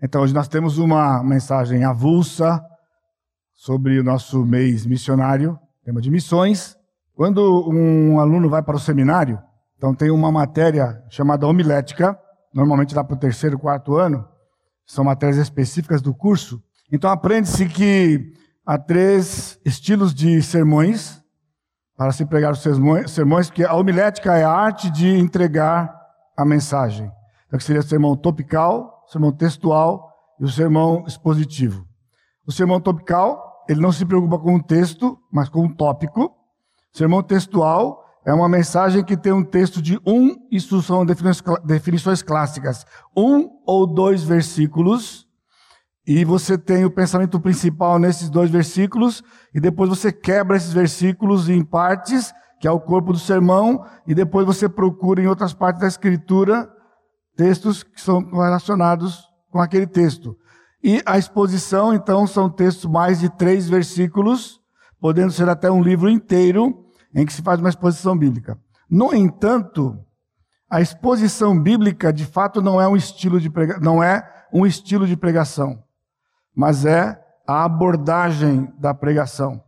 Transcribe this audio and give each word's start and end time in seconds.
Então, 0.00 0.22
hoje 0.22 0.32
nós 0.32 0.46
temos 0.46 0.78
uma 0.78 1.24
mensagem 1.24 1.84
avulsa 1.84 2.64
sobre 3.52 3.98
o 3.98 4.04
nosso 4.04 4.44
mês 4.44 4.86
missionário, 4.86 5.58
tema 5.84 6.00
de 6.00 6.08
missões. 6.08 6.76
Quando 7.14 7.68
um 7.68 8.20
aluno 8.20 8.48
vai 8.48 8.62
para 8.62 8.76
o 8.76 8.78
seminário, 8.80 9.42
então 9.76 9.92
tem 9.92 10.08
uma 10.10 10.30
matéria 10.30 11.02
chamada 11.10 11.48
homilética, 11.48 12.16
normalmente 12.54 12.94
lá 12.94 13.02
para 13.02 13.16
o 13.16 13.18
terceiro, 13.18 13.58
quarto 13.58 13.96
ano, 13.96 14.24
são 14.86 15.02
matérias 15.02 15.36
específicas 15.36 16.00
do 16.00 16.14
curso. 16.14 16.62
Então 16.92 17.10
aprende-se 17.10 17.66
que 17.66 18.32
há 18.64 18.78
três 18.78 19.58
estilos 19.64 20.14
de 20.14 20.40
sermões 20.42 21.20
para 21.96 22.12
se 22.12 22.24
pregar 22.24 22.52
os 22.52 22.62
sermões, 22.62 23.48
porque 23.48 23.64
a 23.64 23.74
homilética 23.74 24.36
é 24.36 24.44
a 24.44 24.52
arte 24.52 24.88
de 24.90 25.08
entregar 25.08 25.92
a 26.36 26.44
mensagem. 26.44 27.10
Então, 27.48 27.58
que 27.58 27.64
seria 27.64 27.80
o 27.80 27.84
sermão 27.84 28.16
topical, 28.16 28.97
o 29.08 29.10
sermão 29.10 29.32
textual 29.32 30.12
e 30.38 30.44
o 30.44 30.48
sermão 30.48 31.04
expositivo. 31.06 31.86
O 32.46 32.52
sermão 32.52 32.78
topical, 32.78 33.64
ele 33.66 33.80
não 33.80 33.90
se 33.90 34.04
preocupa 34.04 34.38
com 34.38 34.56
o 34.56 34.62
texto, 34.62 35.18
mas 35.32 35.48
com 35.48 35.64
o 35.64 35.74
tópico. 35.74 36.26
O 36.94 36.96
sermão 36.96 37.22
textual 37.22 38.04
é 38.26 38.34
uma 38.34 38.48
mensagem 38.48 39.02
que 39.02 39.16
tem 39.16 39.32
um 39.32 39.42
texto 39.42 39.80
de 39.80 39.98
um, 40.06 40.36
isso 40.50 40.82
são 40.82 41.06
definições 41.64 42.20
clássicas, 42.20 42.84
um 43.16 43.48
ou 43.66 43.86
dois 43.86 44.22
versículos, 44.22 45.26
e 46.06 46.24
você 46.24 46.58
tem 46.58 46.84
o 46.84 46.90
pensamento 46.90 47.40
principal 47.40 47.98
nesses 47.98 48.28
dois 48.28 48.50
versículos, 48.50 49.22
e 49.54 49.60
depois 49.60 49.88
você 49.88 50.12
quebra 50.12 50.56
esses 50.56 50.72
versículos 50.72 51.48
em 51.48 51.64
partes, 51.64 52.32
que 52.60 52.68
é 52.68 52.70
o 52.70 52.80
corpo 52.80 53.12
do 53.12 53.18
sermão, 53.18 53.84
e 54.06 54.14
depois 54.14 54.44
você 54.44 54.68
procura 54.68 55.22
em 55.22 55.26
outras 55.26 55.54
partes 55.54 55.80
da 55.80 55.88
escritura 55.88 56.68
textos 57.38 57.84
que 57.84 58.00
são 58.00 58.18
relacionados 58.32 59.28
com 59.48 59.60
aquele 59.60 59.86
texto. 59.86 60.36
E 60.82 61.00
a 61.06 61.16
exposição, 61.16 61.94
então, 61.94 62.26
são 62.26 62.50
textos 62.50 62.90
mais 62.90 63.20
de 63.20 63.30
três 63.30 63.68
versículos, 63.68 64.60
podendo 65.00 65.30
ser 65.30 65.48
até 65.48 65.70
um 65.70 65.80
livro 65.80 66.10
inteiro, 66.10 66.84
em 67.14 67.24
que 67.24 67.32
se 67.32 67.40
faz 67.40 67.60
uma 67.60 67.68
exposição 67.68 68.18
bíblica. 68.18 68.58
No 68.90 69.14
entanto, 69.14 69.96
a 70.68 70.80
exposição 70.80 71.56
bíblica, 71.56 72.12
de 72.12 72.26
fato, 72.26 72.60
não 72.60 72.80
é 72.80 72.88
um 72.88 72.96
estilo 72.96 73.40
de, 73.40 73.48
prega... 73.48 73.78
não 73.80 74.02
é 74.02 74.28
um 74.52 74.66
estilo 74.66 75.06
de 75.06 75.16
pregação, 75.16 75.80
mas 76.52 76.84
é 76.84 77.24
a 77.46 77.64
abordagem 77.64 78.72
da 78.78 78.92
pregação. 78.92 79.62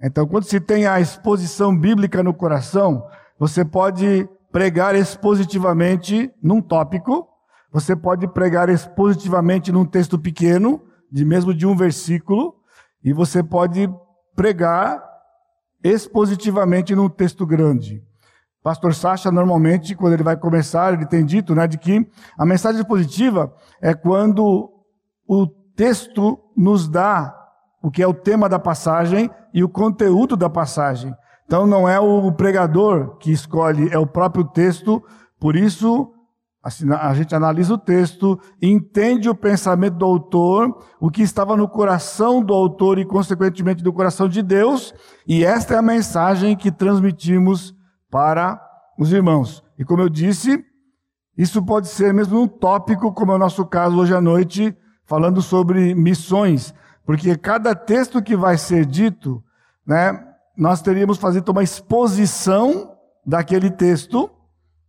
Então, 0.00 0.24
quando 0.26 0.44
se 0.44 0.60
tem 0.60 0.86
a 0.86 1.00
exposição 1.00 1.76
bíblica 1.76 2.22
no 2.22 2.32
coração, 2.32 3.04
você 3.38 3.64
pode 3.64 4.28
pregar 4.52 4.94
expositivamente 4.94 6.30
num 6.42 6.60
tópico, 6.60 7.26
você 7.72 7.96
pode 7.96 8.28
pregar 8.28 8.68
expositivamente 8.68 9.72
num 9.72 9.86
texto 9.86 10.18
pequeno, 10.18 10.80
de 11.10 11.24
mesmo 11.24 11.54
de 11.54 11.66
um 11.66 11.74
versículo, 11.74 12.54
e 13.02 13.12
você 13.12 13.42
pode 13.42 13.90
pregar 14.36 15.02
expositivamente 15.82 16.94
num 16.94 17.08
texto 17.08 17.46
grande. 17.46 18.02
Pastor 18.62 18.94
Sacha, 18.94 19.32
normalmente, 19.32 19.96
quando 19.96 20.12
ele 20.12 20.22
vai 20.22 20.36
começar, 20.36 20.92
ele 20.92 21.06
tem 21.06 21.24
dito 21.24 21.54
né, 21.54 21.66
de 21.66 21.78
que 21.78 22.06
a 22.38 22.46
mensagem 22.46 22.80
expositiva 22.80 23.52
é 23.80 23.92
quando 23.92 24.70
o 25.26 25.46
texto 25.74 26.38
nos 26.56 26.88
dá 26.88 27.34
o 27.82 27.90
que 27.90 28.02
é 28.02 28.06
o 28.06 28.14
tema 28.14 28.48
da 28.48 28.58
passagem 28.58 29.28
e 29.52 29.64
o 29.64 29.68
conteúdo 29.68 30.36
da 30.36 30.48
passagem. 30.48 31.12
Então 31.52 31.66
não 31.66 31.86
é 31.86 32.00
o 32.00 32.32
pregador 32.32 33.18
que 33.18 33.30
escolhe, 33.30 33.90
é 33.92 33.98
o 33.98 34.06
próprio 34.06 34.42
texto. 34.42 35.04
Por 35.38 35.54
isso, 35.54 36.10
a 36.64 37.12
gente 37.12 37.34
analisa 37.34 37.74
o 37.74 37.78
texto, 37.78 38.40
entende 38.62 39.28
o 39.28 39.34
pensamento 39.34 39.98
do 39.98 40.06
autor, 40.06 40.82
o 40.98 41.10
que 41.10 41.20
estava 41.20 41.54
no 41.54 41.68
coração 41.68 42.42
do 42.42 42.54
autor 42.54 42.98
e, 42.98 43.04
consequentemente, 43.04 43.84
do 43.84 43.92
coração 43.92 44.30
de 44.30 44.42
Deus, 44.42 44.94
e 45.28 45.44
esta 45.44 45.74
é 45.74 45.76
a 45.76 45.82
mensagem 45.82 46.56
que 46.56 46.72
transmitimos 46.72 47.76
para 48.10 48.58
os 48.98 49.12
irmãos. 49.12 49.62
E 49.78 49.84
como 49.84 50.00
eu 50.00 50.08
disse, 50.08 50.64
isso 51.36 51.62
pode 51.62 51.88
ser 51.88 52.14
mesmo 52.14 52.40
um 52.40 52.48
tópico, 52.48 53.12
como 53.12 53.30
é 53.30 53.34
o 53.34 53.38
nosso 53.38 53.66
caso 53.66 53.98
hoje 53.98 54.14
à 54.14 54.22
noite, 54.22 54.74
falando 55.04 55.42
sobre 55.42 55.94
missões, 55.94 56.72
porque 57.04 57.36
cada 57.36 57.74
texto 57.74 58.22
que 58.22 58.34
vai 58.34 58.56
ser 58.56 58.86
dito, 58.86 59.44
né, 59.86 60.31
nós 60.56 60.82
teríamos 60.82 61.18
fazer 61.18 61.42
uma 61.48 61.62
exposição 61.62 62.96
daquele 63.24 63.70
texto, 63.70 64.30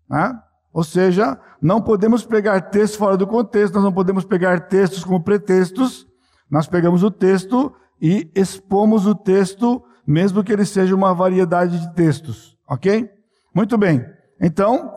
né? 0.10 0.40
ou 0.72 0.84
seja, 0.84 1.40
não 1.62 1.82
podemos 1.82 2.26
pegar 2.26 2.62
textos 2.70 2.98
fora 2.98 3.16
do 3.16 3.28
contexto, 3.28 3.76
nós 3.76 3.84
não 3.84 3.94
podemos 3.94 4.26
pegar 4.26 4.68
textos 4.68 5.04
como 5.04 5.24
pretextos, 5.24 6.08
nós 6.50 6.68
pegamos 6.68 7.04
o 7.04 7.12
texto 7.12 7.74
e 8.02 8.30
expomos 8.36 9.06
o 9.06 9.16
texto, 9.16 9.84
mesmo 10.06 10.44
que 10.44 10.52
ele 10.52 10.66
seja 10.66 10.96
uma 10.96 11.14
variedade 11.14 11.80
de 11.80 11.94
textos, 11.94 12.58
ok? 12.68 13.10
Muito 13.54 13.78
bem, 13.78 14.06
então, 14.42 14.92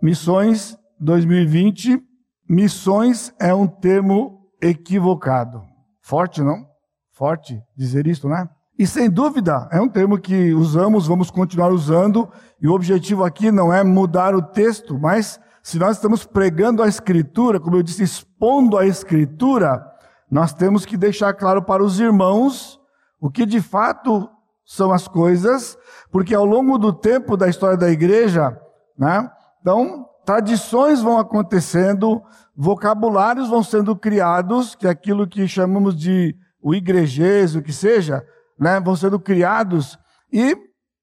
missões 0.00 0.76
2020, 1.00 2.00
missões 2.48 3.34
é 3.40 3.52
um 3.52 3.66
termo 3.66 4.48
equivocado. 4.60 5.62
Forte, 6.00 6.42
não? 6.42 6.66
Forte 7.10 7.60
dizer 7.76 8.06
isso, 8.06 8.28
né? 8.28 8.48
E 8.78 8.86
sem 8.86 9.10
dúvida, 9.10 9.68
é 9.70 9.80
um 9.80 9.88
termo 9.88 10.18
que 10.18 10.52
usamos, 10.54 11.06
vamos 11.06 11.30
continuar 11.30 11.70
usando, 11.70 12.28
e 12.60 12.66
o 12.66 12.72
objetivo 12.72 13.22
aqui 13.22 13.50
não 13.50 13.72
é 13.72 13.84
mudar 13.84 14.34
o 14.34 14.42
texto, 14.42 14.98
mas 14.98 15.38
se 15.62 15.78
nós 15.78 15.96
estamos 15.96 16.24
pregando 16.24 16.82
a 16.82 16.88
Escritura, 16.88 17.60
como 17.60 17.76
eu 17.76 17.82
disse, 17.82 18.02
expondo 18.02 18.76
a 18.78 18.86
Escritura, 18.86 19.84
nós 20.30 20.52
temos 20.52 20.86
que 20.86 20.96
deixar 20.96 21.34
claro 21.34 21.62
para 21.62 21.84
os 21.84 22.00
irmãos 22.00 22.80
o 23.20 23.30
que 23.30 23.44
de 23.44 23.60
fato 23.60 24.28
são 24.64 24.90
as 24.92 25.06
coisas, 25.06 25.76
porque 26.10 26.34
ao 26.34 26.44
longo 26.44 26.78
do 26.78 26.92
tempo 26.92 27.36
da 27.36 27.48
história 27.48 27.76
da 27.76 27.90
igreja, 27.90 28.58
né, 28.98 29.30
então, 29.60 30.06
tradições 30.24 31.00
vão 31.00 31.18
acontecendo, 31.18 32.22
vocabulários 32.56 33.48
vão 33.48 33.62
sendo 33.62 33.94
criados, 33.94 34.74
que 34.74 34.86
é 34.86 34.90
aquilo 34.90 35.26
que 35.26 35.46
chamamos 35.46 35.94
de 35.94 36.34
o 36.60 36.74
igrejês, 36.74 37.54
o 37.54 37.62
que 37.62 37.72
seja, 37.72 38.24
né, 38.62 38.78
vão 38.78 38.94
sendo 38.94 39.18
criados 39.18 39.98
e 40.32 40.56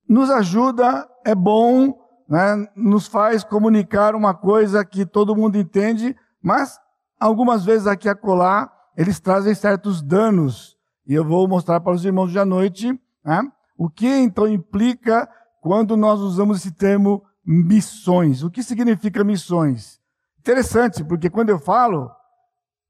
nos 0.08 0.30
ajuda, 0.30 1.06
é 1.26 1.36
bom, 1.36 1.94
né, 2.28 2.66
nos 2.74 3.06
faz 3.06 3.44
comunicar 3.44 4.16
uma 4.16 4.34
coisa 4.34 4.86
que 4.86 5.06
todo 5.06 5.36
mundo 5.36 5.58
entende, 5.58 6.16
mas 6.42 6.80
algumas 7.20 7.66
vezes 7.66 7.86
aqui 7.86 8.08
a 8.08 8.16
colar 8.16 8.72
eles 8.96 9.20
trazem 9.20 9.54
certos 9.54 10.02
danos. 10.02 10.78
E 11.06 11.14
eu 11.14 11.26
vou 11.26 11.48
mostrar 11.48 11.82
para 11.82 11.94
os 11.94 12.06
irmãos 12.06 12.32
de 12.32 12.40
à 12.40 12.46
noite 12.46 12.98
né, 13.24 13.42
o 13.78 13.90
que 13.90 14.08
então 14.08 14.48
implica 14.48 15.30
quando 15.62 15.98
nós 15.98 16.22
usamos 16.22 16.60
esse 16.60 16.72
termo 16.72 17.24
missões. 17.46 18.42
O 18.42 18.50
que 18.50 18.64
significa 18.64 19.22
missões? 19.24 20.00
Interessante, 20.40 21.04
porque 21.04 21.30
quando 21.30 21.50
eu 21.50 21.60
falo, 21.60 22.10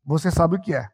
você 0.05 0.29
sabe 0.29 0.57
o 0.57 0.61
que 0.61 0.75
é. 0.75 0.87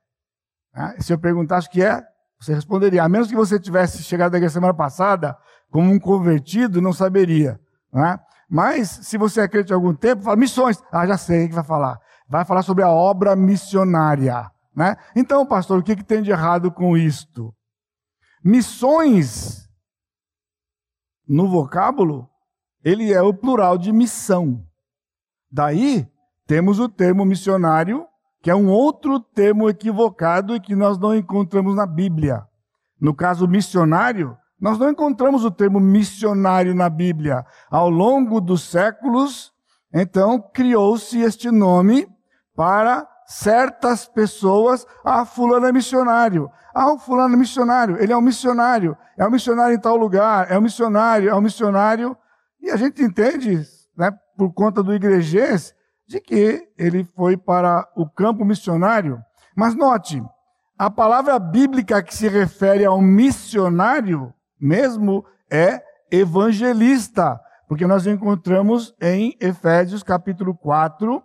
Né? 0.74 0.96
Se 1.00 1.12
eu 1.12 1.19
perguntasse 1.19 1.68
o 1.68 1.72
que 1.72 1.84
é, 1.84 2.02
você 2.40 2.53
responderia, 2.53 3.03
a 3.03 3.09
menos 3.09 3.28
que 3.28 3.35
você 3.35 3.59
tivesse 3.59 4.03
chegado 4.03 4.35
aqui 4.35 4.46
a 4.46 4.50
semana 4.50 4.73
passada 4.73 5.38
como 5.72 5.91
um 5.91 6.00
convertido, 6.00 6.81
não 6.81 6.94
saberia. 6.94 7.59
Não 7.91 8.06
é? 8.06 8.19
Mas, 8.50 8.90
se 8.90 9.18
você 9.18 9.41
é 9.41 9.47
crente 9.47 9.73
há 9.73 9.75
algum 9.75 9.94
tempo, 9.94 10.23
fala 10.23 10.35
missões. 10.35 10.81
Ah, 10.91 11.06
já 11.07 11.18
sei 11.18 11.46
o 11.46 11.50
que 11.50 11.56
vai 11.56 11.63
falar. 11.63 12.00
Vai 12.29 12.46
falar 12.46 12.62
sobre 12.62 12.84
a 12.84 12.90
obra 12.90 13.35
missionária. 13.35 14.50
Né? 14.75 14.96
Então, 15.16 15.46
pastor, 15.46 15.79
o 15.79 15.84
que, 15.84 15.96
que 15.96 16.03
tem 16.03 16.22
de 16.22 16.31
errado 16.31 16.72
com 16.72 16.97
isto? 16.97 17.53
Missões, 18.44 19.67
no 21.28 21.50
vocábulo, 21.50 22.29
ele 22.84 23.12
é 23.12 23.22
o 23.22 23.34
plural 23.34 23.78
de 23.78 23.91
missão. 23.91 24.63
Daí, 25.52 26.07
temos 26.46 26.79
o 26.79 26.88
termo 26.88 27.25
missionário 27.25 28.06
que 28.45 28.51
é 28.51 28.56
um 28.56 28.67
outro 28.67 29.19
termo 29.19 29.67
equivocado 29.67 30.55
e 30.55 30.59
que 30.59 30.75
nós 30.75 30.99
não 30.99 31.16
encontramos 31.16 31.75
na 31.75 31.87
Bíblia. 31.87 32.43
No 33.02 33.11
caso 33.11 33.47
missionário, 33.47 34.37
nós 34.61 34.78
não 34.78 34.87
encontramos 34.87 35.43
o 35.43 35.49
termo 35.49 35.79
missionário 35.79 36.75
na 36.75 36.87
Bíblia. 36.87 37.43
Ao 37.72 37.90
longo 37.90 38.40
dos 38.40 38.61
séculos, 38.70 39.52
então, 39.91 40.40
criou-se 40.53 41.20
este 41.20 41.49
nome 41.49 42.08
para 42.55 43.08
certas 43.25 44.05
pessoas. 44.05 44.85
Ah, 45.03 45.25
fulano 45.25 45.66
é 45.66 45.72
missionário. 45.72 46.47
Ah, 46.72 46.93
o 46.93 46.99
fulano 46.99 47.34
é 47.34 47.37
missionário. 47.37 47.97
Ele 47.99 48.14
é 48.14 48.17
um 48.17 48.22
missionário. 48.22 48.96
É 49.17 49.25
um 49.25 49.31
missionário 49.31 49.75
em 49.75 49.79
tal 49.79 49.97
lugar. 49.97 50.52
É 50.52 50.55
um 50.59 50.61
missionário. 50.61 51.31
É 51.31 51.34
um 51.34 51.41
missionário. 51.41 52.16
E 52.61 52.70
a 52.70 52.78
gente 52.78 53.02
entende, 53.02 53.64
né, 53.97 54.11
por 54.37 54.53
conta 54.53 54.84
do 54.84 54.93
igrejês, 54.93 55.73
de 56.07 56.19
que 56.19 56.67
ele 56.78 57.03
foi 57.16 57.35
para 57.35 57.87
o 57.96 58.07
campo 58.07 58.46
missionário. 58.46 59.19
Mas 59.55 59.75
note, 59.75 60.23
a 60.78 60.90
palavra 60.90 61.40
bíblica 61.40 62.03
que 62.03 62.13
se 62.13 62.28
refere 62.28 62.85
ao 62.85 63.02
missionário 63.02 64.34
mesmo 64.59 65.25
é 65.49 65.81
evangelista, 66.11 67.40
porque 67.67 67.87
nós 67.87 68.05
encontramos 68.05 68.93
em 69.02 69.35
Efésios 69.40 70.03
capítulo 70.03 70.55
4, 70.55 71.23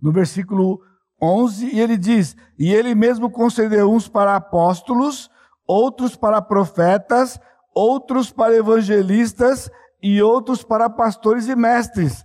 no 0.00 0.12
versículo 0.12 0.80
11, 1.20 1.74
e 1.74 1.80
ele 1.80 1.96
diz: 1.96 2.36
E 2.58 2.72
ele 2.72 2.94
mesmo 2.94 3.30
concedeu 3.30 3.92
uns 3.92 4.08
para 4.08 4.36
apóstolos, 4.36 5.30
outros 5.66 6.16
para 6.16 6.42
profetas, 6.42 7.40
outros 7.74 8.30
para 8.30 8.54
evangelistas 8.54 9.70
e 10.02 10.22
outros 10.22 10.62
para 10.62 10.90
pastores 10.90 11.48
e 11.48 11.56
mestres. 11.56 12.24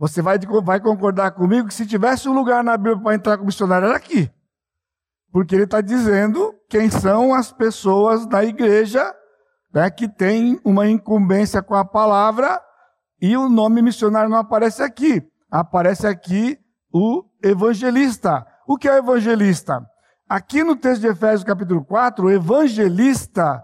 Você 0.00 0.22
vai, 0.22 0.38
vai 0.64 0.80
concordar 0.80 1.30
comigo 1.32 1.68
que 1.68 1.74
se 1.74 1.86
tivesse 1.86 2.26
um 2.26 2.32
lugar 2.32 2.64
na 2.64 2.74
Bíblia 2.74 2.98
para 3.02 3.14
entrar 3.14 3.36
como 3.36 3.48
missionário, 3.48 3.86
era 3.86 3.96
aqui. 3.96 4.30
Porque 5.30 5.54
ele 5.54 5.64
está 5.64 5.82
dizendo 5.82 6.54
quem 6.70 6.90
são 6.90 7.34
as 7.34 7.52
pessoas 7.52 8.24
da 8.24 8.42
igreja 8.42 9.14
né, 9.74 9.90
que 9.90 10.08
têm 10.08 10.58
uma 10.64 10.88
incumbência 10.88 11.62
com 11.62 11.74
a 11.74 11.84
palavra 11.84 12.58
e 13.20 13.36
o 13.36 13.50
nome 13.50 13.82
missionário 13.82 14.30
não 14.30 14.38
aparece 14.38 14.82
aqui. 14.82 15.22
Aparece 15.50 16.06
aqui 16.06 16.58
o 16.90 17.22
evangelista. 17.44 18.46
O 18.66 18.78
que 18.78 18.88
é 18.88 18.96
evangelista? 18.96 19.86
Aqui 20.26 20.64
no 20.64 20.76
texto 20.76 21.02
de 21.02 21.08
Efésios 21.08 21.44
capítulo 21.44 21.84
4, 21.84 22.24
o 22.24 22.30
evangelista 22.30 23.62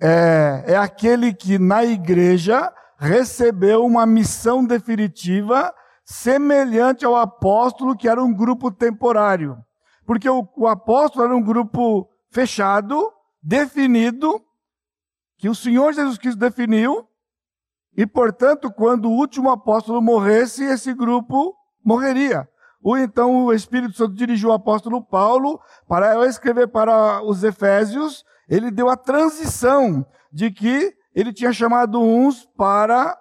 é, 0.00 0.64
é 0.68 0.76
aquele 0.78 1.34
que 1.34 1.58
na 1.58 1.84
igreja 1.84 2.72
recebeu 2.98 3.84
uma 3.84 4.06
missão 4.06 4.64
definitiva 4.64 5.74
semelhante 6.04 7.04
ao 7.04 7.16
apóstolo, 7.16 7.96
que 7.96 8.08
era 8.08 8.22
um 8.22 8.32
grupo 8.32 8.70
temporário. 8.70 9.56
Porque 10.06 10.28
o, 10.28 10.48
o 10.56 10.66
apóstolo 10.68 11.24
era 11.24 11.36
um 11.36 11.42
grupo 11.42 12.08
fechado, 12.30 13.12
definido, 13.42 14.40
que 15.36 15.48
o 15.48 15.54
Senhor 15.54 15.92
Jesus 15.92 16.16
Cristo 16.16 16.38
definiu, 16.38 17.06
e 17.96 18.06
portanto, 18.06 18.70
quando 18.72 19.06
o 19.06 19.16
último 19.16 19.50
apóstolo 19.50 20.00
morresse, 20.00 20.64
esse 20.64 20.92
grupo 20.94 21.54
morreria. 21.84 22.48
Ou 22.82 22.96
então 22.96 23.46
o 23.46 23.52
Espírito 23.52 23.96
Santo 23.96 24.14
dirigiu 24.14 24.50
o 24.50 24.52
apóstolo 24.52 25.02
Paulo 25.02 25.60
para 25.88 26.26
escrever 26.26 26.68
para 26.68 27.22
os 27.22 27.42
Efésios, 27.42 28.24
ele 28.48 28.70
deu 28.70 28.88
a 28.88 28.96
transição 28.96 30.06
de 30.30 30.50
que 30.50 30.95
ele 31.16 31.32
tinha 31.32 31.50
chamado 31.50 31.98
uns 31.98 32.44
para 32.44 33.18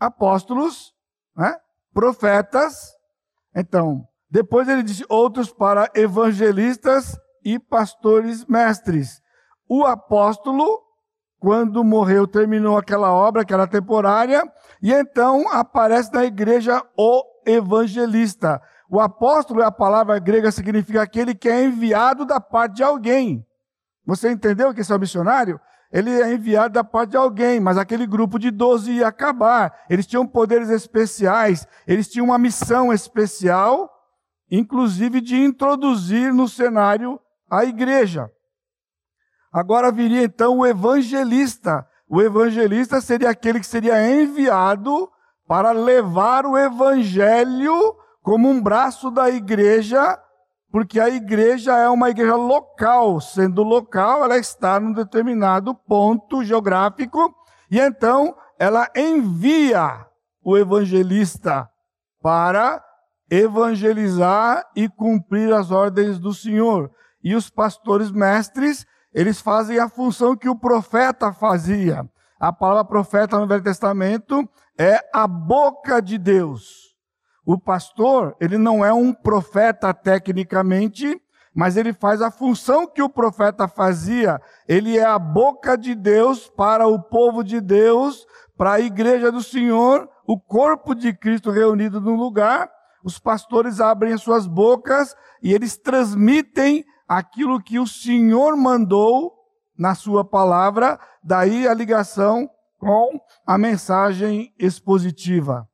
apóstolos, 0.00 0.92
né? 1.36 1.56
profetas. 1.94 2.92
Então, 3.54 4.04
depois 4.28 4.68
ele 4.68 4.82
disse 4.82 5.04
outros 5.08 5.52
para 5.52 5.88
evangelistas 5.94 7.16
e 7.44 7.56
pastores 7.56 8.44
mestres. 8.46 9.22
O 9.68 9.84
apóstolo, 9.84 10.82
quando 11.38 11.84
morreu, 11.84 12.26
terminou 12.26 12.76
aquela 12.76 13.12
obra 13.12 13.44
que 13.44 13.54
era 13.54 13.68
temporária, 13.68 14.42
e 14.82 14.92
então 14.92 15.48
aparece 15.52 16.12
na 16.12 16.24
igreja 16.24 16.82
o 16.96 17.22
evangelista. 17.46 18.60
O 18.90 18.98
apóstolo, 18.98 19.62
a 19.62 19.70
palavra 19.70 20.18
grega 20.18 20.50
significa 20.50 21.02
aquele 21.02 21.32
que 21.32 21.48
é 21.48 21.62
enviado 21.62 22.24
da 22.24 22.40
parte 22.40 22.76
de 22.76 22.82
alguém. 22.82 23.46
Você 24.04 24.32
entendeu 24.32 24.74
que 24.74 24.80
esse 24.80 24.90
é 24.90 24.96
o 24.96 24.98
missionário? 24.98 25.60
Ele 25.90 26.10
é 26.10 26.34
enviado 26.34 26.74
da 26.74 26.84
parte 26.84 27.10
de 27.10 27.16
alguém, 27.16 27.58
mas 27.58 27.78
aquele 27.78 28.06
grupo 28.06 28.38
de 28.38 28.50
12 28.50 28.92
ia 28.92 29.08
acabar. 29.08 29.84
Eles 29.88 30.06
tinham 30.06 30.26
poderes 30.26 30.68
especiais, 30.68 31.66
eles 31.86 32.08
tinham 32.08 32.26
uma 32.26 32.38
missão 32.38 32.92
especial, 32.92 33.90
inclusive 34.50 35.20
de 35.20 35.36
introduzir 35.36 36.32
no 36.32 36.46
cenário 36.46 37.18
a 37.50 37.64
igreja. 37.64 38.30
Agora 39.50 39.90
viria 39.90 40.24
então 40.24 40.58
o 40.58 40.66
evangelista. 40.66 41.86
O 42.06 42.20
evangelista 42.20 43.00
seria 43.00 43.30
aquele 43.30 43.60
que 43.60 43.66
seria 43.66 44.22
enviado 44.22 45.10
para 45.46 45.72
levar 45.72 46.44
o 46.44 46.56
evangelho 46.56 47.96
como 48.22 48.48
um 48.48 48.60
braço 48.60 49.10
da 49.10 49.30
igreja, 49.30 50.18
porque 50.70 51.00
a 51.00 51.08
igreja 51.08 51.76
é 51.76 51.88
uma 51.88 52.10
igreja 52.10 52.36
local, 52.36 53.20
sendo 53.20 53.62
local, 53.62 54.24
ela 54.24 54.36
está 54.36 54.78
num 54.78 54.92
determinado 54.92 55.74
ponto 55.74 56.44
geográfico, 56.44 57.34
e 57.70 57.78
então 57.78 58.34
ela 58.58 58.88
envia 58.94 60.06
o 60.42 60.56
evangelista 60.56 61.68
para 62.20 62.82
evangelizar 63.30 64.64
e 64.74 64.88
cumprir 64.88 65.52
as 65.52 65.70
ordens 65.70 66.18
do 66.18 66.32
Senhor. 66.32 66.90
E 67.22 67.34
os 67.34 67.50
pastores 67.50 68.10
mestres, 68.10 68.86
eles 69.12 69.40
fazem 69.40 69.78
a 69.78 69.88
função 69.88 70.36
que 70.36 70.48
o 70.48 70.58
profeta 70.58 71.32
fazia. 71.32 72.08
A 72.38 72.52
palavra 72.52 72.84
profeta 72.84 73.38
no 73.38 73.46
Velho 73.46 73.62
Testamento 73.62 74.48
é 74.78 75.00
a 75.12 75.26
boca 75.26 76.00
de 76.00 76.16
Deus. 76.16 76.87
O 77.48 77.56
pastor, 77.56 78.36
ele 78.38 78.58
não 78.58 78.84
é 78.84 78.92
um 78.92 79.10
profeta 79.10 79.94
tecnicamente, 79.94 81.18
mas 81.54 81.78
ele 81.78 81.94
faz 81.94 82.20
a 82.20 82.30
função 82.30 82.86
que 82.86 83.00
o 83.00 83.08
profeta 83.08 83.66
fazia. 83.66 84.38
Ele 84.68 84.98
é 84.98 85.04
a 85.06 85.18
boca 85.18 85.74
de 85.74 85.94
Deus 85.94 86.46
para 86.50 86.86
o 86.86 87.00
povo 87.02 87.42
de 87.42 87.58
Deus, 87.58 88.26
para 88.54 88.72
a 88.72 88.80
igreja 88.80 89.32
do 89.32 89.42
Senhor, 89.42 90.06
o 90.26 90.38
corpo 90.38 90.94
de 90.94 91.10
Cristo 91.14 91.50
reunido 91.50 92.02
num 92.02 92.16
lugar. 92.16 92.70
Os 93.02 93.18
pastores 93.18 93.80
abrem 93.80 94.12
as 94.12 94.20
suas 94.20 94.46
bocas 94.46 95.16
e 95.42 95.54
eles 95.54 95.74
transmitem 95.78 96.84
aquilo 97.08 97.62
que 97.62 97.78
o 97.78 97.86
Senhor 97.86 98.58
mandou 98.58 99.32
na 99.74 99.94
sua 99.94 100.22
palavra, 100.22 101.00
daí 101.24 101.66
a 101.66 101.72
ligação 101.72 102.46
com 102.78 103.18
a 103.46 103.56
mensagem 103.56 104.52
expositiva. 104.58 105.66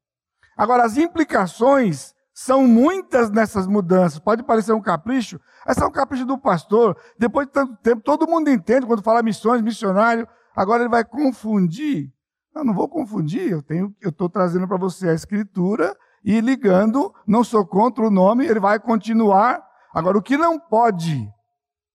Agora, 0.57 0.85
as 0.85 0.97
implicações 0.97 2.15
são 2.33 2.67
muitas 2.67 3.31
nessas 3.31 3.67
mudanças. 3.67 4.19
Pode 4.19 4.43
parecer 4.43 4.73
um 4.73 4.81
capricho, 4.83 5.41
essa 5.67 5.85
é 5.85 5.87
um 5.87 5.91
capricho 5.91 6.27
do 6.27 6.37
pastor. 6.37 6.97
Depois 7.19 7.47
de 7.47 7.53
tanto 7.53 7.77
tempo, 7.77 8.03
todo 8.03 8.29
mundo 8.29 8.51
entende 8.51 8.87
quando 8.87 9.03
fala 9.03 9.23
missões, 9.23 9.63
missionário. 9.63 10.27
Agora 10.55 10.83
ele 10.83 10.91
vai 10.91 11.05
confundir. 11.05 12.13
Eu 12.55 12.65
não 12.65 12.75
vou 12.75 12.89
confundir, 12.89 13.51
eu 13.51 13.63
tenho, 13.63 13.95
eu 14.01 14.11
estou 14.11 14.29
trazendo 14.29 14.69
para 14.69 14.77
você 14.77 15.09
a 15.09 15.15
escritura 15.15 15.97
e 16.25 16.41
ligando, 16.41 17.13
não 17.27 17.43
sou 17.43 17.67
contra 17.67 18.07
o 18.07 18.11
nome, 18.11 18.47
ele 18.47 18.61
vai 18.61 18.79
continuar. 18.79 19.63
Agora, 19.93 20.17
o 20.17 20.23
que 20.23 20.37
não 20.37 20.59
pode 20.59 21.29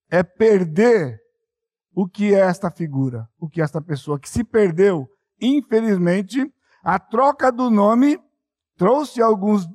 é 0.10 0.22
perder 0.22 1.20
o 1.94 2.08
que 2.08 2.34
é 2.34 2.40
esta 2.40 2.70
figura, 2.70 3.28
o 3.40 3.50
que 3.50 3.62
é 3.62 3.64
esta 3.64 3.82
pessoa 3.82 4.20
que 4.20 4.30
se 4.30 4.44
perdeu. 4.44 5.08
Infelizmente, 5.42 6.54
a 6.84 7.00
troca 7.00 7.52
do 7.52 7.70
nome 7.70 8.20
trouxe 8.80 9.22
alguns 9.22 9.68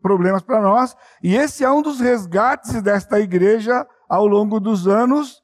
problemas 0.00 0.42
para 0.42 0.62
nós, 0.62 0.96
e 1.22 1.36
esse 1.36 1.62
é 1.62 1.70
um 1.70 1.82
dos 1.82 2.00
resgates 2.00 2.80
desta 2.80 3.20
igreja 3.20 3.86
ao 4.08 4.26
longo 4.26 4.58
dos 4.58 4.88
anos, 4.88 5.42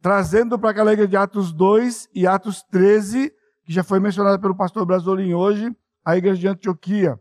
trazendo 0.00 0.56
para 0.56 0.70
aquela 0.70 0.92
igreja 0.92 1.08
de 1.08 1.16
Atos 1.16 1.52
2 1.52 2.08
e 2.14 2.28
Atos 2.28 2.62
13, 2.70 3.30
que 3.64 3.72
já 3.72 3.82
foi 3.82 3.98
mencionada 3.98 4.38
pelo 4.38 4.56
pastor 4.56 4.86
Brasolim 4.86 5.34
hoje, 5.34 5.76
a 6.04 6.16
igreja 6.16 6.40
de 6.40 6.48
Antioquia. 6.48 7.20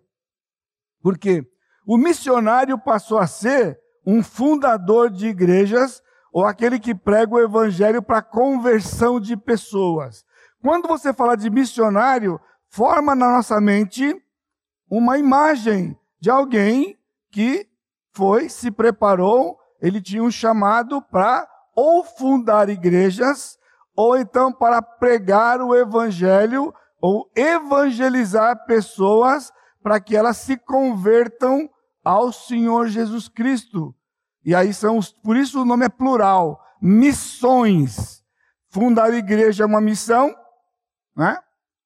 Por 1.02 1.18
quê? 1.18 1.44
O 1.84 1.98
missionário 1.98 2.78
passou 2.78 3.18
a 3.18 3.26
ser 3.26 3.80
um 4.06 4.22
fundador 4.22 5.10
de 5.10 5.28
igrejas 5.28 6.00
ou 6.32 6.46
aquele 6.46 6.80
que 6.80 6.94
prega 6.94 7.34
o 7.34 7.40
evangelho 7.40 8.04
para 8.04 8.22
conversão 8.22 9.20
de 9.20 9.36
pessoas. 9.36 10.24
Quando 10.62 10.88
você 10.88 11.12
fala 11.12 11.36
de 11.36 11.50
missionário, 11.50 12.40
forma 12.70 13.16
na 13.16 13.32
nossa 13.32 13.60
mente 13.60 14.16
uma 14.90 15.18
imagem 15.18 15.98
de 16.20 16.30
alguém 16.30 16.98
que 17.32 17.68
foi, 18.14 18.50
se 18.50 18.72
preparou, 18.72 19.60
ele 19.82 20.02
tinha 20.02 20.24
um 20.24 20.32
chamado 20.32 21.02
para 21.02 21.48
ou 21.76 22.04
fundar 22.04 22.70
igrejas, 22.70 23.60
ou 23.96 24.18
então 24.18 24.52
para 24.52 24.82
pregar 24.82 25.62
o 25.62 25.76
evangelho, 25.76 26.74
ou 27.00 27.30
evangelizar 27.36 28.66
pessoas 28.66 29.52
para 29.84 30.00
que 30.00 30.16
elas 30.16 30.38
se 30.38 30.58
convertam 30.58 31.70
ao 32.04 32.32
Senhor 32.32 32.88
Jesus 32.88 33.28
Cristo. 33.28 33.94
E 34.44 34.56
aí 34.56 34.74
são 34.74 34.98
os, 34.98 35.12
por 35.12 35.36
isso 35.36 35.62
o 35.62 35.66
nome 35.66 35.86
é 35.86 35.90
plural, 35.90 36.60
missões. 36.82 38.24
Fundar 38.70 39.14
igreja 39.14 39.64
é 39.64 39.68
uma 39.68 39.82
missão, 39.82 40.36
né? 41.16 41.38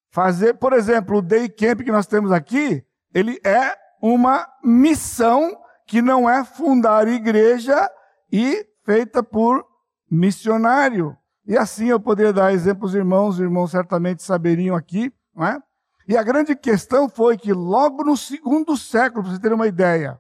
Fazer, 0.10 0.53
por 0.53 0.74
exemplo, 0.74 1.17
o 1.17 1.22
day 1.22 1.50
camp 1.50 1.81
que 1.81 1.91
nós 1.91 2.05
temos 2.05 2.31
aqui, 2.31 2.86
ele 3.13 3.39
é 3.44 3.75
uma 4.01 4.48
missão 4.63 5.58
que 5.86 6.01
não 6.01 6.30
é 6.30 6.44
fundar 6.44 7.08
igreja 7.08 7.89
e 8.32 8.65
feita 8.86 9.22
por 9.22 9.65
missionário. 10.10 11.18
E 11.46 11.58
assim 11.58 11.88
eu 11.88 12.00
poderia 12.00 12.34
dar 12.34 12.53
exemplos, 12.53 12.96
irmãos, 12.96 13.39
irmãos 13.39 13.72
certamente 13.72 14.24
saberiam 14.24 14.75
aqui, 14.75 15.13
não 15.36 15.46
é? 15.46 15.62
E 16.08 16.18
a 16.18 16.24
grande 16.24 16.56
questão 16.56 17.08
foi 17.08 17.38
que 17.38 17.53
logo 17.53 18.03
no 18.03 18.18
segundo 18.18 18.75
século, 18.75 19.22
para 19.22 19.32
vocês 19.32 19.39
terem 19.39 19.56
uma 19.56 19.68
ideia, 19.68 20.20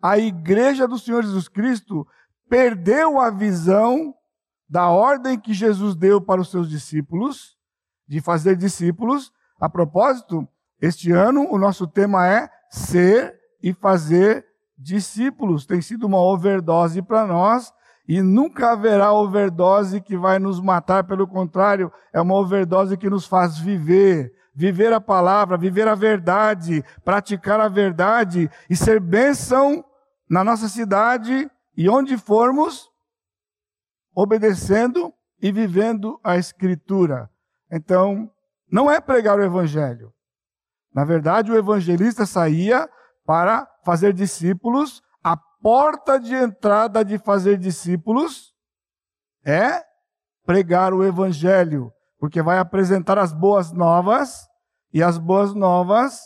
a 0.00 0.16
igreja 0.16 0.86
do 0.86 0.98
Senhor 0.98 1.22
Jesus 1.22 1.48
Cristo 1.48 2.06
perdeu 2.48 3.20
a 3.20 3.30
visão 3.30 4.14
da 4.68 4.88
ordem 4.88 5.38
que 5.38 5.52
Jesus 5.52 5.96
deu 5.96 6.20
para 6.20 6.40
os 6.40 6.50
seus 6.50 6.68
discípulos, 6.68 7.56
de 8.06 8.20
fazer 8.20 8.56
discípulos. 8.56 9.32
A 9.60 9.68
propósito, 9.68 10.46
este 10.80 11.12
ano 11.12 11.46
o 11.50 11.58
nosso 11.58 11.86
tema 11.86 12.26
é 12.26 12.48
ser 12.70 13.38
e 13.62 13.72
fazer 13.72 14.46
discípulos 14.76 15.66
tem 15.66 15.80
sido 15.80 16.06
uma 16.06 16.20
overdose 16.20 17.02
para 17.02 17.26
nós 17.26 17.72
e 18.08 18.22
nunca 18.22 18.72
haverá 18.72 19.12
overdose 19.12 20.00
que 20.00 20.16
vai 20.16 20.38
nos 20.38 20.60
matar, 20.60 21.04
pelo 21.04 21.28
contrário, 21.28 21.92
é 22.10 22.18
uma 22.18 22.36
overdose 22.36 22.96
que 22.96 23.10
nos 23.10 23.26
faz 23.26 23.58
viver, 23.58 24.32
viver 24.54 24.94
a 24.94 25.00
palavra, 25.00 25.58
viver 25.58 25.86
a 25.86 25.94
verdade, 25.94 26.82
praticar 27.04 27.60
a 27.60 27.68
verdade 27.68 28.50
e 28.70 28.74
ser 28.74 28.98
bênção 28.98 29.84
na 30.28 30.42
nossa 30.42 30.68
cidade 30.68 31.50
e 31.76 31.86
onde 31.86 32.16
formos, 32.16 32.88
obedecendo 34.14 35.12
e 35.40 35.52
vivendo 35.52 36.18
a 36.24 36.38
Escritura. 36.38 37.28
Então, 37.70 38.30
não 38.72 38.90
é 38.90 39.02
pregar 39.02 39.38
o 39.38 39.44
Evangelho. 39.44 40.14
Na 40.98 41.04
verdade, 41.04 41.52
o 41.52 41.56
evangelista 41.56 42.26
saía 42.26 42.90
para 43.24 43.68
fazer 43.84 44.12
discípulos. 44.12 45.00
Porta 45.60 46.18
de 46.18 46.34
entrada 46.34 47.04
de 47.04 47.18
fazer 47.18 47.56
discípulos 47.56 48.52
é 49.44 49.84
pregar 50.44 50.92
o 50.92 51.04
evangelho, 51.04 51.92
porque 52.18 52.42
vai 52.42 52.58
apresentar 52.58 53.16
as 53.16 53.32
boas 53.32 53.70
novas, 53.72 54.48
e 54.92 55.00
as 55.00 55.18
boas 55.18 55.54
novas 55.54 56.20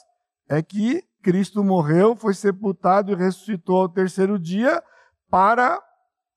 é 0.48 0.62
que 0.62 1.02
Cristo 1.22 1.62
morreu, 1.62 2.16
foi 2.16 2.32
sepultado 2.32 3.12
e 3.12 3.14
ressuscitou 3.14 3.82
ao 3.82 3.88
terceiro 3.90 4.38
dia 4.38 4.82
para 5.30 5.82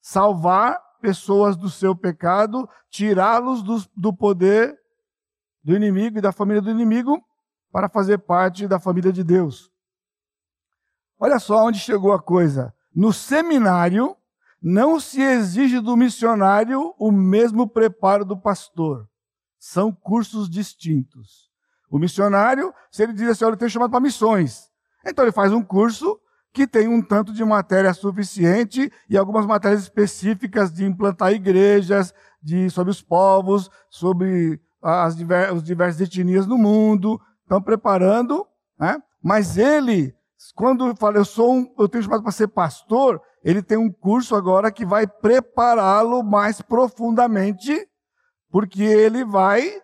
salvar 0.01 0.77
pessoas 1.01 1.55
do 1.55 1.69
seu 1.69 1.95
pecado, 1.95 2.67
tirá-los 2.89 3.61
do, 3.61 3.77
do 3.95 4.13
poder 4.13 4.75
do 5.63 5.73
inimigo 5.73 6.17
e 6.17 6.21
da 6.21 6.33
família 6.33 6.61
do 6.61 6.69
inimigo, 6.69 7.24
para 7.75 7.89
fazer 7.89 8.19
parte 8.19 8.69
da 8.69 8.79
família 8.79 9.11
de 9.11 9.21
Deus. 9.21 9.69
Olha 11.19 11.37
só 11.39 11.65
onde 11.65 11.77
chegou 11.77 12.13
a 12.13 12.21
coisa. 12.21 12.73
No 12.95 13.11
seminário, 13.11 14.15
não 14.63 14.97
se 14.97 15.21
exige 15.21 15.81
do 15.81 15.97
missionário 15.97 16.95
o 16.97 17.11
mesmo 17.11 17.67
preparo 17.67 18.23
do 18.23 18.37
pastor. 18.37 19.09
São 19.59 19.91
cursos 19.91 20.49
distintos. 20.49 21.51
O 21.89 21.99
missionário, 21.99 22.73
se 22.89 23.03
ele 23.03 23.11
diz 23.11 23.27
assim, 23.27 23.43
olha, 23.43 23.55
eu 23.55 23.57
tenho 23.57 23.69
chamado 23.69 23.91
para 23.91 23.99
missões. 23.99 24.69
Então 25.05 25.25
ele 25.25 25.33
faz 25.33 25.51
um 25.51 25.61
curso 25.61 26.17
que 26.53 26.65
tem 26.65 26.87
um 26.87 27.01
tanto 27.01 27.33
de 27.33 27.43
matéria 27.43 27.93
suficiente 27.93 28.89
e 29.09 29.17
algumas 29.17 29.45
matérias 29.45 29.81
específicas 29.81 30.71
de 30.71 30.85
implantar 30.85 31.33
igrejas, 31.33 32.13
de, 32.41 32.69
sobre 32.69 32.91
os 32.91 33.01
povos, 33.01 33.69
sobre 33.89 34.61
as 34.81 35.13
divers, 35.13 35.61
diversas 35.61 35.99
etnias 35.99 36.47
no 36.47 36.57
mundo. 36.57 37.19
Estão 37.45 37.61
preparando, 37.61 38.45
né? 38.79 39.01
mas 39.21 39.57
ele 39.57 40.15
quando 40.53 40.95
fala, 40.95 41.17
eu 41.17 41.25
sou 41.25 41.53
um, 41.53 41.73
eu 41.79 41.87
tenho 41.87 42.03
chamado 42.03 42.21
para 42.21 42.31
ser 42.31 42.47
pastor, 42.49 43.21
ele 43.43 43.63
tem 43.63 43.77
um 43.77 43.91
curso 43.91 44.35
agora 44.35 44.71
que 44.71 44.85
vai 44.85 45.07
prepará-lo 45.07 46.21
mais 46.23 46.61
profundamente, 46.61 47.87
porque 48.49 48.83
ele 48.83 49.23
vai 49.23 49.81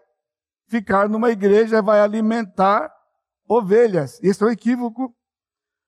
ficar 0.68 1.10
numa 1.10 1.32
igreja, 1.32 1.82
vai 1.82 2.00
alimentar 2.00 2.92
ovelhas. 3.48 4.20
Esse 4.22 4.44
é 4.44 4.48
um 4.48 4.50
equívoco, 4.50 5.14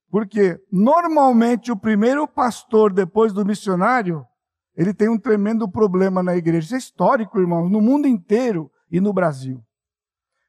porque 0.10 0.60
normalmente 0.72 1.72
o 1.72 1.78
primeiro 1.78 2.28
pastor 2.28 2.92
depois 2.92 3.32
do 3.34 3.46
missionário, 3.46 4.26
ele 4.76 4.94
tem 4.94 5.08
um 5.08 5.20
tremendo 5.20 5.70
problema 5.70 6.24
na 6.24 6.36
igreja. 6.36 6.66
Isso 6.66 6.76
é 6.76 6.80
histórico, 6.80 7.40
irmãos, 7.40 7.70
no 7.70 7.80
mundo 7.80 8.08
inteiro 8.08 8.72
e 8.92 9.00
no 9.00 9.14
Brasil. 9.14 9.64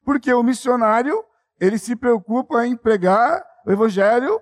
Porque 0.05 0.33
o 0.33 0.43
missionário, 0.43 1.25
ele 1.59 1.79
se 1.79 1.97
preocupa 1.97 2.67
em 2.67 2.77
pregar 2.77 3.43
o 3.67 3.73
evangelho 3.73 4.41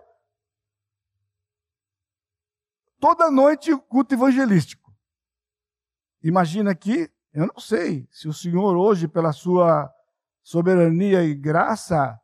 toda 2.98 3.30
noite 3.30 3.76
culto 3.88 4.14
evangelístico. 4.14 4.92
Imagina 6.22 6.70
aqui, 6.70 7.10
eu 7.32 7.46
não 7.46 7.58
sei 7.58 8.08
se 8.10 8.28
o 8.28 8.32
Senhor 8.32 8.76
hoje, 8.76 9.08
pela 9.08 9.32
sua 9.32 9.92
soberania 10.42 11.24
e 11.24 11.34
graça, 11.34 12.18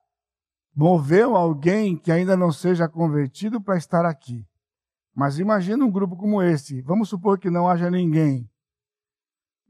moveu 0.74 1.34
alguém 1.34 1.96
que 1.96 2.12
ainda 2.12 2.36
não 2.36 2.52
seja 2.52 2.88
convertido 2.88 3.60
para 3.60 3.76
estar 3.76 4.04
aqui. 4.04 4.46
Mas 5.14 5.40
imagina 5.40 5.84
um 5.84 5.90
grupo 5.90 6.16
como 6.16 6.40
esse. 6.40 6.80
Vamos 6.82 7.08
supor 7.08 7.38
que 7.38 7.50
não 7.50 7.68
haja 7.68 7.90
ninguém. 7.90 8.48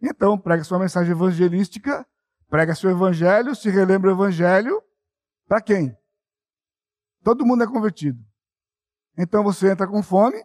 Então, 0.02 0.38
prega 0.38 0.62
sua 0.62 0.78
mensagem 0.78 1.12
evangelística, 1.12 2.06
prega 2.48 2.74
seu 2.74 2.90
evangelho, 2.90 3.54
se 3.54 3.70
relembra 3.70 4.10
o 4.10 4.14
evangelho. 4.14 4.82
Para 5.46 5.60
quem? 5.60 5.96
Todo 7.22 7.44
mundo 7.44 7.64
é 7.64 7.66
convertido. 7.66 8.18
Então 9.16 9.42
você 9.42 9.70
entra 9.70 9.86
com 9.86 10.02
fome 10.02 10.42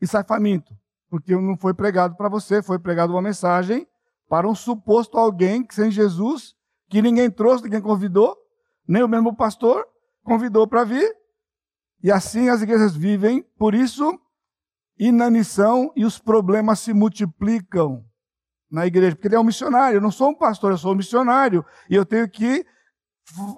e 0.00 0.06
sai 0.06 0.24
faminto, 0.24 0.76
porque 1.08 1.34
não 1.34 1.56
foi 1.56 1.74
pregado 1.74 2.16
para 2.16 2.28
você, 2.28 2.62
foi 2.62 2.78
pregado 2.78 3.12
uma 3.12 3.22
mensagem 3.22 3.86
para 4.28 4.48
um 4.48 4.54
suposto 4.54 5.18
alguém 5.18 5.64
que 5.64 5.74
sem 5.74 5.90
Jesus, 5.90 6.54
que 6.88 7.02
ninguém 7.02 7.30
trouxe, 7.30 7.64
ninguém 7.64 7.82
convidou, 7.82 8.36
nem 8.86 9.02
o 9.02 9.08
mesmo 9.08 9.34
pastor 9.34 9.86
convidou 10.22 10.66
para 10.66 10.84
vir. 10.84 11.14
E 12.02 12.10
assim 12.10 12.48
as 12.48 12.62
igrejas 12.62 12.94
vivem, 12.94 13.42
por 13.58 13.74
isso 13.74 14.18
inanição 14.98 15.92
e 15.96 16.04
os 16.04 16.18
problemas 16.18 16.78
se 16.78 16.92
multiplicam 16.92 18.04
na 18.74 18.86
igreja, 18.86 19.14
porque 19.14 19.28
ele 19.28 19.36
é 19.36 19.40
um 19.40 19.44
missionário, 19.44 19.98
eu 19.98 20.00
não 20.00 20.10
sou 20.10 20.30
um 20.30 20.34
pastor, 20.34 20.72
eu 20.72 20.78
sou 20.78 20.92
um 20.92 20.96
missionário, 20.96 21.64
e 21.88 21.94
eu 21.94 22.04
tenho 22.04 22.28
que 22.28 22.66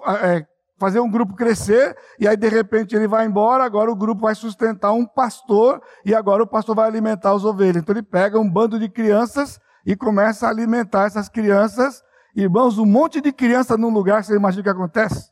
é, 0.05 0.45
fazer 0.77 0.99
um 0.99 1.09
grupo 1.09 1.33
crescer, 1.33 1.97
e 2.19 2.27
aí 2.27 2.37
de 2.37 2.47
repente 2.47 2.95
ele 2.95 3.07
vai 3.07 3.25
embora, 3.25 3.63
agora 3.63 3.91
o 3.91 3.95
grupo 3.95 4.21
vai 4.21 4.35
sustentar 4.35 4.93
um 4.93 5.07
pastor, 5.07 5.81
e 6.05 6.13
agora 6.13 6.43
o 6.43 6.47
pastor 6.47 6.75
vai 6.75 6.87
alimentar 6.87 7.31
as 7.31 7.43
ovelhas. 7.43 7.77
Então 7.77 7.95
ele 7.95 8.03
pega 8.03 8.39
um 8.39 8.47
bando 8.47 8.79
de 8.79 8.87
crianças 8.87 9.59
e 9.83 9.95
começa 9.95 10.45
a 10.45 10.51
alimentar 10.51 11.07
essas 11.07 11.27
crianças. 11.27 12.03
Irmãos, 12.35 12.77
um 12.77 12.85
monte 12.85 13.19
de 13.19 13.33
criança 13.33 13.75
num 13.75 13.89
lugar, 13.89 14.23
você 14.23 14.35
imagina 14.35 14.61
o 14.61 14.63
que 14.63 14.69
acontece? 14.69 15.31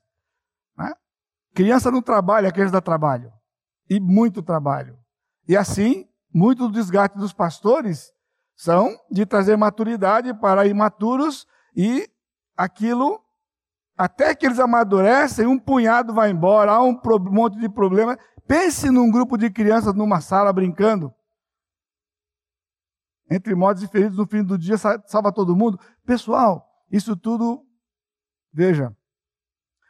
Né? 0.76 0.92
Criança 1.54 1.92
não 1.92 2.02
trabalha, 2.02 2.50
aqueles 2.50 2.72
dá 2.72 2.82
trabalho. 2.82 3.32
E 3.88 4.00
muito 4.00 4.42
trabalho. 4.42 4.98
E 5.48 5.56
assim, 5.56 6.08
muito 6.34 6.68
do 6.68 6.74
desgaste 6.74 7.20
dos 7.20 7.34
pastores 7.34 8.15
são 8.56 8.98
de 9.12 9.26
trazer 9.26 9.58
maturidade 9.58 10.34
para 10.34 10.66
imaturos 10.66 11.46
e 11.76 12.10
aquilo 12.56 13.22
até 13.98 14.36
que 14.36 14.46
eles 14.46 14.60
amadurecem, 14.60 15.48
um 15.48 15.58
punhado 15.58 16.14
vai 16.14 16.30
embora, 16.30 16.74
há 16.74 16.84
um 16.84 17.00
monte 17.32 17.58
de 17.58 17.70
problema. 17.70 18.18
Pense 18.48 18.90
num 18.90 19.10
grupo 19.10 19.38
de 19.38 19.50
crianças 19.50 19.94
numa 19.94 20.20
sala 20.20 20.52
brincando. 20.52 21.14
Entre 23.30 23.56
mortos 23.56 23.84
e 23.84 23.88
feridos 23.88 24.18
no 24.18 24.28
fim 24.28 24.44
do 24.44 24.58
dia, 24.58 24.78
salva 24.78 25.32
todo 25.32 25.56
mundo. 25.56 25.80
Pessoal, 26.06 26.68
isso 26.92 27.16
tudo, 27.16 27.66
veja. 28.54 28.96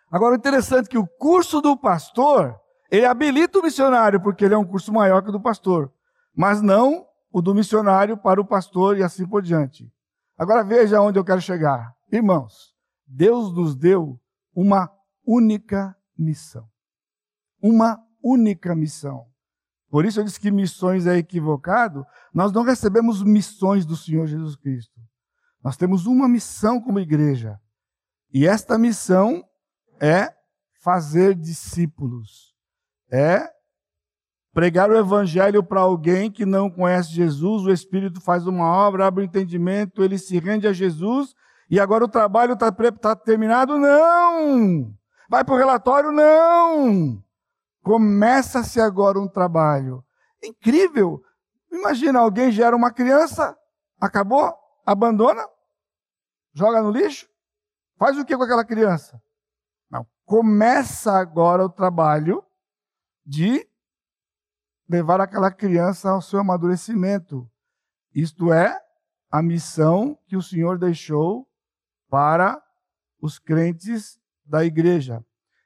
Agora, 0.09 0.35
interessante 0.35 0.85
é 0.85 0.89
que 0.89 0.97
o 0.97 1.07
curso 1.07 1.59
do 1.59 1.75
pastor, 1.75 2.57
ele 2.89 3.05
habilita 3.05 3.59
o 3.59 3.63
missionário, 3.63 4.21
porque 4.21 4.45
ele 4.45 4.53
é 4.53 4.57
um 4.57 4.65
curso 4.65 4.93
maior 4.93 5.21
que 5.21 5.29
o 5.29 5.33
do 5.33 5.41
pastor. 5.41 5.91
Mas 6.33 6.61
não 6.61 7.04
o 7.35 7.41
do 7.41 7.53
missionário 7.53 8.15
para 8.15 8.39
o 8.39 8.45
pastor 8.45 8.97
e 8.97 9.03
assim 9.03 9.27
por 9.27 9.41
diante. 9.41 9.91
Agora 10.37 10.63
veja 10.63 11.01
onde 11.01 11.19
eu 11.19 11.25
quero 11.25 11.41
chegar. 11.41 11.93
Irmãos, 12.09 12.73
Deus 13.05 13.53
nos 13.53 13.75
deu 13.75 14.17
uma 14.55 14.89
única 15.27 15.93
missão. 16.17 16.65
Uma 17.61 18.01
única 18.23 18.73
missão. 18.73 19.25
Por 19.89 20.05
isso 20.05 20.21
eu 20.21 20.23
disse 20.23 20.39
que 20.39 20.49
missões 20.49 21.05
é 21.05 21.17
equivocado. 21.17 22.05
Nós 22.33 22.53
não 22.53 22.63
recebemos 22.63 23.21
missões 23.21 23.85
do 23.85 23.97
Senhor 23.97 24.27
Jesus 24.27 24.55
Cristo. 24.55 24.97
Nós 25.61 25.75
temos 25.75 26.05
uma 26.05 26.29
missão 26.29 26.79
como 26.79 27.01
igreja. 27.01 27.59
E 28.33 28.47
esta 28.47 28.77
missão 28.77 29.43
é 29.99 30.33
fazer 30.81 31.35
discípulos. 31.35 32.55
É 33.11 33.53
pregar 34.55 34.89
o 34.89 34.97
evangelho 34.97 35.61
para 35.61 35.81
alguém 35.81 36.31
que 36.31 36.45
não 36.45 36.69
conhece 36.69 37.09
Jesus, 37.09 37.65
o 37.65 37.71
Espírito 37.71 38.21
faz 38.21 38.47
uma 38.47 38.65
obra, 38.65 39.05
abre 39.05 39.21
o 39.21 39.25
entendimento, 39.25 40.01
ele 40.01 40.17
se 40.17 40.39
rende 40.39 40.65
a 40.65 40.71
Jesus 40.71 41.35
e 41.69 41.77
agora 41.77 42.05
o 42.05 42.07
trabalho 42.07 42.53
está 42.53 42.71
tá 42.71 43.15
terminado? 43.17 43.77
Não! 43.77 44.95
Vai 45.29 45.43
para 45.43 45.55
o 45.55 45.57
relatório? 45.57 46.09
Não! 46.09 47.21
Começa-se 47.83 48.79
agora 48.79 49.19
um 49.19 49.27
trabalho. 49.27 50.01
Incrível! 50.41 51.21
Imagina, 51.69 52.19
alguém 52.19 52.49
gera 52.49 52.77
uma 52.77 52.93
criança, 52.93 53.57
acabou, 53.99 54.55
abandona, 54.85 55.45
joga 56.53 56.81
no 56.81 56.91
lixo, 56.91 57.27
faz 57.97 58.17
o 58.17 58.23
que 58.23 58.37
com 58.37 58.43
aquela 58.43 58.63
criança? 58.63 59.21
Não, 59.91 60.07
começa 60.23 61.11
agora 61.11 61.65
o 61.65 61.69
trabalho 61.69 62.41
de 63.25 63.67
levar 64.87 65.19
aquela 65.19 65.51
criança 65.51 66.09
ao 66.09 66.21
seu 66.21 66.39
amadurecimento. 66.39 67.49
Isto 68.13 68.53
é, 68.53 68.79
a 69.31 69.41
missão 69.41 70.17
que 70.27 70.37
o 70.37 70.41
Senhor 70.41 70.77
deixou 70.77 71.47
para 72.09 72.61
os 73.21 73.39
crentes 73.39 74.19
da 74.45 74.63
igreja. 74.63 75.23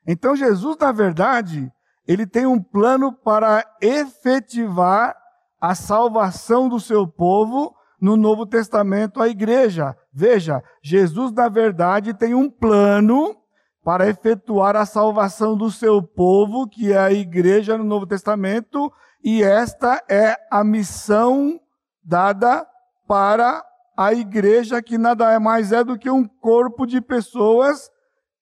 Então 0.08 0.36
Jesus, 0.36 0.78
na 0.78 0.92
verdade, 0.92 1.72
ele 2.08 2.26
tem 2.26 2.46
um 2.46 2.62
plano 2.62 3.14
para 3.14 3.64
efetivar 3.82 5.16
a 5.62 5.76
salvação 5.76 6.70
do 6.70 6.80
seu 6.80 7.06
povo 7.06 7.76
no 8.02 8.16
Novo 8.16 8.46
Testamento, 8.46 9.22
a 9.22 9.28
igreja. 9.28 9.96
Veja, 10.12 10.64
Jesus, 10.82 11.32
na 11.34 11.50
verdade, 11.50 12.14
tem 12.14 12.34
um 12.34 12.50
plano 12.50 13.36
para 13.84 14.08
efetuar 14.08 14.76
a 14.76 14.86
salvação 14.86 15.58
do 15.58 15.70
seu 15.70 16.02
povo, 16.02 16.68
que 16.68 16.92
é 16.92 16.98
a 16.98 17.12
igreja 17.12 17.78
no 17.78 17.84
Novo 17.84 18.06
Testamento, 18.06 18.92
e 19.24 19.44
esta 19.44 20.04
é 20.10 20.36
a 20.50 20.64
missão 20.64 21.60
dada 22.04 22.68
para 23.08 23.66
a 23.98 24.14
igreja, 24.14 24.82
que 24.82 24.98
nada 24.98 25.40
mais 25.40 25.72
é 25.72 25.84
do 25.84 25.98
que 25.98 26.10
um 26.10 26.26
corpo 26.26 26.86
de 26.86 27.02
pessoas 27.02 27.92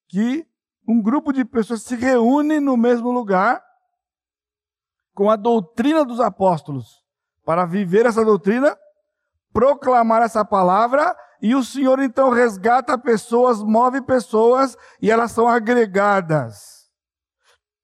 que 0.08 0.46
um 0.88 1.02
grupo 1.02 1.34
de 1.34 1.44
pessoas 1.44 1.82
se 1.82 1.96
reúne 1.96 2.60
no 2.60 2.78
mesmo 2.78 3.12
lugar 3.12 3.62
com 5.14 5.30
a 5.30 5.36
doutrina 5.36 6.06
dos 6.06 6.20
apóstolos 6.20 7.04
para 7.44 7.66
viver 7.66 8.06
essa 8.06 8.24
doutrina, 8.24 8.78
proclamar 9.52 10.22
essa 10.22 10.46
palavra 10.46 11.16
e 11.42 11.56
o 11.56 11.64
Senhor 11.64 12.00
então 12.00 12.30
resgata 12.30 12.98
pessoas, 12.98 13.62
move 13.62 14.02
pessoas 14.02 14.78
e 15.02 15.10
elas 15.10 15.32
são 15.32 15.48
agregadas. 15.48 16.77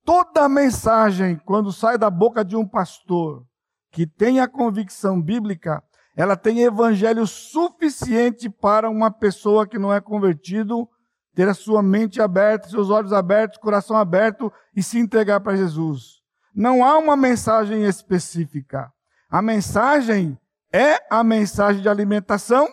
Toda 0.06 0.50
mensagem, 0.50 1.38
quando 1.46 1.72
sai 1.72 1.98
da 1.98 2.10
boca 2.10 2.44
de 2.44 2.56
um 2.56 2.68
pastor 2.68 3.46
que 3.92 4.06
tem 4.06 4.40
a 4.40 4.48
convicção 4.48 5.22
bíblica, 5.22 5.82
ela 6.16 6.36
tem 6.36 6.62
evangelho 6.62 7.26
suficiente 7.26 8.50
para 8.50 8.90
uma 8.90 9.10
pessoa 9.10 9.68
que 9.68 9.80
não 9.80 9.94
é 9.94 10.02
convertido 10.02 10.88
ter 11.34 11.48
a 11.48 11.54
sua 11.54 11.82
mente 11.82 12.22
aberta, 12.22 12.70
seus 12.70 12.90
olhos 12.90 13.12
abertos, 13.12 13.58
coração 13.58 13.98
aberto 13.98 14.52
e 14.76 14.84
se 14.84 15.00
entregar 15.00 15.40
para 15.40 15.56
Jesus. 15.56 16.22
Não 16.54 16.84
há 16.84 16.98
uma 16.98 17.18
mensagem 17.18 17.84
específica. 17.86 18.92
A 19.30 19.42
mensagem 19.42 20.38
é 20.72 21.00
a 21.10 21.24
mensagem 21.24 21.82
de 21.82 21.90
alimentação, 21.90 22.68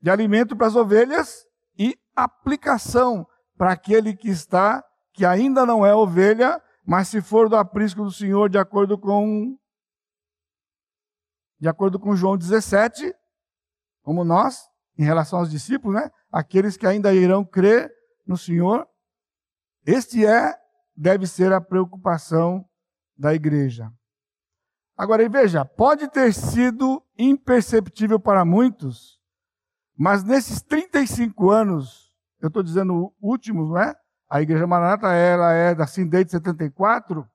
de 0.00 0.10
alimento 0.10 0.56
para 0.56 0.66
as 0.66 0.74
ovelhas 0.74 1.44
e 1.78 1.96
aplicação 2.16 3.26
para 3.56 3.72
aquele 3.72 4.16
que 4.16 4.28
está, 4.28 4.84
que 5.16 5.24
ainda 5.24 5.64
não 5.64 5.84
é 5.84 5.94
ovelha, 5.94 6.62
mas 6.84 7.08
se 7.08 7.22
for 7.22 7.48
do 7.48 7.56
aprisco 7.56 8.04
do 8.04 8.12
Senhor, 8.12 8.50
de 8.50 8.58
acordo 8.58 8.98
com 8.98 9.58
de 11.58 11.66
acordo 11.68 11.98
com 11.98 12.14
João 12.14 12.36
17, 12.36 13.14
como 14.02 14.22
nós, 14.22 14.68
em 14.98 15.04
relação 15.04 15.38
aos 15.38 15.50
discípulos, 15.50 15.98
né? 15.98 16.10
Aqueles 16.30 16.76
que 16.76 16.86
ainda 16.86 17.14
irão 17.14 17.42
crer 17.46 17.90
no 18.26 18.36
Senhor. 18.36 18.86
Este 19.86 20.26
é, 20.26 20.54
deve 20.94 21.26
ser 21.26 21.50
a 21.54 21.60
preocupação 21.60 22.62
da 23.16 23.34
igreja. 23.34 23.90
Agora, 24.94 25.26
veja, 25.30 25.64
pode 25.64 26.08
ter 26.08 26.34
sido 26.34 27.02
imperceptível 27.16 28.20
para 28.20 28.44
muitos, 28.44 29.18
mas 29.96 30.22
nesses 30.22 30.60
35 30.60 31.50
anos, 31.50 32.14
eu 32.38 32.48
estou 32.48 32.62
dizendo 32.62 33.14
últimos, 33.18 33.70
não 33.70 33.78
é? 33.78 33.94
A 34.28 34.42
Igreja 34.42 34.66
Maranata 34.66 35.12
ela 35.12 35.52
é 35.52 35.74
da 35.74 35.84
assim, 35.84 36.06
desde 36.06 36.32
74, 36.32 37.26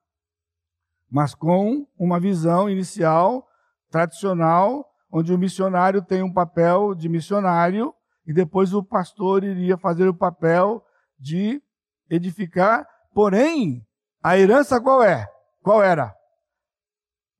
mas 1.10 1.34
com 1.34 1.86
uma 1.98 2.20
visão 2.20 2.68
inicial, 2.68 3.48
tradicional, 3.90 4.90
onde 5.10 5.32
o 5.32 5.38
missionário 5.38 6.02
tem 6.02 6.22
um 6.22 6.32
papel 6.32 6.94
de 6.94 7.08
missionário 7.08 7.94
e 8.26 8.32
depois 8.32 8.72
o 8.72 8.82
pastor 8.82 9.44
iria 9.44 9.76
fazer 9.76 10.08
o 10.08 10.14
papel 10.14 10.84
de 11.18 11.62
edificar. 12.08 12.86
Porém, 13.14 13.86
a 14.22 14.38
herança 14.38 14.80
qual 14.80 15.02
é? 15.02 15.26
Qual 15.62 15.82
era? 15.82 16.14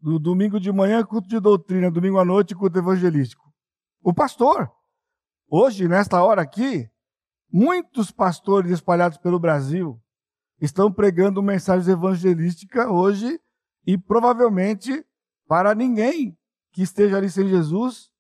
No 0.01 0.19
domingo 0.19 0.59
de 0.59 0.73
manhã, 0.73 1.05
culto 1.05 1.29
de 1.29 1.39
doutrina, 1.39 1.91
domingo 1.91 2.19
à 2.19 2.25
noite, 2.25 2.55
culto 2.55 2.79
evangelístico. 2.79 3.43
O 4.03 4.13
pastor. 4.13 4.71
Hoje, 5.49 5.87
nesta 5.87 6.23
hora 6.23 6.43
aqui, 6.43 6.91
muitos 7.53 8.11
pastores 8.11 8.71
espalhados 8.71 9.19
pelo 9.19 9.39
Brasil 9.39 10.01
estão 10.61 10.93
pregando 10.93 11.43
mensagens 11.43 11.89
evangelísticas 11.89 12.87
hoje 12.87 13.39
e 13.87 13.99
provavelmente 13.99 15.05
para 15.47 15.75
ninguém 15.75 16.39
que 16.73 16.83
esteja 16.83 17.19
ali 17.19 17.29
sem 17.29 17.49
Jesus, 17.49 18.11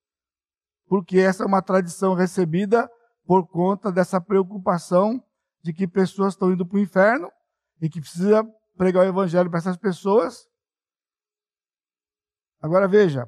porque 0.87 1.18
essa 1.18 1.45
é 1.45 1.47
uma 1.47 1.62
tradição 1.62 2.14
recebida 2.14 2.90
por 3.25 3.47
conta 3.49 3.90
dessa 3.90 4.21
preocupação 4.21 5.25
de 5.62 5.73
que 5.73 5.88
pessoas 5.88 6.35
estão 6.35 6.53
indo 6.53 6.66
para 6.66 6.77
o 6.77 6.81
inferno 6.81 7.31
e 7.81 7.88
que 7.88 8.01
precisa 8.01 8.45
pregar 8.77 9.05
o 9.05 9.09
evangelho 9.09 9.49
para 9.49 9.61
essas 9.61 9.77
pessoas. 9.77 10.47
Agora 12.61 12.87
veja, 12.87 13.27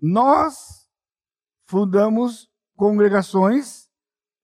nós 0.00 0.88
fundamos 1.66 2.48
congregações, 2.74 3.85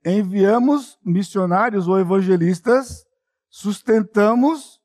enviamos 0.05 0.99
missionários 1.05 1.89
ou 1.89 1.99
evangelistas, 1.99 3.05
sustentamos. 3.49 4.81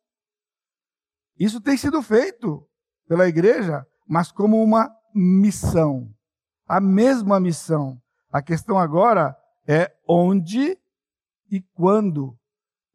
Isso 1.40 1.62
tem 1.62 1.78
sido 1.78 2.02
feito 2.02 2.68
pela 3.08 3.28
igreja, 3.28 3.86
mas 4.08 4.32
como 4.32 4.62
uma 4.62 4.90
missão. 5.14 6.10
A 6.68 6.80
mesma 6.80 7.40
missão. 7.40 8.00
A 8.32 8.42
questão 8.42 8.78
agora 8.78 9.36
é 9.68 9.92
onde 10.08 10.78
e 11.50 11.62
quando. 11.74 12.38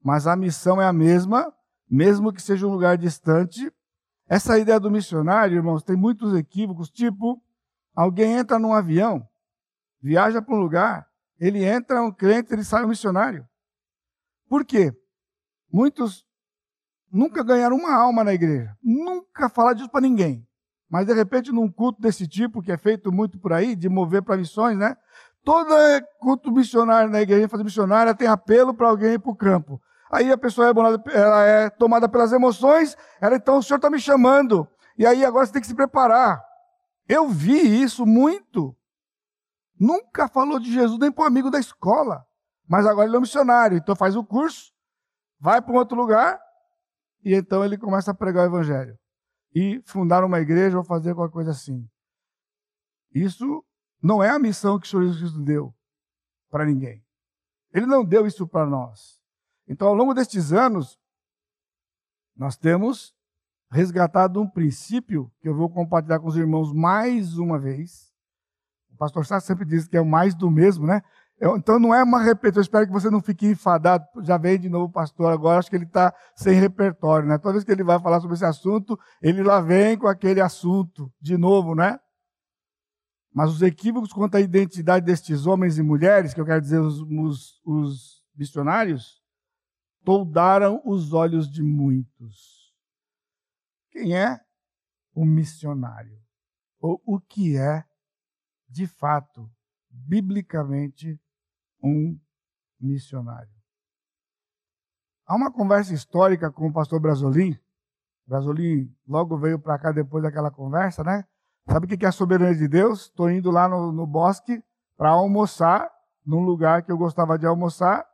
Mas 0.02 0.26
a 0.26 0.37
missão 0.37 0.80
é 0.80 0.87
a 0.87 0.92
mesma, 0.92 1.52
mesmo 1.88 2.32
que 2.32 2.42
seja 2.42 2.66
um 2.66 2.72
lugar 2.72 2.98
distante. 2.98 3.72
Essa 4.28 4.58
ideia 4.58 4.80
do 4.80 4.90
missionário, 4.90 5.56
irmãos, 5.56 5.82
tem 5.82 5.96
muitos 5.96 6.35
equívocos, 6.35 6.90
tipo, 6.90 7.42
alguém 7.94 8.38
entra 8.38 8.58
num 8.58 8.72
avião, 8.72 9.26
viaja 10.00 10.40
para 10.40 10.54
um 10.54 10.61
lugar, 10.61 11.06
ele 11.42 11.64
entra 11.64 12.00
um 12.00 12.12
crente, 12.12 12.52
ele 12.52 12.62
sai 12.62 12.85
um 12.85 12.88
missionário. 12.88 13.44
Por 14.48 14.64
quê? 14.64 14.92
Muitos 15.72 16.24
nunca 17.11 17.42
ganharam 17.42 17.74
uma 17.74 17.92
alma 17.92 18.22
na 18.22 18.33
igreja, 18.33 18.72
nunca 18.81 19.48
falaram 19.48 19.74
disso 19.74 19.90
para 19.90 20.02
ninguém. 20.02 20.46
Mas 20.88 21.05
de 21.05 21.12
repente, 21.12 21.50
num 21.50 21.68
culto 21.68 22.00
desse 22.00 22.28
tipo, 22.28 22.62
que 22.62 22.70
é 22.70 22.76
feito 22.76 23.11
muito 23.11 23.40
por 23.40 23.52
aí, 23.52 23.74
de 23.74 23.88
mover 23.88 24.22
para 24.22 24.37
missões, 24.37 24.78
né? 24.78 24.96
Todo 25.42 25.74
culto 26.20 26.52
missionário 26.52 27.11
na 27.11 27.20
igreja, 27.20 27.48
fazer 27.48 27.64
missionária, 27.64 28.14
tem 28.14 28.28
apelo 28.28 28.72
para 28.72 28.88
alguém 28.88 29.14
ir 29.14 29.18
para 29.18 29.33
o 29.33 29.37
campo. 29.37 29.81
Aí 30.12 30.31
a 30.31 30.38
pessoa 30.38 30.68
é, 30.68 31.18
ela 31.18 31.44
é 31.44 31.70
tomada 31.70 32.09
pelas 32.09 32.33
emoções, 32.33 32.96
ela 33.20 33.35
então, 33.35 33.59
o 33.59 33.62
senhor 33.62 33.78
está 33.78 33.90
me 33.90 33.98
chamando. 33.98 34.68
E 34.96 35.05
aí 35.05 35.24
agora 35.24 35.44
você 35.44 35.52
tem 35.55 35.62
que 35.62 35.66
se 35.66 35.74
preparar. 35.74 36.40
Eu 37.09 37.28
vi 37.28 37.83
isso 37.83 38.07
muito. 38.07 38.76
Nunca 39.82 40.28
falou 40.28 40.60
de 40.60 40.72
Jesus 40.72 40.96
nem 41.00 41.10
para 41.10 41.24
um 41.24 41.26
amigo 41.26 41.50
da 41.50 41.58
escola. 41.58 42.24
Mas 42.68 42.86
agora 42.86 43.08
ele 43.08 43.16
é 43.16 43.18
um 43.18 43.22
missionário, 43.22 43.76
então 43.76 43.96
faz 43.96 44.14
o 44.14 44.24
curso, 44.24 44.72
vai 45.40 45.60
para 45.60 45.72
um 45.72 45.76
outro 45.76 45.96
lugar, 45.96 46.40
e 47.24 47.34
então 47.34 47.64
ele 47.64 47.76
começa 47.76 48.12
a 48.12 48.14
pregar 48.14 48.44
o 48.44 48.46
evangelho 48.46 48.96
e 49.52 49.82
fundar 49.84 50.22
uma 50.22 50.38
igreja 50.38 50.78
ou 50.78 50.84
fazer 50.84 51.16
qualquer 51.16 51.32
coisa 51.32 51.50
assim. 51.50 51.84
Isso 53.12 53.64
não 54.00 54.22
é 54.22 54.30
a 54.30 54.38
missão 54.38 54.78
que 54.78 54.86
o 54.86 54.88
Senhor 54.88 55.02
Jesus 55.02 55.20
Cristo 55.20 55.42
deu 55.42 55.74
para 56.48 56.64
ninguém. 56.64 57.04
Ele 57.72 57.84
não 57.84 58.04
deu 58.04 58.24
isso 58.24 58.46
para 58.46 58.64
nós. 58.64 59.20
Então, 59.66 59.88
ao 59.88 59.94
longo 59.94 60.14
destes 60.14 60.52
anos, 60.52 60.96
nós 62.36 62.56
temos 62.56 63.12
resgatado 63.68 64.40
um 64.40 64.48
princípio 64.48 65.28
que 65.40 65.48
eu 65.48 65.56
vou 65.56 65.68
compartilhar 65.68 66.20
com 66.20 66.28
os 66.28 66.36
irmãos 66.36 66.72
mais 66.72 67.36
uma 67.36 67.58
vez. 67.58 68.12
O 68.92 68.96
pastor 68.96 69.26
Sá 69.26 69.40
sempre 69.40 69.64
diz 69.64 69.88
que 69.88 69.96
é 69.96 70.00
o 70.00 70.07
mais 70.07 70.35
do 70.35 70.50
mesmo, 70.50 70.87
né? 70.87 71.02
Eu, 71.40 71.57
então 71.57 71.78
não 71.78 71.92
é 71.92 72.02
uma 72.05 72.22
repetição, 72.22 72.61
eu 72.61 72.62
espero 72.62 72.87
que 72.87 72.92
você 72.92 73.11
não 73.11 73.20
fique 73.20 73.48
enfadado. 73.48 74.07
Já 74.22 74.38
vem 74.38 74.59
de 74.59 74.68
novo 74.68 74.85
o 74.85 74.92
pastor 74.92 75.33
agora, 75.33 75.59
acho 75.59 75.68
que 75.68 75.74
ele 75.74 75.85
está 75.85 76.14
sem 76.37 76.55
repertório, 76.55 77.28
né? 77.28 77.37
Toda 77.37 77.55
vez 77.55 77.64
que 77.64 77.72
ele 77.72 77.83
vai 77.83 77.98
falar 78.00 78.20
sobre 78.20 78.35
esse 78.35 78.44
assunto, 78.44 78.98
ele 79.20 79.42
lá 79.42 79.61
vem 79.61 79.98
com 79.98 80.07
aquele 80.07 80.40
assunto 80.40 81.12
de 81.20 81.37
novo, 81.37 81.74
né? 81.74 81.98
Mas 83.35 83.50
os 83.50 83.62
equívocos 83.62 84.12
quanto 84.12 84.37
à 84.37 84.40
identidade 84.40 85.05
destes 85.05 85.46
homens 85.46 85.78
e 85.78 85.83
mulheres, 85.83 86.33
que 86.33 86.40
eu 86.40 86.44
quero 86.44 86.61
dizer 86.61 86.78
os, 86.78 87.00
os, 87.00 87.61
os 87.64 88.22
missionários, 88.37 89.22
toldaram 90.05 90.81
os 90.85 91.12
olhos 91.12 91.50
de 91.50 91.62
muitos. 91.62 92.72
Quem 93.90 94.16
é 94.16 94.38
o 95.14 95.24
missionário? 95.24 96.20
Ou 96.78 97.02
o 97.05 97.20
que 97.20 97.57
é, 97.57 97.85
de 98.72 98.87
fato, 98.87 99.48
biblicamente, 99.90 101.20
um 101.82 102.18
missionário. 102.80 103.52
Há 105.26 105.37
uma 105.37 105.52
conversa 105.52 105.92
histórica 105.92 106.50
com 106.50 106.68
o 106.68 106.72
pastor 106.72 106.98
Brasolim. 106.98 107.58
Brasolim 108.26 108.90
logo 109.06 109.37
veio 109.37 109.58
para 109.58 109.78
cá 109.78 109.92
depois 109.92 110.22
daquela 110.22 110.50
conversa, 110.50 111.04
né? 111.04 111.24
Sabe 111.68 111.87
o 111.87 111.88
que 111.88 112.04
é 112.04 112.08
a 112.08 112.12
soberania 112.12 112.56
de 112.56 112.66
Deus? 112.66 113.02
Estou 113.02 113.30
indo 113.30 113.50
lá 113.50 113.68
no, 113.68 113.92
no 113.92 114.06
bosque 114.06 114.62
para 114.96 115.11
almoçar, 115.11 115.90
num 116.24 116.40
lugar 116.40 116.82
que 116.82 116.90
eu 116.90 116.96
gostava 116.96 117.38
de 117.38 117.46
almoçar, 117.46 118.06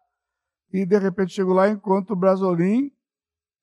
e 0.73 0.85
de 0.85 0.99
repente 0.99 1.33
chego 1.33 1.53
lá 1.53 1.69
e 1.69 1.73
encontro 1.73 2.15
o 2.15 2.19
Brasolim 2.19 2.93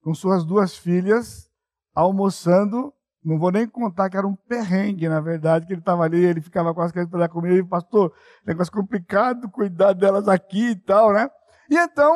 com 0.01 0.13
suas 0.13 0.45
duas 0.45 0.77
filhas, 0.77 1.51
almoçando. 1.93 2.93
Não 3.25 3.39
vou 3.39 3.51
nem 3.51 3.67
contar 3.67 4.07
que 4.07 4.15
era 4.15 4.27
um 4.27 4.35
perrengue, 4.35 5.09
na 5.09 5.19
verdade, 5.19 5.65
que 5.65 5.73
ele 5.73 5.79
estava 5.79 6.03
ali, 6.03 6.23
ele 6.23 6.41
ficava 6.41 6.75
quase 6.75 6.93
querendo 6.93 7.09
falar 7.09 7.27
comigo, 7.27 7.55
e 7.55 7.67
pastor, 7.67 8.13
negócio 8.45 8.71
complicado, 8.71 9.49
cuidar 9.49 9.93
delas 9.93 10.27
aqui 10.27 10.69
e 10.69 10.75
tal, 10.75 11.11
né? 11.11 11.27
E 11.67 11.75
então, 11.75 12.15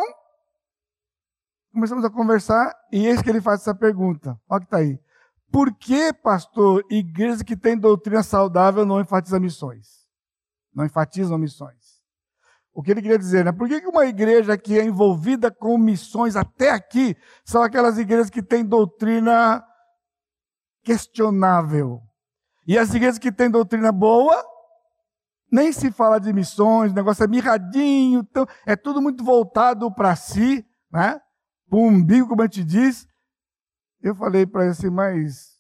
começamos 1.74 2.06
a 2.06 2.12
conversar, 2.12 2.72
e 2.92 3.08
eis 3.08 3.24
que 3.24 3.30
ele 3.30 3.42
faz 3.42 3.62
essa 3.62 3.74
pergunta. 3.74 4.40
Olha 4.48 4.60
que 4.60 4.68
está 4.68 4.78
aí. 4.78 5.00
Por 5.52 5.74
que, 5.74 6.14
pastor, 6.14 6.86
igreja 6.92 7.44
que 7.44 7.58
tem 7.58 7.76
doutrina 7.76 8.22
saudável 8.22 8.86
não 8.86 9.02
enfatiza 9.02 9.40
missões? 9.40 10.06
Não 10.72 10.86
enfatizam 10.86 11.40
missões. 11.40 12.00
O 12.72 12.84
que 12.84 12.92
ele 12.92 13.02
queria 13.02 13.18
dizer, 13.18 13.44
né? 13.44 13.52
Por 13.52 13.68
que 13.68 13.84
uma 13.88 14.06
igreja 14.06 14.56
que 14.56 14.78
é 14.78 14.86
envolvida 14.86 15.50
com 15.50 15.76
missões 15.76 16.36
até 16.36 16.70
aqui 16.70 17.18
são 17.44 17.64
aquelas 17.64 17.98
igrejas 17.98 18.30
que 18.30 18.44
têm 18.44 18.64
doutrina 18.64 19.66
questionável? 20.84 22.02
E 22.68 22.78
as 22.78 22.94
igrejas 22.94 23.18
que 23.18 23.32
têm 23.32 23.50
doutrina 23.50 23.92
boa, 23.92 24.44
nem 25.52 25.72
se 25.72 25.92
fala 25.92 26.20
de 26.20 26.32
missões, 26.32 26.92
o 26.92 26.96
negócio 26.96 27.24
é 27.24 27.28
mirradinho, 27.28 28.20
então, 28.20 28.46
é 28.66 28.76
tudo 28.76 29.02
muito 29.02 29.24
voltado 29.24 29.92
para 29.94 30.16
si, 30.16 30.66
né? 30.92 31.20
Para 31.70 31.80
o 31.80 31.88
umbigo, 31.88 32.28
como 32.28 32.42
a 32.42 32.46
gente 32.46 32.64
diz. 32.64 33.08
Eu 34.02 34.16
falei 34.16 34.46
para 34.46 34.64
ele 34.64 34.72
assim, 34.72 34.90
mas 34.90 35.60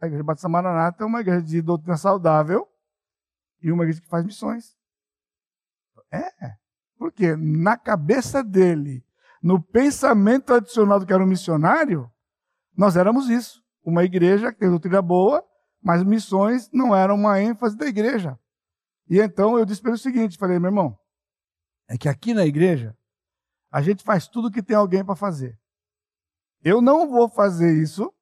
a 0.00 0.06
igreja 0.06 0.24
Batista 0.24 0.48
Maranata 0.48 1.04
é 1.04 1.06
uma 1.06 1.20
igreja 1.20 1.42
de 1.42 1.62
doutrina 1.62 1.96
saudável 1.96 2.68
e 3.62 3.72
uma 3.72 3.84
igreja 3.84 4.00
que 4.00 4.08
faz 4.08 4.24
missões. 4.24 4.76
É, 6.12 6.56
porque 6.98 7.36
na 7.36 7.76
cabeça 7.76 8.42
dele, 8.42 9.04
no 9.42 9.62
pensamento 9.62 10.46
tradicional 10.46 11.00
do 11.00 11.06
que 11.06 11.12
era 11.12 11.22
um 11.22 11.26
missionário, 11.26 12.10
nós 12.76 12.96
éramos 12.96 13.28
isso. 13.28 13.65
Uma 13.86 14.02
igreja 14.02 14.52
que 14.52 14.58
tem 14.58 14.68
doutrina 14.68 15.00
boa, 15.00 15.46
mas 15.80 16.02
missões 16.02 16.68
não 16.72 16.94
eram 16.94 17.14
uma 17.14 17.40
ênfase 17.40 17.76
da 17.76 17.86
igreja. 17.86 18.36
E 19.08 19.20
então 19.20 19.56
eu 19.56 19.64
disse 19.64 19.80
para 19.80 19.90
ele 19.90 19.98
o 19.98 20.02
seguinte: 20.02 20.36
falei, 20.36 20.58
meu 20.58 20.70
irmão, 20.70 20.98
é 21.88 21.96
que 21.96 22.08
aqui 22.08 22.34
na 22.34 22.44
igreja 22.44 22.98
a 23.70 23.80
gente 23.80 24.02
faz 24.02 24.26
tudo 24.26 24.50
que 24.50 24.60
tem 24.60 24.76
alguém 24.76 25.04
para 25.04 25.14
fazer. 25.14 25.56
Eu 26.64 26.82
não 26.82 27.08
vou 27.08 27.28
fazer 27.28 27.80
isso, 27.80 28.12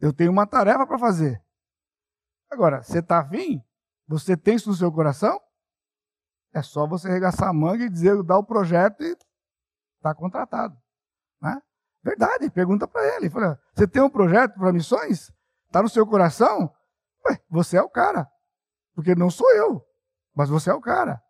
eu 0.00 0.12
tenho 0.12 0.32
uma 0.32 0.48
tarefa 0.48 0.84
para 0.84 0.98
fazer. 0.98 1.40
Agora, 2.50 2.82
você 2.82 2.98
está 2.98 3.20
afim? 3.20 3.62
Você 4.08 4.36
tem 4.36 4.56
isso 4.56 4.68
no 4.68 4.74
seu 4.74 4.90
coração? 4.90 5.40
É 6.52 6.60
só 6.60 6.88
você 6.88 7.08
arregaçar 7.08 7.48
a 7.48 7.52
manga 7.52 7.84
e 7.84 7.90
dizer, 7.90 8.20
dar 8.24 8.38
o 8.38 8.44
projeto 8.44 9.02
e 9.04 9.16
está 9.96 10.12
contratado. 10.12 10.76
Verdade, 12.04 12.50
pergunta 12.50 12.86
para 12.86 13.16
ele. 13.16 13.30
Fala, 13.30 13.58
você 13.74 13.88
tem 13.88 14.02
um 14.02 14.10
projeto 14.10 14.54
para 14.54 14.72
missões? 14.72 15.32
Está 15.66 15.82
no 15.82 15.88
seu 15.88 16.06
coração? 16.06 16.70
Ué, 17.26 17.40
você 17.48 17.78
é 17.78 17.82
o 17.82 17.88
cara. 17.88 18.28
Porque 18.94 19.14
não 19.14 19.30
sou 19.30 19.50
eu, 19.54 19.82
mas 20.34 20.50
você 20.50 20.70
é 20.70 20.74
o 20.74 20.80
cara. 20.80 21.20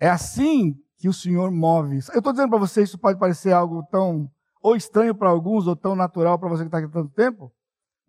É 0.00 0.10
assim 0.10 0.74
que 0.96 1.08
o 1.08 1.12
Senhor 1.12 1.50
move. 1.52 2.00
Eu 2.12 2.18
estou 2.18 2.32
dizendo 2.32 2.50
para 2.50 2.58
você, 2.58 2.82
isso 2.82 2.98
pode 2.98 3.18
parecer 3.18 3.52
algo 3.52 3.82
tão 3.84 4.28
ou 4.60 4.74
estranho 4.74 5.14
para 5.14 5.30
alguns, 5.30 5.68
ou 5.68 5.76
tão 5.76 5.94
natural 5.94 6.36
para 6.36 6.48
você 6.48 6.64
que 6.64 6.68
está 6.68 6.78
aqui 6.78 6.88
tanto 6.88 7.12
tempo, 7.14 7.54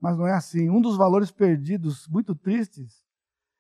mas 0.01 0.17
não 0.17 0.25
é 0.25 0.33
assim. 0.33 0.67
Um 0.67 0.81
dos 0.81 0.97
valores 0.97 1.31
perdidos, 1.31 2.07
muito 2.07 2.33
tristes, 2.33 3.03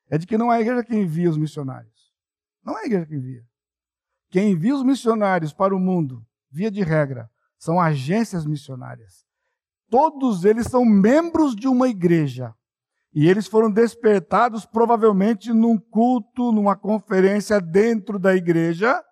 é 0.09 0.17
de 0.17 0.25
que 0.25 0.37
não 0.37 0.51
é 0.51 0.57
a 0.57 0.61
igreja 0.61 0.83
que 0.83 0.95
envia 0.95 1.29
os 1.29 1.37
missionários. 1.37 2.11
Não 2.65 2.77
é 2.77 2.81
a 2.81 2.85
igreja 2.85 3.05
que 3.05 3.15
envia. 3.15 3.45
Quem 4.31 4.51
envia 4.51 4.75
os 4.75 4.83
missionários 4.83 5.53
para 5.53 5.75
o 5.75 5.79
mundo, 5.79 6.25
via 6.49 6.71
de 6.71 6.81
regra, 6.81 7.29
são 7.59 7.79
agências 7.79 8.45
missionárias. 8.45 9.25
Todos 9.89 10.45
eles 10.45 10.67
são 10.67 10.85
membros 10.85 11.55
de 11.55 11.67
uma 11.67 11.89
igreja. 11.89 12.53
E 13.13 13.27
eles 13.27 13.47
foram 13.47 13.69
despertados 13.69 14.65
provavelmente 14.65 15.51
num 15.51 15.77
culto, 15.77 16.51
numa 16.51 16.75
conferência 16.75 17.59
dentro 17.59 18.17
da 18.17 18.35
igreja. 18.35 19.03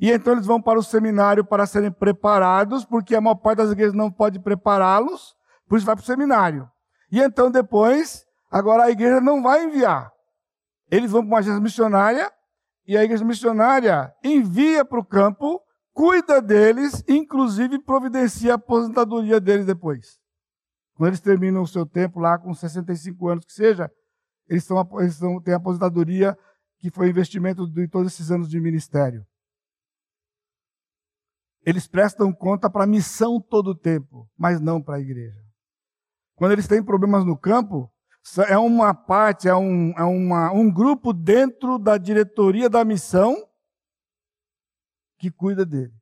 E 0.00 0.10
então 0.10 0.34
eles 0.34 0.44
vão 0.44 0.60
para 0.60 0.78
o 0.78 0.82
seminário 0.82 1.44
para 1.44 1.66
serem 1.66 1.90
preparados, 1.90 2.84
porque 2.84 3.14
a 3.14 3.20
maior 3.20 3.36
parte 3.36 3.58
das 3.58 3.70
igrejas 3.70 3.94
não 3.94 4.10
pode 4.10 4.40
prepará-los, 4.40 5.34
por 5.68 5.78
isso 5.78 5.86
vai 5.86 5.94
para 5.94 6.02
o 6.02 6.06
seminário. 6.06 6.68
E 7.10 7.20
então 7.20 7.50
depois, 7.50 8.24
agora 8.50 8.84
a 8.84 8.90
igreja 8.90 9.20
não 9.20 9.42
vai 9.42 9.64
enviar. 9.64 10.12
Eles 10.90 11.12
vão 11.12 11.22
para 11.22 11.28
uma 11.28 11.38
agência 11.38 11.60
missionária 11.60 12.30
e 12.86 12.96
a 12.98 13.04
igreja 13.04 13.24
missionária 13.24 14.12
envia 14.22 14.84
para 14.84 14.98
o 14.98 15.04
campo, 15.04 15.60
cuida 15.94 16.42
deles, 16.42 17.02
inclusive 17.08 17.78
providencia 17.78 18.52
a 18.52 18.56
aposentadoria 18.56 19.40
deles 19.40 19.64
depois. 19.64 20.18
Quando 20.94 21.08
eles 21.08 21.20
terminam 21.20 21.62
o 21.62 21.66
seu 21.66 21.86
tempo 21.86 22.20
lá 22.20 22.36
com 22.36 22.52
65 22.52 23.28
anos 23.28 23.44
que 23.44 23.52
seja, 23.52 23.90
eles, 24.48 24.68
eles 25.00 25.18
têm 25.44 25.54
a 25.54 25.56
aposentadoria 25.56 26.36
que 26.78 26.90
foi 26.90 27.08
investimento 27.08 27.66
de 27.66 27.88
todos 27.88 28.12
esses 28.12 28.30
anos 28.30 28.48
de 28.48 28.60
ministério. 28.60 29.24
Eles 31.64 31.86
prestam 31.86 32.32
conta 32.32 32.68
para 32.68 32.84
a 32.84 32.86
missão 32.86 33.40
todo 33.40 33.68
o 33.68 33.74
tempo, 33.74 34.28
mas 34.36 34.60
não 34.60 34.82
para 34.82 34.96
a 34.96 35.00
igreja. 35.00 35.42
Quando 36.36 36.52
eles 36.52 36.68
têm 36.68 36.84
problemas 36.84 37.24
no 37.24 37.38
campo, 37.38 37.90
é 38.48 38.58
uma 38.58 38.92
parte, 38.92 39.48
é, 39.48 39.54
um, 39.54 39.92
é 39.92 40.02
uma, 40.02 40.52
um 40.52 40.70
grupo 40.70 41.12
dentro 41.12 41.78
da 41.78 41.96
diretoria 41.96 42.68
da 42.68 42.84
missão 42.84 43.36
que 45.24 45.30
cuida 45.30 45.64
dele. 45.64 45.92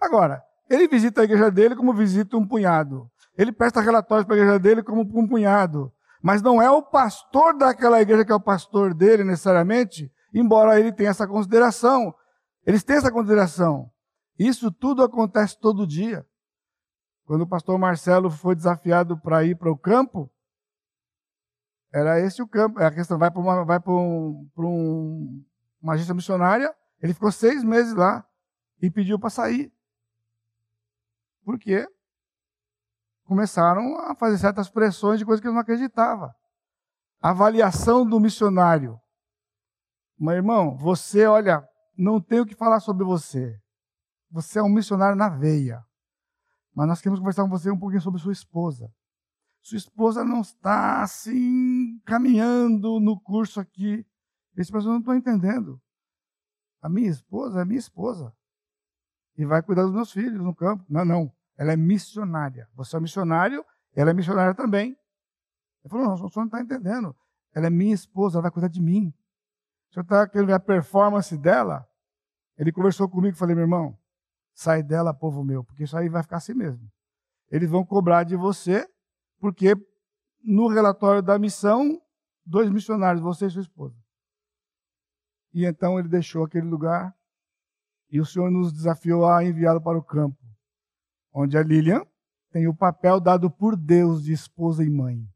Agora, 0.00 0.42
ele 0.70 0.88
visita 0.88 1.20
a 1.20 1.24
igreja 1.24 1.50
dele 1.50 1.76
como 1.76 1.92
visita 1.92 2.36
um 2.36 2.46
punhado. 2.46 3.10
Ele 3.36 3.52
presta 3.52 3.80
relatórios 3.80 4.26
para 4.26 4.36
a 4.36 4.38
igreja 4.38 4.58
dele 4.58 4.82
como 4.82 5.02
um 5.02 5.28
punhado. 5.28 5.92
Mas 6.22 6.40
não 6.40 6.62
é 6.62 6.70
o 6.70 6.82
pastor 6.82 7.56
daquela 7.56 8.00
igreja 8.00 8.24
que 8.24 8.32
é 8.32 8.34
o 8.34 8.40
pastor 8.40 8.94
dele 8.94 9.24
necessariamente, 9.24 10.10
embora 10.32 10.80
ele 10.80 10.92
tenha 10.92 11.10
essa 11.10 11.26
consideração. 11.26 12.14
Eles 12.64 12.82
têm 12.82 12.96
essa 12.96 13.12
consideração. 13.12 13.90
Isso 14.38 14.72
tudo 14.72 15.02
acontece 15.02 15.58
todo 15.60 15.86
dia. 15.86 16.26
Quando 17.26 17.42
o 17.42 17.46
pastor 17.46 17.78
Marcelo 17.78 18.30
foi 18.30 18.54
desafiado 18.54 19.18
para 19.18 19.44
ir 19.44 19.56
para 19.56 19.70
o 19.70 19.76
campo, 19.76 20.30
era 21.92 22.18
esse 22.20 22.42
o 22.42 22.48
campo. 22.48 22.82
A 22.82 22.90
questão 22.90 23.18
vai 23.18 23.30
para 23.30 23.40
uma, 23.40 23.64
vai 23.64 23.80
para 23.80 23.92
um, 23.92 24.48
um, 24.56 25.44
uma 25.82 25.92
agência 25.92 26.14
missionária. 26.14 26.74
Ele 27.02 27.12
ficou 27.12 27.30
seis 27.30 27.62
meses 27.62 27.94
lá 27.94 28.26
e 28.86 28.90
pediu 28.90 29.18
para 29.18 29.30
sair. 29.30 29.72
Por 31.44 31.58
quê? 31.58 31.86
Começaram 33.24 33.98
a 34.00 34.14
fazer 34.14 34.38
certas 34.38 34.68
pressões 34.68 35.18
de 35.18 35.24
coisas 35.24 35.40
que 35.40 35.46
ele 35.46 35.54
não 35.54 35.60
acreditava. 35.60 36.34
A 37.20 37.30
avaliação 37.30 38.06
do 38.06 38.20
missionário. 38.20 39.00
Meu 40.18 40.34
irmão, 40.34 40.76
você, 40.76 41.26
olha, 41.26 41.66
não 41.96 42.20
tenho 42.20 42.42
o 42.42 42.46
que 42.46 42.54
falar 42.54 42.80
sobre 42.80 43.04
você. 43.04 43.60
Você 44.30 44.58
é 44.58 44.62
um 44.62 44.68
missionário 44.68 45.16
na 45.16 45.28
veia. 45.28 45.84
Mas 46.74 46.88
nós 46.88 47.00
queremos 47.00 47.20
conversar 47.20 47.42
com 47.44 47.50
você 47.50 47.70
um 47.70 47.78
pouquinho 47.78 48.02
sobre 48.02 48.20
sua 48.20 48.32
esposa 48.32 48.92
sua 49.64 49.78
esposa 49.78 50.22
não 50.22 50.42
está 50.42 51.02
assim 51.02 51.98
caminhando 52.04 53.00
no 53.00 53.18
curso 53.18 53.58
aqui. 53.58 54.06
Esse 54.54 54.70
pessoal 54.70 54.92
não 54.92 55.00
está 55.00 55.16
entendendo. 55.16 55.80
A 56.82 56.88
minha 56.88 57.08
esposa 57.08 57.62
é 57.62 57.64
minha 57.64 57.78
esposa. 57.78 58.30
E 59.36 59.44
vai 59.44 59.62
cuidar 59.62 59.82
dos 59.82 59.92
meus 59.92 60.12
filhos 60.12 60.40
no 60.40 60.54
campo. 60.54 60.84
Não, 60.88 61.04
não. 61.04 61.32
Ela 61.56 61.72
é 61.72 61.76
missionária. 61.76 62.68
Você 62.74 62.96
é 62.96 63.00
missionário, 63.00 63.64
ela 63.94 64.10
é 64.10 64.14
missionária 64.14 64.54
também. 64.54 64.96
Ele 65.82 65.90
falou, 65.90 66.06
não, 66.06 66.14
o 66.14 66.16
senhor 66.16 66.30
não 66.36 66.44
está 66.44 66.60
entendendo. 66.60 67.14
Ela 67.54 67.66
é 67.66 67.70
minha 67.70 67.94
esposa, 67.94 68.36
ela 68.36 68.42
vai 68.42 68.50
cuidar 68.50 68.68
de 68.68 68.80
mim. 68.80 69.12
O 69.90 69.94
senhor 69.94 70.04
está 70.04 70.28
querendo 70.28 70.48
ver 70.48 70.54
a 70.54 70.60
performance 70.60 71.36
dela? 71.36 71.86
Ele 72.56 72.72
conversou 72.72 73.08
comigo 73.08 73.36
e 73.36 73.38
falei, 73.38 73.54
meu 73.54 73.64
irmão, 73.64 73.98
sai 74.54 74.82
dela, 74.82 75.12
povo 75.12 75.44
meu, 75.44 75.64
porque 75.64 75.84
isso 75.84 75.96
aí 75.96 76.08
vai 76.08 76.22
ficar 76.22 76.36
assim 76.36 76.54
mesmo. 76.54 76.90
Eles 77.50 77.68
vão 77.68 77.84
cobrar 77.84 78.24
de 78.24 78.36
você 78.36 78.88
porque 79.38 79.74
no 80.42 80.68
relatório 80.68 81.22
da 81.22 81.38
missão, 81.38 82.00
dois 82.44 82.70
missionários, 82.70 83.22
você 83.22 83.46
e 83.46 83.50
sua 83.50 83.62
esposa. 83.62 83.96
E 85.52 85.64
então 85.64 85.98
ele 85.98 86.08
deixou 86.08 86.44
aquele 86.44 86.66
lugar 86.66 87.14
e 88.14 88.20
o 88.20 88.24
Senhor 88.24 88.48
nos 88.48 88.72
desafiou 88.72 89.26
a 89.26 89.42
enviá-lo 89.42 89.80
para 89.80 89.98
o 89.98 90.02
campo, 90.02 90.38
onde 91.32 91.58
a 91.58 91.62
Lilian 91.64 92.06
tem 92.52 92.68
o 92.68 92.74
papel 92.74 93.18
dado 93.18 93.50
por 93.50 93.74
Deus 93.74 94.22
de 94.22 94.32
esposa 94.32 94.84
e 94.84 94.88
mãe. 94.88 95.28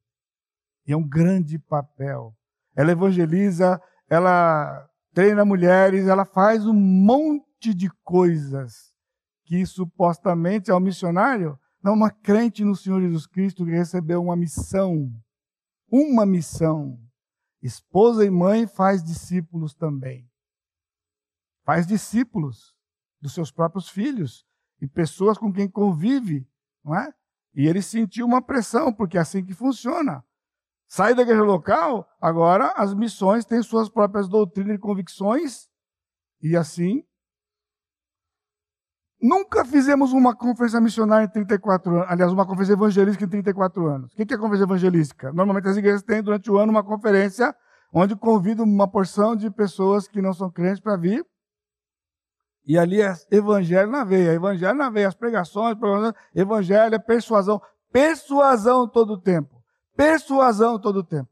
E 0.86 0.92
é 0.92 0.96
um 0.96 1.02
grande 1.02 1.58
papel. 1.58 2.32
Ela 2.76 2.92
evangeliza, 2.92 3.82
ela 4.08 4.88
treina 5.12 5.44
mulheres, 5.44 6.06
ela 6.06 6.24
faz 6.24 6.64
um 6.66 6.72
monte 6.72 7.74
de 7.74 7.90
coisas 8.04 8.92
que 9.44 9.66
supostamente 9.66 10.70
ao 10.70 10.78
missionário 10.78 11.58
não 11.82 11.94
uma 11.94 12.12
crente 12.12 12.62
no 12.62 12.76
Senhor 12.76 13.00
Jesus 13.00 13.26
Cristo 13.26 13.64
que 13.64 13.72
recebeu 13.72 14.22
uma 14.22 14.36
missão. 14.36 15.12
Uma 15.90 16.24
missão. 16.24 16.96
Esposa 17.60 18.24
e 18.24 18.30
mãe 18.30 18.68
faz 18.68 19.02
discípulos 19.02 19.74
também. 19.74 20.27
Faz 21.68 21.86
discípulos 21.86 22.74
dos 23.20 23.34
seus 23.34 23.50
próprios 23.50 23.90
filhos 23.90 24.46
e 24.80 24.88
pessoas 24.88 25.36
com 25.36 25.52
quem 25.52 25.70
convive, 25.70 26.48
não 26.82 26.94
é? 26.94 27.12
E 27.54 27.66
ele 27.66 27.82
sentiu 27.82 28.24
uma 28.24 28.40
pressão, 28.40 28.90
porque 28.90 29.18
é 29.18 29.20
assim 29.20 29.44
que 29.44 29.52
funciona. 29.52 30.24
Sai 30.88 31.14
da 31.14 31.20
igreja 31.20 31.42
local, 31.42 32.08
agora 32.22 32.72
as 32.74 32.94
missões 32.94 33.44
têm 33.44 33.62
suas 33.62 33.90
próprias 33.90 34.26
doutrinas 34.30 34.76
e 34.76 34.78
convicções, 34.78 35.68
e 36.40 36.56
assim. 36.56 37.04
Nunca 39.20 39.62
fizemos 39.62 40.14
uma 40.14 40.34
conferência 40.34 40.80
missionária 40.80 41.26
em 41.26 41.30
34 41.30 41.96
anos, 41.96 42.06
aliás, 42.08 42.32
uma 42.32 42.46
conferência 42.46 42.72
evangelística 42.72 43.26
em 43.26 43.28
34 43.28 43.86
anos. 43.86 44.14
O 44.14 44.16
que 44.16 44.22
é 44.22 44.38
conferência 44.38 44.64
evangelística? 44.64 45.30
Normalmente 45.34 45.68
as 45.68 45.76
igrejas 45.76 46.02
têm 46.02 46.22
durante 46.22 46.50
o 46.50 46.56
ano 46.56 46.72
uma 46.72 46.82
conferência 46.82 47.54
onde 47.92 48.16
convidam 48.16 48.64
uma 48.64 48.90
porção 48.90 49.36
de 49.36 49.50
pessoas 49.50 50.08
que 50.08 50.22
não 50.22 50.32
são 50.32 50.50
crentes 50.50 50.80
para 50.80 50.96
vir 50.96 51.26
e 52.68 52.78
ali 52.78 53.00
é 53.00 53.14
evangelho 53.30 53.90
na 53.90 54.04
veia, 54.04 54.34
evangelho 54.34 54.76
na 54.76 54.90
veia, 54.90 55.08
as 55.08 55.14
pregações, 55.14 55.74
evangelho 56.34 56.94
é 56.94 56.98
persuasão, 56.98 57.62
persuasão 57.90 58.86
todo 58.86 59.14
o 59.14 59.18
tempo, 59.18 59.64
persuasão 59.96 60.78
todo 60.78 60.98
o 60.98 61.04
tempo. 61.04 61.30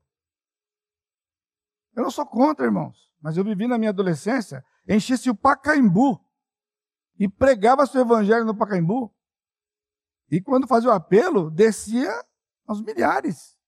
Eu 1.94 2.04
não 2.04 2.10
sou 2.10 2.24
contra, 2.24 2.64
irmãos, 2.64 3.12
mas 3.20 3.36
eu 3.36 3.44
vivi 3.44 3.66
na 3.66 3.76
minha 3.76 3.90
adolescência, 3.90 4.64
enchi-se 4.88 5.28
o 5.28 5.34
Pacaembu 5.34 6.18
e 7.18 7.28
pregava 7.28 7.84
seu 7.84 8.00
evangelho 8.00 8.46
no 8.46 8.56
Pacaembu. 8.56 9.14
E 10.30 10.40
quando 10.40 10.66
fazia 10.66 10.88
o 10.88 10.94
apelo, 10.94 11.50
descia 11.50 12.12
aos 12.66 12.80
milhares 12.80 13.58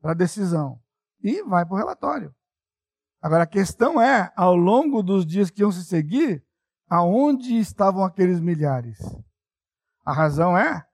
para 0.00 0.12
a 0.12 0.14
decisão 0.14 0.80
e 1.20 1.42
vai 1.42 1.66
para 1.66 1.74
o 1.74 1.78
relatório. 1.78 2.32
Agora 3.20 3.42
a 3.42 3.46
questão 3.46 4.00
é, 4.00 4.32
ao 4.36 4.54
longo 4.54 5.02
dos 5.02 5.26
dias 5.26 5.50
que 5.50 5.62
iam 5.62 5.72
se 5.72 5.84
seguir, 5.84 6.44
Aonde 6.94 7.56
estavam 7.56 8.04
aqueles 8.04 8.38
milhares? 8.38 8.98
A 10.04 10.12
razão 10.12 10.58
é: 10.58 10.86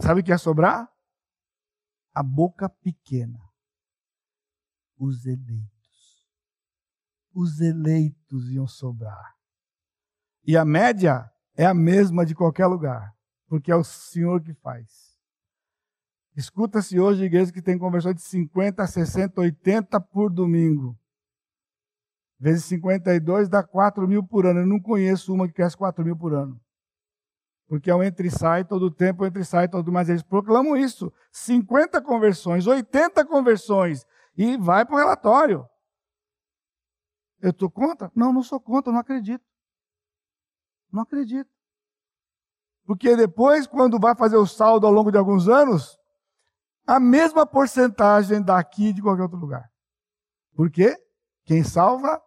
sabe 0.00 0.22
o 0.22 0.24
que 0.24 0.30
ia 0.30 0.38
sobrar? 0.38 0.90
A 2.14 2.22
boca 2.22 2.66
pequena. 2.66 3.38
Os 4.96 5.26
eleitos. 5.26 6.26
Os 7.34 7.60
eleitos 7.60 8.50
iam 8.50 8.66
sobrar. 8.66 9.36
E 10.46 10.56
a 10.56 10.64
média 10.64 11.30
é 11.54 11.66
a 11.66 11.74
mesma 11.74 12.24
de 12.24 12.34
qualquer 12.34 12.66
lugar, 12.66 13.14
porque 13.48 13.70
é 13.70 13.76
o 13.76 13.84
Senhor 13.84 14.42
que 14.42 14.54
faz. 14.54 15.14
Escuta-se 16.34 16.98
hoje 16.98 17.24
igrejas 17.24 17.50
que 17.50 17.60
têm 17.60 17.78
conversão 17.78 18.14
de 18.14 18.22
50, 18.22 18.86
60, 18.86 19.42
80 19.42 20.00
por 20.00 20.32
domingo 20.32 20.98
vezes 22.40 22.64
52 22.64 23.48
dá 23.48 23.62
4 23.62 24.08
mil 24.08 24.24
por 24.24 24.46
ano. 24.46 24.60
Eu 24.60 24.66
não 24.66 24.80
conheço 24.80 25.32
uma 25.34 25.46
que 25.46 25.52
cresce 25.52 25.76
4 25.76 26.02
mil 26.04 26.16
por 26.16 26.32
ano. 26.32 26.58
Porque 27.68 27.90
é 27.90 27.94
um 27.94 28.02
entre 28.02 28.28
e 28.28 28.30
sai, 28.30 28.64
todo 28.64 28.90
tempo 28.90 29.24
entre 29.24 29.42
e 29.42 29.44
sai, 29.44 29.68
todo 29.68 29.92
mais 29.92 30.08
eles 30.08 30.22
proclamam 30.22 30.76
isso. 30.76 31.12
50 31.30 32.00
conversões, 32.02 32.66
80 32.66 33.24
conversões. 33.26 34.04
E 34.36 34.56
vai 34.56 34.84
para 34.84 34.94
o 34.94 34.98
relatório. 34.98 35.68
Eu 37.40 37.50
estou 37.50 37.70
contra? 37.70 38.10
Não, 38.14 38.32
não 38.32 38.42
sou 38.42 38.58
contra, 38.58 38.92
não 38.92 38.98
acredito. 38.98 39.44
Não 40.90 41.02
acredito. 41.02 41.50
Porque 42.84 43.14
depois, 43.14 43.66
quando 43.66 44.00
vai 44.00 44.16
fazer 44.16 44.36
o 44.36 44.46
saldo 44.46 44.86
ao 44.86 44.92
longo 44.92 45.12
de 45.12 45.18
alguns 45.18 45.46
anos, 45.46 45.96
a 46.86 46.98
mesma 46.98 47.46
porcentagem 47.46 48.42
daqui 48.42 48.92
de 48.92 49.00
qualquer 49.00 49.22
outro 49.22 49.38
lugar. 49.38 49.70
Por 50.54 50.70
quê? 50.70 50.96
Quem 51.44 51.62
salva 51.62 52.20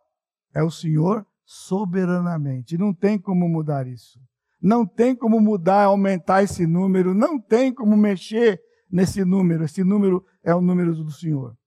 é 0.54 0.62
o 0.64 0.72
Senhor 0.72 1.26
soberanamente. 1.46 2.78
Não 2.78 2.94
tem 2.94 3.18
como 3.18 3.48
mudar 3.48 3.88
isso. 3.88 4.20
Não 4.62 4.86
tem 4.86 5.16
como 5.16 5.40
mudar, 5.42 5.84
aumentar 5.84 6.44
esse 6.44 6.66
número. 6.66 7.14
Não 7.14 7.40
tem 7.40 7.74
como 7.74 7.98
mexer 7.98 8.62
nesse 8.90 9.26
número. 9.26 9.66
Esse 9.66 9.84
número 9.84 10.26
é 10.44 10.54
o 10.56 10.62
número 10.62 10.96
do 10.96 11.12
Senhor. 11.12 11.58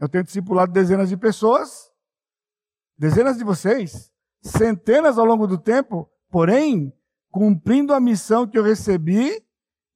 Eu 0.00 0.08
tenho 0.08 0.24
discipulado 0.24 0.72
dezenas 0.72 1.08
de 1.08 1.16
pessoas, 1.16 1.90
dezenas 2.98 3.38
de 3.38 3.44
vocês, 3.44 4.12
centenas 4.40 5.18
ao 5.18 5.24
longo 5.24 5.46
do 5.46 5.56
tempo, 5.56 6.08
porém, 6.30 6.92
cumprindo 7.30 7.92
a 7.94 8.00
missão 8.00 8.46
que 8.46 8.58
eu 8.58 8.62
recebi 8.62 9.42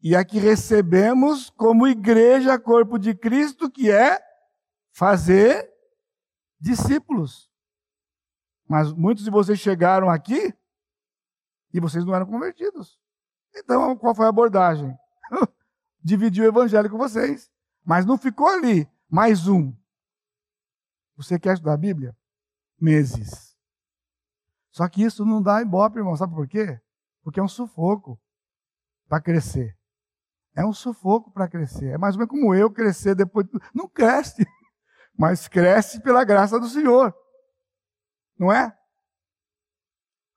e 0.03 0.17
a 0.17 0.25
que 0.25 0.39
recebemos 0.39 1.51
como 1.51 1.87
igreja, 1.87 2.59
corpo 2.59 2.99
de 2.99 3.15
Cristo, 3.15 3.71
que 3.71 3.91
é 3.91 4.19
fazer 4.93 5.69
discípulos. 6.61 7.49
Mas 8.69 8.93
muitos 8.93 9.25
de 9.25 9.31
vocês 9.31 9.59
chegaram 9.59 10.11
aqui 10.11 10.55
e 11.73 11.81
vocês 11.81 12.05
não 12.05 12.15
eram 12.15 12.27
convertidos. 12.27 13.01
Então, 13.57 13.97
qual 13.97 14.15
foi 14.15 14.27
a 14.27 14.29
abordagem? 14.29 14.97
Dividir 16.05 16.45
o 16.45 16.49
evangelho 16.49 16.91
com 16.91 16.99
vocês. 16.99 17.51
Mas 17.85 18.05
não 18.05 18.19
ficou 18.19 18.47
ali. 18.47 18.87
Mais 19.09 19.49
um. 19.49 19.75
Você 21.17 21.39
quer 21.39 21.55
estudar 21.55 21.73
a 21.73 21.79
Bíblia? 21.79 22.15
Meses. 22.79 23.57
Só 24.71 24.87
que 24.89 25.03
isso 25.03 25.25
não 25.25 25.43
dá 25.43 25.63
ibope, 25.63 25.99
irmão. 25.99 26.15
Sabe 26.15 26.35
por 26.35 26.47
quê? 26.47 26.79
Porque 27.23 27.41
é 27.41 27.43
um 27.43 27.49
sufoco 27.49 28.21
para 29.09 29.21
crescer. 29.21 29.77
É 30.55 30.65
um 30.65 30.73
sufoco 30.73 31.31
para 31.31 31.49
crescer. 31.49 31.87
É 31.87 31.99
mais 31.99 32.15
ou 32.15 32.19
menos 32.19 32.31
como 32.31 32.55
eu 32.55 32.71
crescer 32.71 33.15
depois. 33.15 33.47
Não 33.75 33.89
cresce, 33.89 34.47
mas 35.17 35.49
cresce 35.49 36.01
pela 36.01 36.23
graça 36.23 36.61
do 36.61 36.69
Senhor. 36.69 37.15
Não 38.39 38.53
é? 38.53 38.79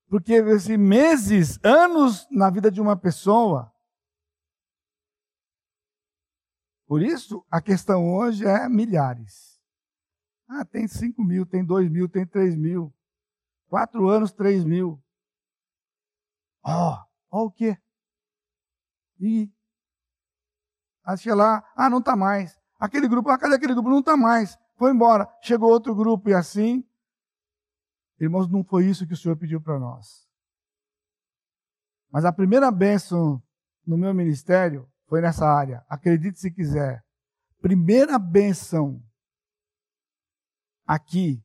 Porque 0.09 0.33
esses 0.33 0.77
meses, 0.77 1.59
anos 1.63 2.27
na 2.29 2.49
vida 2.49 2.69
de 2.69 2.81
uma 2.81 2.97
pessoa. 2.97 3.73
Por 6.85 7.01
isso, 7.01 7.45
a 7.49 7.61
questão 7.61 8.13
hoje 8.13 8.45
é 8.45 8.67
milhares. 8.67 9.57
Ah, 10.49 10.65
tem 10.65 10.85
5 10.85 11.23
mil, 11.23 11.45
tem 11.45 11.63
2 11.63 11.89
mil, 11.89 12.09
tem 12.09 12.25
3 12.25 12.57
mil. 12.57 12.93
Quatro 13.67 14.09
anos, 14.09 14.33
3 14.33 14.65
mil. 14.65 15.01
Ó, 16.61 16.93
oh, 16.93 17.05
ó 17.31 17.45
o 17.45 17.51
quê? 17.51 17.77
E 19.17 19.49
achei 21.05 21.33
lá, 21.33 21.63
ah, 21.73 21.89
não 21.89 21.99
está 21.99 22.17
mais. 22.17 22.59
Aquele 22.77 23.07
grupo, 23.07 23.29
ah, 23.29 23.37
cadê 23.37 23.55
aquele 23.55 23.73
grupo? 23.73 23.89
Não 23.89 23.99
está 23.99 24.17
mais. 24.17 24.59
Foi 24.75 24.91
embora. 24.91 25.25
Chegou 25.41 25.69
outro 25.69 25.95
grupo 25.95 26.29
e 26.29 26.33
assim 26.33 26.85
Irmãos, 28.21 28.47
não 28.47 28.63
foi 28.63 28.85
isso 28.85 29.07
que 29.07 29.13
o 29.13 29.17
Senhor 29.17 29.35
pediu 29.35 29.59
para 29.59 29.79
nós. 29.79 30.27
Mas 32.11 32.23
a 32.23 32.31
primeira 32.31 32.69
bênção 32.69 33.41
no 33.83 33.97
meu 33.97 34.13
ministério 34.13 34.87
foi 35.07 35.21
nessa 35.21 35.47
área. 35.47 35.83
Acredite 35.89 36.39
se 36.39 36.51
quiser. 36.51 37.03
Primeira 37.59 38.19
bênção 38.19 39.01
aqui 40.85 41.43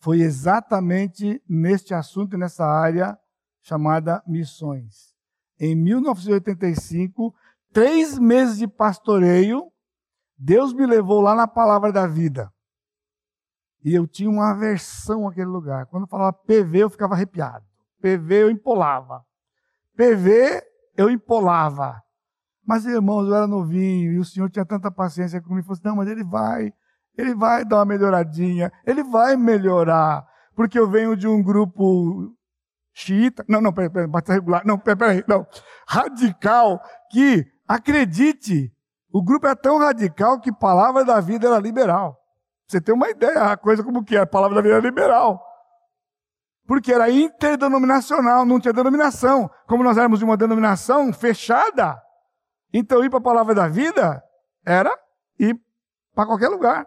foi 0.00 0.22
exatamente 0.22 1.40
neste 1.48 1.94
assunto, 1.94 2.36
nessa 2.36 2.66
área 2.66 3.16
chamada 3.60 4.20
missões. 4.26 5.14
Em 5.60 5.76
1985, 5.76 7.32
três 7.72 8.18
meses 8.18 8.58
de 8.58 8.66
pastoreio, 8.66 9.70
Deus 10.36 10.72
me 10.72 10.84
levou 10.84 11.20
lá 11.20 11.36
na 11.36 11.46
Palavra 11.46 11.92
da 11.92 12.08
Vida. 12.08 12.52
E 13.84 13.94
eu 13.94 14.06
tinha 14.06 14.30
uma 14.30 14.50
aversão 14.50 15.28
àquele 15.28 15.46
lugar. 15.46 15.86
Quando 15.86 16.06
falava 16.06 16.32
PV, 16.32 16.84
eu 16.84 16.90
ficava 16.90 17.14
arrepiado. 17.14 17.64
PV, 18.00 18.44
eu 18.44 18.50
empolava. 18.50 19.24
PV, 19.96 20.62
eu 20.96 21.10
empolava. 21.10 22.00
Mas, 22.64 22.86
irmãos, 22.86 23.26
eu 23.26 23.34
era 23.34 23.46
novinho 23.46 24.12
e 24.12 24.18
o 24.18 24.24
Senhor 24.24 24.48
tinha 24.48 24.64
tanta 24.64 24.90
paciência 24.90 25.40
comigo. 25.40 25.66
Falou 25.66 25.74
assim, 25.74 25.88
não, 25.88 25.96
mas 25.96 26.08
ele 26.08 26.22
vai, 26.22 26.72
ele 27.16 27.34
vai 27.34 27.64
dar 27.64 27.78
uma 27.78 27.84
melhoradinha, 27.84 28.72
ele 28.86 29.02
vai 29.02 29.36
melhorar. 29.36 30.24
Porque 30.54 30.78
eu 30.78 30.88
venho 30.88 31.16
de 31.16 31.26
um 31.26 31.42
grupo 31.42 32.32
xiita, 32.94 33.44
não, 33.48 33.60
não, 33.60 33.72
peraí, 33.72 33.90
peraí, 33.90 34.06
batista 34.06 34.34
regular, 34.34 34.62
não, 34.66 34.78
peraí, 34.78 34.98
peraí, 34.98 35.24
não, 35.26 35.46
radical, 35.88 36.78
que, 37.10 37.46
acredite, 37.66 38.70
o 39.10 39.22
grupo 39.22 39.46
é 39.46 39.54
tão 39.54 39.78
radical 39.78 40.38
que 40.38 40.52
palavra 40.52 41.02
da 41.02 41.18
vida 41.18 41.46
era 41.46 41.58
liberal 41.58 42.21
você 42.72 42.80
tem 42.80 42.94
uma 42.94 43.10
ideia, 43.10 43.52
a 43.52 43.56
coisa 43.56 43.84
como 43.84 44.02
que 44.02 44.16
é, 44.16 44.20
a 44.20 44.26
palavra 44.26 44.56
da 44.56 44.62
vida 44.62 44.76
é 44.76 44.80
liberal. 44.80 45.44
Porque 46.66 46.92
era 46.92 47.10
interdenominacional, 47.10 48.46
não 48.46 48.58
tinha 48.58 48.72
denominação. 48.72 49.50
Como 49.66 49.84
nós 49.84 49.98
éramos 49.98 50.18
de 50.18 50.24
uma 50.24 50.36
denominação 50.36 51.12
fechada, 51.12 52.00
então 52.72 53.04
ir 53.04 53.10
para 53.10 53.18
a 53.18 53.22
palavra 53.22 53.54
da 53.54 53.68
vida 53.68 54.22
era 54.64 54.90
ir 55.38 55.60
para 56.14 56.26
qualquer 56.26 56.48
lugar. 56.48 56.86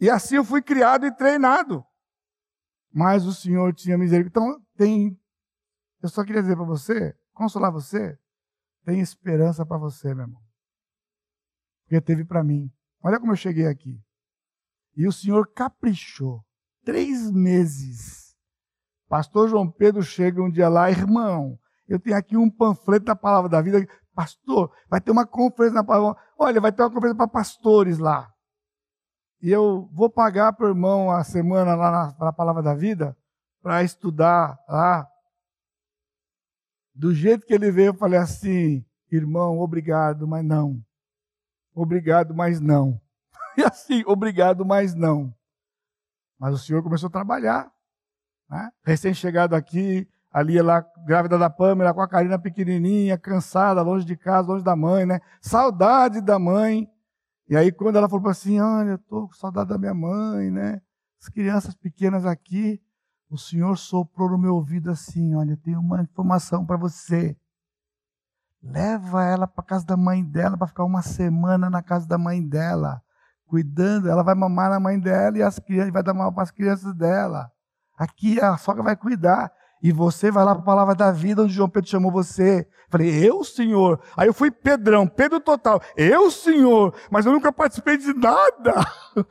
E 0.00 0.08
assim 0.08 0.36
eu 0.36 0.44
fui 0.44 0.62
criado 0.62 1.04
e 1.04 1.14
treinado. 1.14 1.84
Mas 2.90 3.26
o 3.26 3.34
Senhor 3.34 3.74
tinha 3.74 3.98
misericórdia. 3.98 4.48
Então, 4.48 4.64
tem. 4.76 5.20
Eu 6.02 6.08
só 6.08 6.24
queria 6.24 6.40
dizer 6.40 6.56
para 6.56 6.64
você, 6.64 7.14
consolar 7.34 7.70
você, 7.70 8.18
tem 8.86 9.00
esperança 9.00 9.66
para 9.66 9.76
você, 9.76 10.14
meu 10.14 10.24
irmão. 10.24 10.40
Porque 11.82 12.00
teve 12.00 12.24
para 12.24 12.42
mim. 12.42 12.72
Olha 13.02 13.20
como 13.20 13.32
eu 13.32 13.36
cheguei 13.36 13.66
aqui. 13.66 14.00
E 14.96 15.06
o 15.06 15.12
Senhor 15.12 15.50
caprichou. 15.52 16.44
Três 16.84 17.30
meses. 17.30 18.34
Pastor 19.08 19.48
João 19.48 19.70
Pedro 19.70 20.02
chega 20.02 20.42
um 20.42 20.50
dia 20.50 20.68
lá, 20.68 20.90
irmão, 20.90 21.58
eu 21.88 21.98
tenho 21.98 22.16
aqui 22.16 22.36
um 22.36 22.48
panfleto 22.48 23.06
da 23.06 23.16
palavra 23.16 23.50
da 23.50 23.60
vida. 23.60 23.84
pastor, 24.14 24.70
vai 24.88 25.00
ter 25.00 25.10
uma 25.10 25.26
conferência 25.26 25.82
na 25.82 26.16
Olha, 26.38 26.60
vai 26.60 26.70
ter 26.70 26.82
uma 26.82 26.90
conferência 26.90 27.16
para 27.16 27.26
pastores 27.26 27.98
lá. 27.98 28.32
E 29.42 29.50
eu 29.50 29.88
vou 29.92 30.08
pagar 30.08 30.52
para 30.52 30.66
o 30.66 30.68
irmão 30.68 31.10
a 31.10 31.24
semana 31.24 31.74
lá 31.74 31.90
na, 31.90 32.26
na 32.26 32.32
Palavra 32.32 32.62
da 32.62 32.74
Vida 32.74 33.16
para 33.60 33.82
estudar 33.82 34.58
lá. 34.68 35.08
Do 36.94 37.12
jeito 37.14 37.46
que 37.46 37.54
ele 37.54 37.70
veio, 37.70 37.88
eu 37.88 37.94
falei 37.94 38.18
assim: 38.18 38.84
irmão, 39.10 39.58
obrigado, 39.58 40.28
mas 40.28 40.44
não. 40.44 40.80
Obrigado, 41.74 42.34
mas 42.34 42.60
não. 42.60 43.00
E 43.60 43.64
assim, 43.68 44.02
obrigado, 44.06 44.64
mas 44.64 44.94
não. 44.94 45.32
Mas 46.38 46.54
o 46.54 46.58
senhor 46.58 46.82
começou 46.82 47.08
a 47.08 47.12
trabalhar. 47.12 47.70
Né? 48.48 48.70
Recém-chegado 48.82 49.54
aqui, 49.54 50.08
ali 50.32 50.60
lá, 50.60 50.84
grávida 51.04 51.38
da 51.38 51.50
Pâmela, 51.50 51.92
com 51.92 52.00
a 52.00 52.08
Karina 52.08 52.38
pequenininha, 52.38 53.18
cansada, 53.18 53.82
longe 53.82 54.06
de 54.06 54.16
casa, 54.16 54.48
longe 54.48 54.64
da 54.64 54.74
mãe, 54.74 55.04
né? 55.04 55.20
Saudade 55.40 56.20
da 56.20 56.38
mãe. 56.38 56.88
E 57.48 57.56
aí, 57.56 57.70
quando 57.70 57.96
ela 57.96 58.08
falou 58.08 58.28
assim: 58.28 58.58
Olha, 58.60 58.90
eu 58.90 58.96
estou 58.96 59.28
com 59.28 59.34
saudade 59.34 59.68
da 59.68 59.78
minha 59.78 59.94
mãe, 59.94 60.50
né? 60.50 60.80
As 61.20 61.28
crianças 61.28 61.74
pequenas 61.74 62.24
aqui. 62.24 62.80
O 63.28 63.38
Senhor 63.38 63.76
soprou 63.76 64.30
no 64.30 64.38
meu 64.38 64.54
ouvido 64.54 64.90
assim: 64.90 65.34
Olha, 65.34 65.52
eu 65.52 65.56
tenho 65.58 65.78
uma 65.78 66.00
informação 66.00 66.64
para 66.64 66.76
você. 66.76 67.36
Leva 68.62 69.24
ela 69.24 69.46
para 69.46 69.64
casa 69.64 69.86
da 69.86 69.96
mãe 69.96 70.24
dela 70.24 70.56
para 70.56 70.66
ficar 70.66 70.84
uma 70.84 71.02
semana 71.02 71.70
na 71.70 71.82
casa 71.82 72.06
da 72.06 72.18
mãe 72.18 72.46
dela, 72.46 73.02
cuidando. 73.50 74.08
Ela 74.08 74.22
vai 74.22 74.34
mamar 74.34 74.70
na 74.70 74.78
mãe 74.78 74.98
dela 74.98 75.36
e 75.36 75.42
as 75.42 75.58
crianças 75.58 75.92
vai 75.92 76.02
dar 76.02 76.14
mal 76.14 76.32
para 76.32 76.44
as 76.44 76.52
crianças 76.52 76.94
dela. 76.94 77.50
Aqui 77.98 78.40
a 78.40 78.56
sogra 78.56 78.82
vai 78.82 78.96
cuidar. 78.96 79.52
E 79.82 79.92
você 79.92 80.30
vai 80.30 80.44
lá 80.44 80.54
para 80.54 80.62
a 80.62 80.66
palavra 80.66 80.94
da 80.94 81.10
vida, 81.10 81.42
onde 81.42 81.54
João 81.54 81.68
Pedro 81.68 81.88
chamou 81.88 82.12
você. 82.12 82.68
Falei, 82.90 83.26
eu, 83.26 83.42
Senhor. 83.42 83.98
Aí 84.14 84.28
eu 84.28 84.34
fui 84.34 84.50
Pedrão, 84.50 85.06
Pedro 85.06 85.40
total. 85.40 85.80
Eu, 85.96 86.30
Senhor. 86.30 86.94
Mas 87.10 87.24
eu 87.24 87.32
nunca 87.32 87.50
participei 87.50 87.96
de 87.96 88.12
nada. 88.12 88.74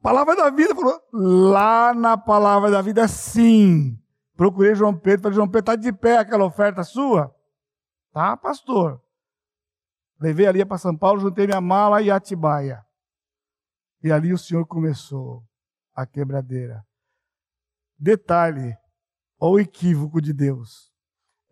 Palavra 0.00 0.36
da 0.36 0.50
vida 0.50 0.74
falou, 0.74 1.00
lá 1.12 1.92
na 1.92 2.16
palavra 2.16 2.70
da 2.70 2.80
vida, 2.80 3.08
sim. 3.08 3.98
Procurei 4.36 4.72
João 4.76 4.94
Pedro, 4.94 5.22
falei, 5.22 5.34
João 5.34 5.48
Pedro, 5.48 5.72
está 5.72 5.74
de 5.74 5.92
pé 5.92 6.18
aquela 6.18 6.44
oferta 6.44 6.84
sua? 6.84 7.34
Tá, 8.12 8.36
pastor. 8.36 9.02
Levei 10.20 10.46
ali 10.46 10.64
para 10.64 10.78
São 10.78 10.96
Paulo, 10.96 11.20
juntei 11.20 11.48
minha 11.48 11.60
mala 11.60 12.00
e 12.00 12.08
Atibaia. 12.08 12.84
E 14.02 14.12
ali 14.12 14.32
o 14.32 14.38
Senhor 14.38 14.66
começou 14.66 15.42
a 15.94 16.06
quebradeira. 16.06 16.84
Detalhe, 17.98 18.76
o 19.40 19.58
equívoco 19.58 20.20
de 20.20 20.32
Deus. 20.32 20.92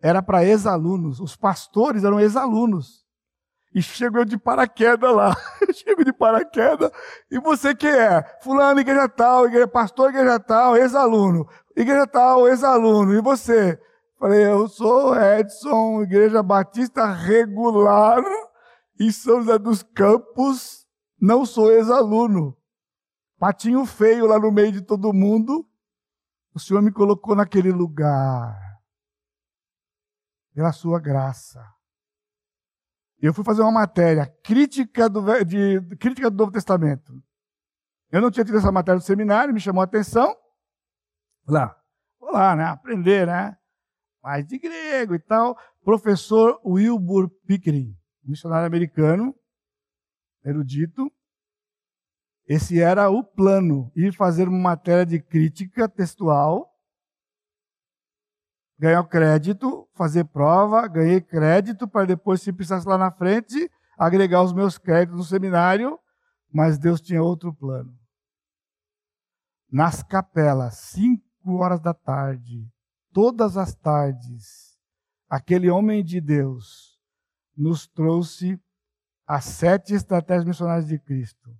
Era 0.01 0.21
para 0.21 0.45
ex-alunos, 0.45 1.19
os 1.19 1.35
pastores 1.35 2.03
eram 2.03 2.19
ex-alunos. 2.19 3.05
E 3.73 3.81
chego 3.81 4.19
eu 4.19 4.25
de 4.25 4.37
paraquedas 4.37 5.13
lá. 5.13 5.35
chego 5.73 6.03
de 6.03 6.13
paraquedas. 6.13 6.89
E 7.29 7.39
você 7.39 7.75
quem 7.75 7.91
é? 7.91 8.23
Fulano, 8.41 8.79
igreja 8.79 9.09
tal, 9.09 9.45
igreja, 9.45 9.67
pastor, 9.67 10.09
igreja 10.09 10.39
tal, 10.39 10.77
ex-aluno. 10.77 11.47
Igreja 11.75 12.07
tal, 12.07 12.47
ex-aluno. 12.47 13.13
E 13.13 13.21
você? 13.21 13.79
Falei, 14.19 14.45
eu 14.45 14.67
sou 14.67 15.15
Edson, 15.15 16.01
Igreja 16.01 16.41
Batista 16.41 17.05
Regular, 17.05 18.23
em 18.99 19.11
São 19.11 19.41
José 19.41 19.59
dos 19.59 19.83
Campos. 19.83 20.86
Não 21.19 21.45
sou 21.45 21.71
ex-aluno. 21.71 22.57
Patinho 23.39 23.85
feio 23.85 24.25
lá 24.25 24.39
no 24.39 24.51
meio 24.51 24.71
de 24.71 24.81
todo 24.81 25.13
mundo. 25.13 25.67
O 26.53 26.59
Senhor 26.59 26.81
me 26.81 26.91
colocou 26.91 27.35
naquele 27.35 27.71
lugar. 27.71 28.55
Pela 30.53 30.71
sua 30.71 30.99
graça. 30.99 31.63
Eu 33.19 33.33
fui 33.33 33.43
fazer 33.43 33.63
uma 33.63 33.71
matéria, 33.71 34.27
crítica 34.43 35.09
do, 35.09 35.21
de, 35.43 35.81
crítica 35.97 36.29
do 36.29 36.37
Novo 36.37 36.51
Testamento. 36.51 37.13
Eu 38.11 38.21
não 38.21 38.29
tinha 38.29 38.45
tido 38.45 38.57
essa 38.57 38.71
matéria 38.71 38.97
no 38.97 39.01
seminário, 39.01 39.53
me 39.53 39.59
chamou 39.59 39.81
a 39.81 39.85
atenção. 39.85 40.35
Lá, 41.47 41.75
vou 42.19 42.31
lá, 42.31 42.55
né? 42.55 42.65
Aprender, 42.65 43.25
né? 43.25 43.57
Mais 44.21 44.45
de 44.45 44.59
grego 44.59 45.15
e 45.15 45.19
tal. 45.19 45.57
Professor 45.83 46.59
Wilbur 46.63 47.29
Pickering, 47.47 47.97
missionário 48.23 48.67
americano, 48.67 49.35
erudito. 50.47 51.11
Esse 52.47 52.81
era 52.81 53.09
o 53.09 53.23
plano, 53.23 53.91
ir 53.95 54.13
fazer 54.13 54.47
uma 54.47 54.57
matéria 54.57 55.05
de 55.05 55.19
crítica 55.19 55.89
textual, 55.89 56.73
ganhar 58.79 59.03
crédito, 59.03 59.87
fazer 59.93 60.23
prova, 60.25 60.87
ganhei 60.87 61.19
crédito 61.19 61.87
para 61.87 62.05
depois, 62.05 62.41
se 62.41 62.53
precisasse 62.53 62.87
lá 62.87 62.97
na 62.97 63.11
frente, 63.11 63.69
agregar 63.97 64.43
os 64.43 64.53
meus 64.53 64.77
créditos 64.77 65.17
no 65.17 65.23
seminário, 65.23 65.99
mas 66.49 66.77
Deus 66.77 67.01
tinha 67.01 67.21
outro 67.21 67.53
plano. 67.53 67.93
Nas 69.69 70.01
capelas, 70.01 70.77
cinco 70.77 71.57
horas 71.57 71.81
da 71.81 71.93
tarde, 71.93 72.65
todas 73.11 73.57
as 73.57 73.75
tardes, 73.75 74.77
aquele 75.29 75.69
homem 75.69 76.01
de 76.01 76.21
Deus 76.21 76.97
nos 77.57 77.87
trouxe 77.87 78.57
as 79.27 79.43
sete 79.43 79.93
estratégias 79.93 80.45
missionárias 80.45 80.87
de 80.87 80.97
Cristo. 80.97 81.51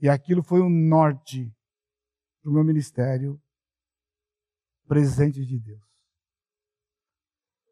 E 0.00 0.08
aquilo 0.08 0.42
foi 0.42 0.60
um 0.60 0.68
norte 0.68 1.50
para 2.42 2.50
o 2.50 2.54
meu 2.54 2.62
ministério, 2.62 3.40
presente 4.86 5.44
de 5.44 5.58
Deus. 5.58 5.88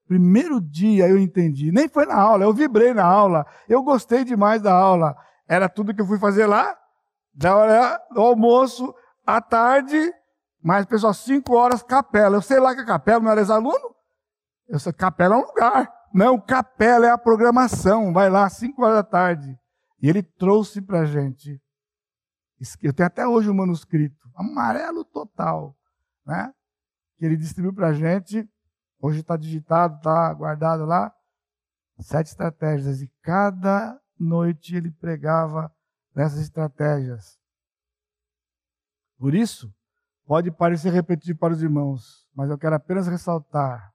Primeiro 0.06 0.60
dia 0.60 1.08
eu 1.08 1.18
entendi, 1.18 1.70
nem 1.70 1.88
foi 1.88 2.06
na 2.06 2.16
aula, 2.16 2.44
eu 2.44 2.52
vibrei 2.54 2.94
na 2.94 3.04
aula, 3.04 3.44
eu 3.68 3.82
gostei 3.82 4.24
demais 4.24 4.62
da 4.62 4.72
aula. 4.72 5.16
Era 5.48 5.68
tudo 5.68 5.94
que 5.94 6.00
eu 6.00 6.06
fui 6.06 6.18
fazer 6.18 6.46
lá, 6.46 6.76
da 7.34 7.56
hora 7.56 8.00
do 8.12 8.20
almoço, 8.20 8.94
à 9.26 9.40
tarde, 9.40 10.12
mas 10.62 10.86
pessoal, 10.86 11.12
cinco 11.12 11.54
horas 11.54 11.82
capela. 11.82 12.36
Eu 12.36 12.42
sei 12.42 12.58
lá 12.58 12.74
que 12.74 12.80
a 12.80 12.86
capela 12.86 13.20
não 13.20 13.30
era 13.30 13.40
ex-aluno. 13.40 13.94
Eu 14.68 14.78
sei, 14.78 14.92
capela 14.92 15.34
é 15.34 15.38
um 15.38 15.46
lugar. 15.46 15.95
Não, 16.12 16.40
capela 16.40 17.06
é 17.06 17.10
a 17.10 17.18
programação. 17.18 18.12
Vai 18.12 18.30
lá, 18.30 18.48
cinco 18.48 18.82
horas 18.82 18.96
da 18.96 19.02
tarde. 19.02 19.58
E 20.00 20.08
ele 20.08 20.22
trouxe 20.22 20.80
para 20.80 21.00
a 21.00 21.04
gente 21.04 21.60
eu 22.82 22.92
tenho 22.92 23.06
até 23.06 23.26
hoje 23.26 23.48
o 23.48 23.52
um 23.52 23.56
manuscrito, 23.56 24.28
amarelo 24.34 25.04
total, 25.04 25.76
né? 26.24 26.52
Que 27.18 27.26
ele 27.26 27.36
distribuiu 27.36 27.74
para 27.74 27.88
a 27.88 27.92
gente. 27.92 28.48
Hoje 28.98 29.20
está 29.20 29.36
digitado, 29.36 29.96
está 29.96 30.32
guardado 30.32 30.84
lá. 30.86 31.14
Sete 32.00 32.28
estratégias. 32.28 33.02
E 33.02 33.12
cada 33.22 34.00
noite 34.18 34.74
ele 34.74 34.90
pregava 34.90 35.72
nessas 36.14 36.40
estratégias. 36.40 37.38
Por 39.18 39.34
isso, 39.34 39.72
pode 40.26 40.50
parecer 40.50 40.90
repetitivo 40.90 41.38
para 41.38 41.52
os 41.52 41.62
irmãos, 41.62 42.26
mas 42.34 42.50
eu 42.50 42.58
quero 42.58 42.74
apenas 42.74 43.06
ressaltar 43.06 43.94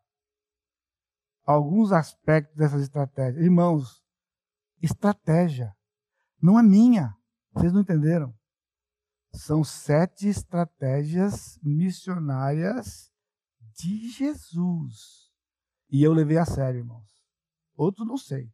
alguns 1.52 1.92
aspectos 1.92 2.56
dessas 2.56 2.84
estratégias. 2.84 3.44
Irmãos, 3.44 4.04
estratégia 4.82 5.76
não 6.42 6.60
é 6.60 6.64
minha. 6.64 7.16
Vocês 7.54 7.74
não 7.74 7.82
entenderam? 7.82 8.34
São 9.34 9.64
sete 9.64 10.28
estratégias 10.28 11.60
missionárias 11.62 13.12
de 13.78 14.10
Jesus. 14.10 15.30
E 15.90 16.04
eu 16.04 16.14
levei 16.14 16.38
a 16.38 16.46
sério, 16.46 16.80
irmãos. 16.80 17.10
Outros 17.76 18.08
não 18.08 18.18
sei, 18.18 18.52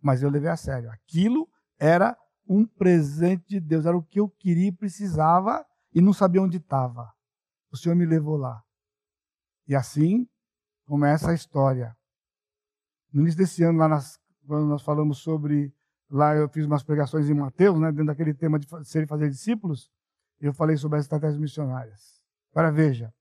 mas 0.00 0.22
eu 0.22 0.30
levei 0.30 0.50
a 0.50 0.56
sério. 0.56 0.90
Aquilo 0.90 1.48
era 1.78 2.16
um 2.48 2.66
presente 2.66 3.46
de 3.48 3.60
Deus, 3.60 3.86
era 3.86 3.96
o 3.96 4.02
que 4.02 4.20
eu 4.20 4.28
queria 4.28 4.68
e 4.68 4.76
precisava 4.76 5.64
e 5.92 6.00
não 6.00 6.12
sabia 6.12 6.42
onde 6.42 6.58
estava. 6.58 7.12
O 7.70 7.76
Senhor 7.76 7.94
me 7.94 8.06
levou 8.06 8.36
lá. 8.36 8.62
E 9.66 9.74
assim 9.74 10.26
começa 10.84 11.30
a 11.30 11.34
história. 11.34 11.96
No 13.16 13.22
início 13.22 13.38
desse 13.38 13.62
ano, 13.62 13.78
lá 13.78 13.88
nas, 13.88 14.20
quando 14.46 14.66
nós 14.66 14.82
falamos 14.82 15.18
sobre. 15.18 15.72
Lá 16.10 16.36
eu 16.36 16.48
fiz 16.48 16.66
umas 16.66 16.84
pregações 16.84 17.28
em 17.28 17.34
Mateus, 17.34 17.80
né, 17.80 17.90
dentro 17.90 18.06
daquele 18.06 18.32
tema 18.32 18.60
de 18.60 18.68
ser 18.84 19.02
e 19.02 19.06
fazer 19.08 19.28
discípulos 19.28 19.90
eu 20.40 20.52
falei 20.52 20.76
sobre 20.76 20.98
as 20.98 21.04
estratégias 21.04 21.38
missionárias. 21.38 22.20
Agora 22.52 22.70
veja, 22.70 23.12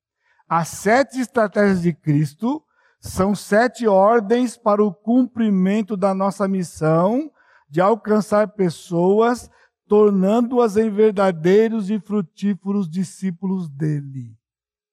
as 0.48 0.68
sete 0.68 1.20
estratégias 1.20 1.82
de 1.82 1.94
Cristo 1.94 2.64
são 3.00 3.34
sete 3.34 3.88
ordens 3.88 4.58
para 4.58 4.84
o 4.84 4.94
cumprimento 4.94 5.96
da 5.96 6.14
nossa 6.14 6.48
missão 6.48 7.32
de 7.70 7.80
alcançar 7.80 8.50
pessoas, 8.50 9.50
tornando-as 9.88 10.78
em 10.78 10.90
verdadeiros 10.90 11.90
e 11.90 12.00
frutíferos 12.00 12.90
discípulos 12.90 13.70
dele. 13.70 14.38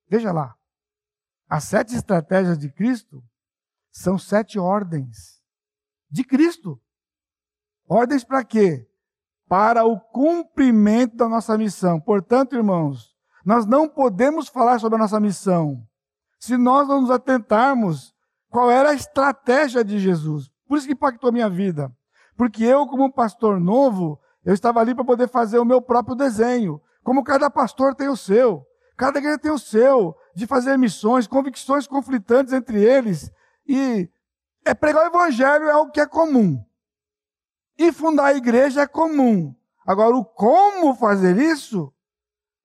Veja 0.08 0.32
lá, 0.32 0.54
as 1.48 1.64
sete 1.64 1.94
estratégias 1.94 2.56
de 2.56 2.70
Cristo 2.70 3.22
são 3.92 4.18
sete 4.18 4.58
ordens 4.58 5.40
de 6.10 6.24
Cristo. 6.24 6.80
Ordens 7.86 8.24
para 8.24 8.42
quê? 8.42 8.88
para 9.52 9.84
o 9.84 10.00
cumprimento 10.00 11.14
da 11.14 11.28
nossa 11.28 11.58
missão. 11.58 12.00
Portanto, 12.00 12.56
irmãos, 12.56 13.14
nós 13.44 13.66
não 13.66 13.86
podemos 13.86 14.48
falar 14.48 14.80
sobre 14.80 14.96
a 14.96 14.98
nossa 14.98 15.20
missão 15.20 15.86
se 16.40 16.56
nós 16.56 16.88
não 16.88 17.02
nos 17.02 17.10
atentarmos 17.10 18.14
qual 18.48 18.70
era 18.70 18.88
a 18.88 18.94
estratégia 18.94 19.84
de 19.84 19.98
Jesus. 19.98 20.50
Por 20.66 20.78
isso 20.78 20.86
que 20.86 20.94
impactou 20.94 21.28
a 21.28 21.32
minha 21.32 21.50
vida. 21.50 21.92
Porque 22.34 22.64
eu, 22.64 22.86
como 22.86 23.12
pastor 23.12 23.60
novo, 23.60 24.18
eu 24.42 24.54
estava 24.54 24.80
ali 24.80 24.94
para 24.94 25.04
poder 25.04 25.28
fazer 25.28 25.58
o 25.58 25.66
meu 25.66 25.82
próprio 25.82 26.16
desenho. 26.16 26.80
Como 27.04 27.22
cada 27.22 27.50
pastor 27.50 27.94
tem 27.94 28.08
o 28.08 28.16
seu. 28.16 28.64
Cada 28.96 29.18
igreja 29.18 29.38
tem 29.38 29.52
o 29.52 29.58
seu. 29.58 30.16
De 30.34 30.46
fazer 30.46 30.78
missões, 30.78 31.26
convicções 31.26 31.86
conflitantes 31.86 32.54
entre 32.54 32.82
eles. 32.82 33.30
E 33.66 34.08
é 34.64 34.74
pregar 34.74 35.04
o 35.04 35.06
evangelho 35.06 35.64
é 35.66 35.76
o 35.76 35.90
que 35.90 36.00
é 36.00 36.06
comum. 36.06 36.64
E 37.78 37.92
fundar 37.92 38.26
a 38.26 38.34
igreja 38.34 38.82
é 38.82 38.86
comum. 38.86 39.54
Agora, 39.86 40.16
o 40.16 40.24
como 40.24 40.94
fazer 40.94 41.36
isso 41.36 41.92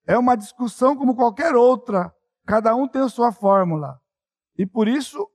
é 0.06 0.16
uma 0.16 0.36
discussão 0.36 0.96
como 0.96 1.14
qualquer 1.14 1.54
outra. 1.54 2.14
Cada 2.46 2.74
um 2.74 2.86
tem 2.86 3.02
a 3.02 3.08
sua 3.08 3.32
fórmula. 3.32 4.00
E 4.56 4.64
por 4.64 4.88
isso, 4.88 5.28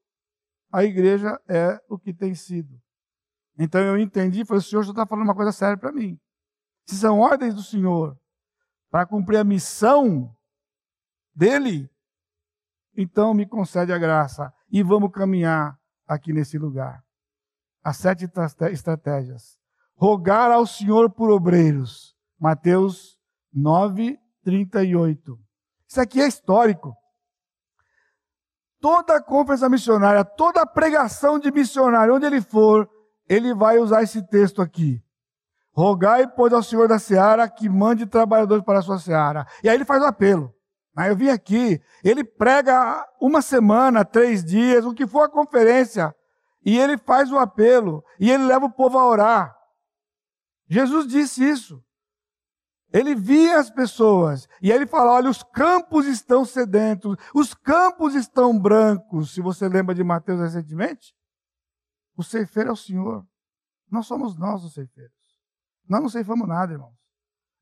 a 0.72 0.84
igreja 0.84 1.40
é 1.48 1.80
o 1.90 2.00
que 2.00 2.14
tem 2.14 2.34
sido. 2.34 2.82
Então 3.58 3.82
eu 3.82 3.98
entendi 3.98 4.42
e 4.42 4.46
falei: 4.46 4.60
o 4.60 4.64
senhor 4.64 4.84
já 4.84 4.92
está 4.92 5.06
falando 5.06 5.26
uma 5.26 5.36
coisa 5.36 5.52
séria 5.52 5.78
para 5.78 5.92
mim. 5.92 6.20
Se 6.86 6.96
são 6.96 7.20
ordens 7.20 7.54
do 7.54 7.64
Senhor 7.64 8.20
para 8.90 9.06
cumprir 9.06 9.38
a 9.38 9.44
missão 9.44 10.36
dele, 11.34 11.90
então 12.96 13.34
me 13.34 13.46
concede 13.46 13.94
a 13.94 13.98
graça 13.98 14.54
e 14.74 14.82
vamos 14.82 15.12
caminhar 15.12 15.80
aqui 16.08 16.34
nesse 16.34 16.58
lugar. 16.58 17.04
As 17.84 17.98
sete 17.98 18.28
estratégias. 18.72 19.56
Rogar 19.96 20.50
ao 20.50 20.66
Senhor 20.66 21.12
por 21.12 21.30
obreiros. 21.30 22.16
Mateus 22.40 23.20
9, 23.54 24.20
38. 24.44 25.40
Isso 25.88 26.02
aqui 26.02 26.20
é 26.20 26.28
histórico. 26.28 26.98
Toda 28.82 29.22
conferência 29.22 29.70
missionária, 29.70 30.26
toda 30.26 30.66
pregação 30.66 31.38
de 31.38 31.52
missionário, 31.52 32.16
onde 32.16 32.26
ele 32.26 32.42
for, 32.42 32.90
ele 33.30 33.54
vai 33.54 33.78
usar 33.78 34.02
esse 34.02 34.24
texto 34.28 34.60
aqui. 34.60 35.02
Rogai, 35.72 36.28
pois, 36.28 36.52
ao 36.52 36.64
Senhor 36.64 36.88
da 36.88 36.98
Seara 36.98 37.48
que 37.48 37.70
mande 37.70 38.08
trabalhadores 38.08 38.66
para 38.66 38.80
a 38.80 38.82
sua 38.82 38.98
Seara. 38.98 39.46
E 39.64 39.70
aí 39.70 39.76
ele 39.76 39.86
faz 39.86 40.02
o 40.02 40.06
apelo. 40.08 40.54
Aí 40.96 41.10
eu 41.10 41.16
vim 41.16 41.30
aqui, 41.30 41.82
ele 42.04 42.24
prega 42.24 43.08
uma 43.20 43.42
semana, 43.42 44.06
três 44.06 44.44
dias, 44.44 44.86
o 44.86 44.94
que 44.94 45.08
for 45.08 45.24
a 45.24 45.30
conferência, 45.30 46.16
e 46.64 46.78
ele 46.78 46.98
faz 46.98 47.32
o 47.32 47.38
apelo, 47.38 48.04
e 48.20 48.30
ele 48.30 48.44
leva 48.46 48.66
o 48.66 48.72
povo 48.72 48.98
a 49.00 49.08
orar. 49.08 49.56
Jesus 50.68 51.08
disse 51.08 51.44
isso. 51.44 51.84
Ele 52.92 53.16
via 53.16 53.60
as 53.60 53.72
pessoas, 53.72 54.48
e 54.62 54.72
aí 54.72 54.78
ele 54.78 54.86
fala: 54.86 55.14
olha, 55.14 55.30
os 55.30 55.42
campos 55.42 56.06
estão 56.06 56.46
sedentos, 56.46 57.18
os 57.34 57.56
campos 57.56 58.14
estão 58.14 58.58
brancos. 58.58 59.34
Se 59.34 59.42
você 59.42 59.68
lembra 59.68 59.96
de 59.96 60.04
Mateus 60.04 60.40
recentemente, 60.40 61.16
o 62.16 62.24
ceifeiro 62.24 62.70
é 62.70 62.74
o 62.74 62.76
Senhor. 62.76 63.26
Nós 63.90 64.06
somos 64.06 64.38
nós 64.38 64.64
os 64.64 64.74
ceifeiros. 64.74 65.12
Nós 65.90 66.02
não 66.02 66.10
ceifamos 66.10 66.48
nada, 66.48 66.74
irmãos. 66.74 66.94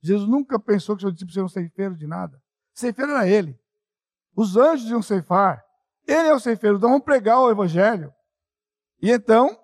Jesus 0.02 0.28
nunca 0.30 0.60
pensou 0.60 0.98
que 0.98 1.00
o 1.00 1.08
seu 1.08 1.12
discípulo 1.12 1.32
seria 1.34 1.46
um 1.46 1.50
ceifeiro 1.50 1.96
de 1.96 2.08
nada. 2.08 2.41
Ceifeiro 2.74 3.12
era 3.12 3.28
ele. 3.28 3.60
Os 4.36 4.56
anjos 4.56 4.90
iam 4.90 5.02
ceifar. 5.02 5.64
Ele 6.08 6.28
é 6.28 6.34
o 6.34 6.40
ceifeiro. 6.40 6.78
Então 6.78 6.90
vamos 6.90 7.06
pregar 7.06 7.40
o 7.40 7.50
evangelho. 7.50 8.14
E 9.02 9.12
então, 9.12 9.58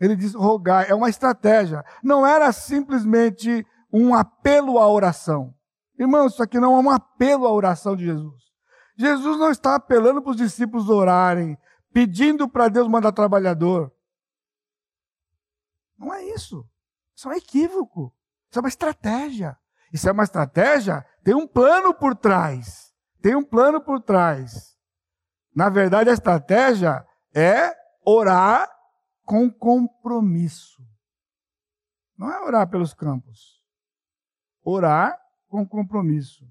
ele 0.00 0.16
diz 0.16 0.34
rogar. 0.34 0.90
É 0.90 0.94
uma 0.94 1.08
estratégia. 1.08 1.84
Não 2.02 2.26
era 2.26 2.52
simplesmente 2.52 3.66
um 3.92 4.14
apelo 4.14 4.78
à 4.78 4.88
oração. 4.88 5.54
Irmãos, 5.98 6.32
isso 6.32 6.42
aqui 6.42 6.58
não 6.58 6.74
é 6.74 6.80
um 6.80 6.90
apelo 6.90 7.46
à 7.46 7.52
oração 7.52 7.94
de 7.94 8.04
Jesus. 8.04 8.42
Jesus 8.96 9.38
não 9.38 9.50
está 9.50 9.74
apelando 9.74 10.22
para 10.22 10.30
os 10.30 10.36
discípulos 10.36 10.88
orarem, 10.88 11.56
pedindo 11.92 12.48
para 12.48 12.68
Deus 12.68 12.88
mandar 12.88 13.12
trabalhador. 13.12 13.92
Não 15.98 16.12
é 16.12 16.24
isso. 16.24 16.66
Isso 17.14 17.28
é 17.28 17.32
um 17.32 17.36
equívoco. 17.36 18.14
Isso 18.50 18.58
é 18.58 18.62
uma 18.62 18.68
estratégia. 18.68 19.56
Isso 19.92 20.08
é 20.08 20.12
uma 20.12 20.24
estratégia, 20.24 21.06
tem 21.24 21.34
um 21.34 21.46
plano 21.46 21.94
por 21.94 22.16
trás. 22.16 22.92
Tem 23.20 23.34
um 23.34 23.44
plano 23.44 23.80
por 23.80 24.00
trás. 24.00 24.76
Na 25.54 25.68
verdade, 25.68 26.10
a 26.10 26.12
estratégia 26.12 27.06
é 27.34 27.72
orar 28.04 28.68
com 29.24 29.50
compromisso. 29.50 30.82
Não 32.18 32.30
é 32.30 32.40
orar 32.42 32.68
pelos 32.68 32.92
campos. 32.92 33.62
Orar 34.64 35.18
com 35.48 35.66
compromisso. 35.66 36.44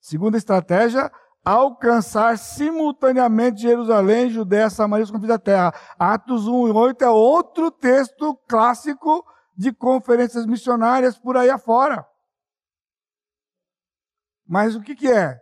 Segunda 0.00 0.38
estratégia, 0.38 1.12
alcançar 1.44 2.38
simultaneamente 2.38 3.62
Jerusalém, 3.62 4.30
Judéia, 4.30 4.70
Samaria 4.70 5.02
e 5.02 5.04
os 5.04 5.10
confins 5.10 5.28
da 5.28 5.38
terra. 5.38 5.74
Atos 5.98 6.46
1 6.46 6.68
e 6.68 6.70
8 6.70 7.04
é 7.04 7.10
outro 7.10 7.70
texto 7.70 8.34
clássico 8.48 9.24
de 9.56 9.72
conferências 9.72 10.46
missionárias 10.46 11.18
por 11.18 11.36
aí 11.36 11.50
afora. 11.50 12.06
Mas 14.50 14.74
o 14.74 14.80
que, 14.80 14.96
que 14.96 15.08
é? 15.08 15.40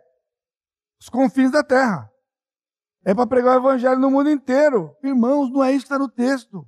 Os 1.01 1.09
confins 1.09 1.49
da 1.49 1.63
terra. 1.63 2.07
É 3.03 3.11
para 3.11 3.25
pregar 3.25 3.55
o 3.55 3.59
evangelho 3.59 3.99
no 3.99 4.11
mundo 4.11 4.29
inteiro. 4.29 4.95
Irmãos, 5.03 5.49
não 5.49 5.63
é 5.63 5.71
isso 5.71 5.87
que 5.87 5.91
está 5.91 5.97
no 5.97 6.07
texto. 6.07 6.63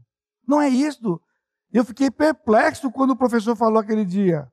Não 0.47 0.59
é 0.59 0.67
isso. 0.67 1.21
Eu 1.71 1.85
fiquei 1.85 2.09
perplexo 2.09 2.91
quando 2.91 3.11
o 3.11 3.15
professor 3.15 3.55
falou 3.55 3.77
aquele 3.77 4.03
dia. 4.03 4.51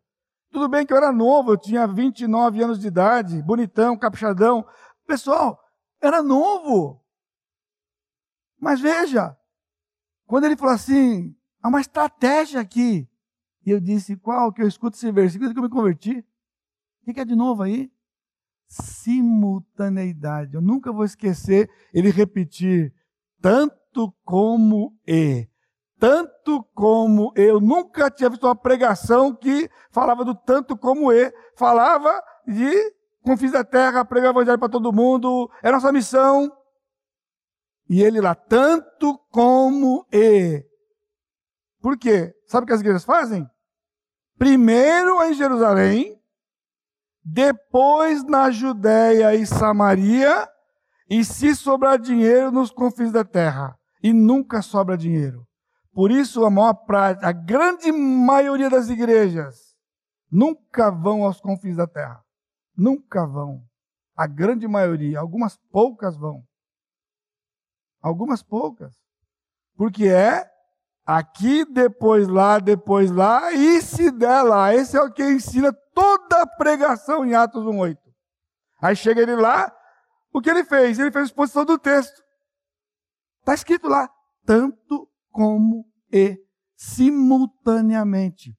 Tudo 0.51 0.69
bem 0.69 0.85
que 0.85 0.93
eu 0.93 0.99
era 0.99 1.11
novo, 1.11 1.53
eu 1.53 1.57
tinha 1.57 1.87
29 1.87 2.63
anos 2.63 2.79
de 2.79 2.89
idade, 2.89 3.43
bonitão, 3.43 3.97
caprichadão. 3.97 4.67
Pessoal, 5.07 5.59
era 5.99 6.23
novo. 6.23 7.03
Mas 8.61 8.81
veja, 8.81 9.35
quando 10.27 10.45
ele 10.45 10.59
falou 10.59 10.75
assim, 10.75 11.35
há 11.63 11.69
uma 11.69 11.81
estratégia 11.81 12.61
aqui. 12.61 13.09
E 13.65 13.71
eu 13.71 13.81
disse, 13.81 14.15
qual 14.15 14.53
que 14.53 14.61
eu 14.61 14.69
escuto 14.69 14.95
esse 14.95 15.11
versículo 15.11 15.51
que 15.55 15.59
eu 15.59 15.63
me 15.63 15.71
converti? 15.71 16.23
O 17.09 17.15
que 17.15 17.21
é 17.21 17.25
de 17.25 17.35
novo 17.35 17.63
aí? 17.63 17.91
Simultaneidade. 18.67 20.55
Eu 20.55 20.61
nunca 20.61 20.93
vou 20.93 21.07
esquecer 21.07 21.71
ele 21.91 22.11
repetir 22.11 22.93
tanto 23.41 24.15
como 24.27 24.95
e. 25.07 25.49
Tanto 25.99 26.63
como 26.75 27.33
eu 27.35 27.61
nunca 27.61 28.11
tinha 28.11 28.29
visto 28.29 28.45
uma 28.45 28.55
pregação 28.55 29.35
que 29.35 29.71
falava 29.91 30.23
do 30.23 30.35
tanto 30.35 30.77
como 30.77 31.11
e. 31.11 31.33
Falava 31.57 32.23
de 32.47 32.71
confins 33.23 33.53
da 33.53 33.65
terra, 33.65 34.05
pregar 34.05 34.29
o 34.29 34.37
evangelho 34.37 34.59
para 34.59 34.69
todo 34.69 34.93
mundo, 34.93 35.51
é 35.63 35.73
nossa 35.73 35.91
missão. 35.91 36.53
E 37.89 38.03
ele 38.03 38.21
lá, 38.21 38.35
tanto 38.35 39.17
como 39.31 40.07
e. 40.13 40.63
Por 41.81 41.97
quê? 41.97 42.35
Sabe 42.47 42.65
o 42.65 42.67
que 42.67 42.75
as 42.75 42.81
igrejas 42.81 43.05
fazem? 43.05 43.49
Primeiro 44.37 45.23
em 45.25 45.33
Jerusalém, 45.33 46.18
depois 47.31 48.25
na 48.25 48.51
Judéia 48.51 49.35
e 49.35 49.47
Samaria, 49.47 50.49
e 51.11 51.23
se 51.23 51.55
sobrar 51.55 51.99
dinheiro 51.99 52.51
nos 52.51 52.71
confins 52.71 53.13
da 53.13 53.25
terra. 53.25 53.79
E 54.03 54.13
nunca 54.13 54.63
sobra 54.63 54.97
dinheiro. 54.97 55.47
Por 55.93 56.11
isso, 56.11 56.45
a 56.45 56.51
maior 56.51 56.75
prática, 56.75 57.29
a 57.29 57.33
grande 57.33 57.91
maioria 57.93 58.71
das 58.71 58.89
igrejas 58.89 59.75
nunca 60.31 60.91
vão 60.91 61.25
aos 61.25 61.41
confins 61.41 61.77
da 61.77 61.87
terra. 61.87 62.23
Nunca 62.77 63.27
vão. 63.27 63.63
A 64.17 64.27
grande 64.27 64.67
maioria, 64.67 65.19
algumas 65.19 65.59
poucas 65.71 66.17
vão. 66.17 66.43
Algumas 68.01 68.43
poucas. 68.43 68.95
Porque 69.77 70.07
é 70.07 70.49
aqui, 71.09 71.65
depois 71.65 72.29
lá, 72.29 72.59
depois 72.59 73.11
lá, 73.11 73.51
e 73.51 73.81
se 73.81 74.11
der 74.11 74.43
lá. 74.43 74.75
Esse 74.75 74.95
é 74.95 75.01
o 75.01 75.11
que 75.11 75.25
ensina 75.25 75.73
toda 75.95 76.43
a 76.43 76.47
pregação 76.47 77.25
em 77.25 77.35
Atos 77.35 77.65
1,8. 77.65 77.97
Aí 78.83 78.95
chega 78.95 79.23
ele 79.23 79.35
lá, 79.35 79.75
o 80.35 80.43
que 80.43 80.51
ele 80.51 80.65
fez? 80.65 80.99
Ele 80.99 81.11
fez 81.11 81.23
a 81.23 81.27
exposição 81.27 81.65
do 81.65 81.79
texto. 81.79 82.23
Está 83.41 83.55
escrito 83.55 83.89
lá, 83.89 84.07
tanto 84.45 85.09
como 85.31 85.87
e 86.13 86.37
simultaneamente. 86.77 88.55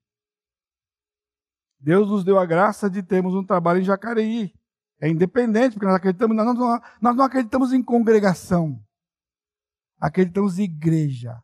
Deus 1.80 2.10
nos 2.10 2.24
deu 2.24 2.40
a 2.40 2.48
graça 2.48 2.90
de 2.90 3.04
termos 3.04 3.36
um 3.36 3.46
trabalho 3.46 3.80
em 3.80 3.86
Jacareí. 3.86 4.52
É 5.00 5.08
independente, 5.08 5.74
porque 5.74 5.86
nós 5.86 5.96
acreditamos, 5.96 6.36
nós 6.36 6.46
não, 6.46 6.82
nós 7.00 7.16
não 7.16 7.24
acreditamos 7.24 7.72
em 7.72 7.84
congregação. 7.84 8.84
Acreditamos 10.00 10.58
em 10.58 10.64
igreja. 10.64 11.40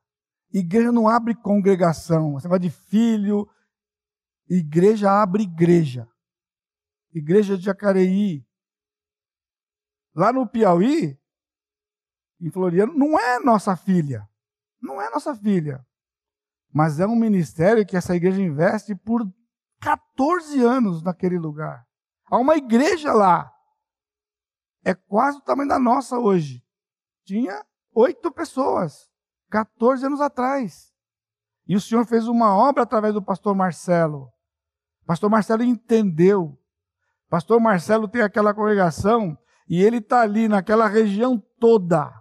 Igreja 0.58 0.90
não 0.90 1.10
abre 1.10 1.36
congregação. 1.36 2.38
Esse 2.38 2.46
negócio 2.46 2.62
de 2.62 2.70
filho. 2.70 3.46
Igreja 4.48 5.12
abre 5.12 5.44
igreja. 5.44 6.08
Igreja 7.12 7.58
de 7.58 7.66
Jacareí. 7.66 8.48
Lá 10.16 10.32
no 10.32 10.48
Piauí, 10.48 11.20
em 12.40 12.50
Floriano, 12.50 12.94
não 12.94 13.20
é 13.20 13.38
nossa 13.42 13.76
filha. 13.76 14.26
Não 14.82 15.02
é 15.02 15.10
nossa 15.10 15.36
filha. 15.36 15.86
Mas 16.72 17.02
é 17.02 17.06
um 17.06 17.18
ministério 17.18 17.86
que 17.86 17.98
essa 17.98 18.16
igreja 18.16 18.42
investe 18.42 18.96
por 18.96 19.30
14 19.82 20.64
anos 20.64 21.04
naquele 21.04 21.38
lugar. 21.38 21.86
Há 22.28 22.38
uma 22.38 22.56
igreja 22.56 23.12
lá. 23.12 23.52
É 24.86 24.94
quase 24.94 25.38
o 25.38 25.42
tamanho 25.42 25.68
da 25.68 25.80
nossa 25.80 26.18
hoje. 26.18 26.64
Tinha 27.26 27.66
oito 27.94 28.32
pessoas. 28.32 29.14
14 29.56 30.06
anos 30.06 30.20
atrás. 30.20 30.94
E 31.66 31.78
o 31.78 31.80
Senhor 31.80 32.06
fez 32.06 32.28
uma 32.28 32.54
obra 32.54 32.84
através 32.84 33.14
do 33.14 33.24
pastor 33.24 33.56
Marcelo. 33.56 34.30
Pastor 35.06 35.30
Marcelo 35.30 35.64
entendeu. 35.64 36.60
Pastor 37.30 37.62
Marcelo 37.62 38.06
tem 38.06 38.22
aquela 38.22 38.54
congregação 38.54 39.38
e 39.70 39.82
ele 39.82 39.98
está 39.98 40.20
ali 40.22 40.50
naquela 40.50 40.88
região 40.88 41.42
toda. 41.58 42.12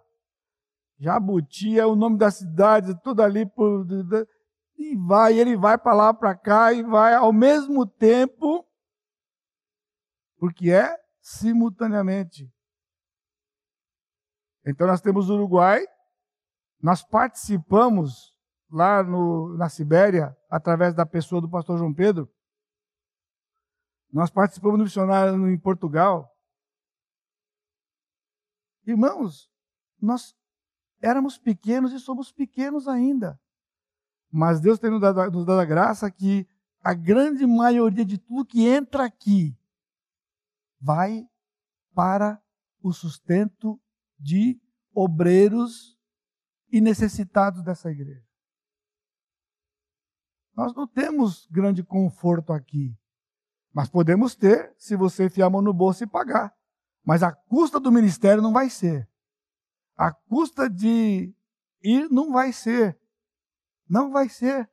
Jabuti 0.96 1.78
é 1.78 1.84
o 1.84 1.96
nome 1.96 2.16
da 2.16 2.30
cidade, 2.30 2.94
tudo 3.02 3.20
ali 3.20 3.44
por. 3.44 3.84
E 4.78 4.96
vai, 4.96 5.36
ele 5.36 5.56
vai 5.56 5.76
para 5.76 5.92
lá, 5.92 6.14
para 6.14 6.36
cá, 6.36 6.72
e 6.72 6.84
vai 6.84 7.14
ao 7.14 7.32
mesmo 7.32 7.84
tempo, 7.84 8.64
porque 10.38 10.70
é 10.70 10.96
simultaneamente. 11.20 12.48
Então 14.64 14.86
nós 14.86 15.00
temos 15.00 15.28
o 15.28 15.34
Uruguai, 15.34 15.84
nós 16.84 17.02
participamos 17.02 18.36
lá 18.70 19.02
no, 19.02 19.56
na 19.56 19.70
Sibéria, 19.70 20.36
através 20.50 20.94
da 20.94 21.06
pessoa 21.06 21.40
do 21.40 21.48
pastor 21.48 21.78
João 21.78 21.94
Pedro, 21.94 22.30
nós 24.12 24.28
participamos 24.28 24.76
do 24.76 24.84
missionário 24.84 25.48
em 25.48 25.58
Portugal. 25.58 26.30
Irmãos, 28.86 29.50
nós 29.98 30.36
éramos 31.00 31.38
pequenos 31.38 31.90
e 31.94 31.98
somos 31.98 32.30
pequenos 32.30 32.86
ainda. 32.86 33.40
Mas 34.30 34.60
Deus 34.60 34.78
tem 34.78 34.90
nos 34.90 35.00
dado, 35.00 35.30
nos 35.30 35.46
dado 35.46 35.60
a 35.60 35.64
graça 35.64 36.10
que 36.10 36.46
a 36.82 36.92
grande 36.92 37.46
maioria 37.46 38.04
de 38.04 38.18
tudo 38.18 38.44
que 38.44 38.68
entra 38.68 39.06
aqui 39.06 39.56
vai 40.78 41.26
para 41.94 42.38
o 42.82 42.92
sustento 42.92 43.80
de 44.18 44.60
obreiros 44.92 45.93
e 46.74 46.80
necessitados 46.80 47.62
dessa 47.62 47.88
igreja. 47.88 48.26
Nós 50.56 50.74
não 50.74 50.88
temos 50.88 51.46
grande 51.46 51.84
conforto 51.84 52.52
aqui, 52.52 52.98
mas 53.72 53.88
podemos 53.88 54.34
ter 54.34 54.74
se 54.76 54.96
você 54.96 55.26
enfiar 55.26 55.46
a 55.46 55.50
mão 55.50 55.62
no 55.62 55.72
bolso 55.72 56.02
e 56.02 56.06
pagar. 56.06 56.52
Mas 57.04 57.22
a 57.22 57.30
custa 57.30 57.78
do 57.78 57.92
ministério 57.92 58.42
não 58.42 58.52
vai 58.52 58.68
ser. 58.68 59.08
A 59.96 60.12
custa 60.12 60.68
de 60.68 61.32
ir 61.80 62.10
não 62.10 62.32
vai 62.32 62.52
ser. 62.52 62.98
Não 63.88 64.10
vai 64.10 64.28
ser. 64.28 64.68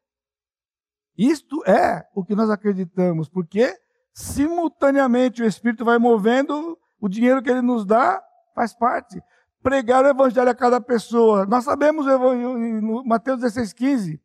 Isto 1.16 1.64
é 1.68 2.10
o 2.16 2.26
que 2.26 2.34
nós 2.34 2.49
acreditamos, 2.49 3.30
porque 3.30 3.80
simultaneamente 4.12 5.43
o 5.43 5.45
Espírito 5.45 5.86
vai 5.86 5.99
movendo, 5.99 6.80
o 6.99 7.08
dinheiro 7.08 7.43
que 7.43 7.49
ele 7.52 7.62
nos 7.62 7.86
dá 7.86 8.24
faz 8.56 8.74
parte. 8.74 9.22
Pregar 9.62 10.03
o 10.03 10.07
Evangelho 10.07 10.49
a 10.49 10.55
cada 10.55 10.82
pessoa. 10.82 11.45
Nós 11.45 11.64
sabemos 11.64 12.05
no 12.05 13.03
Mateus 13.05 13.41
16,15, 13.41 14.20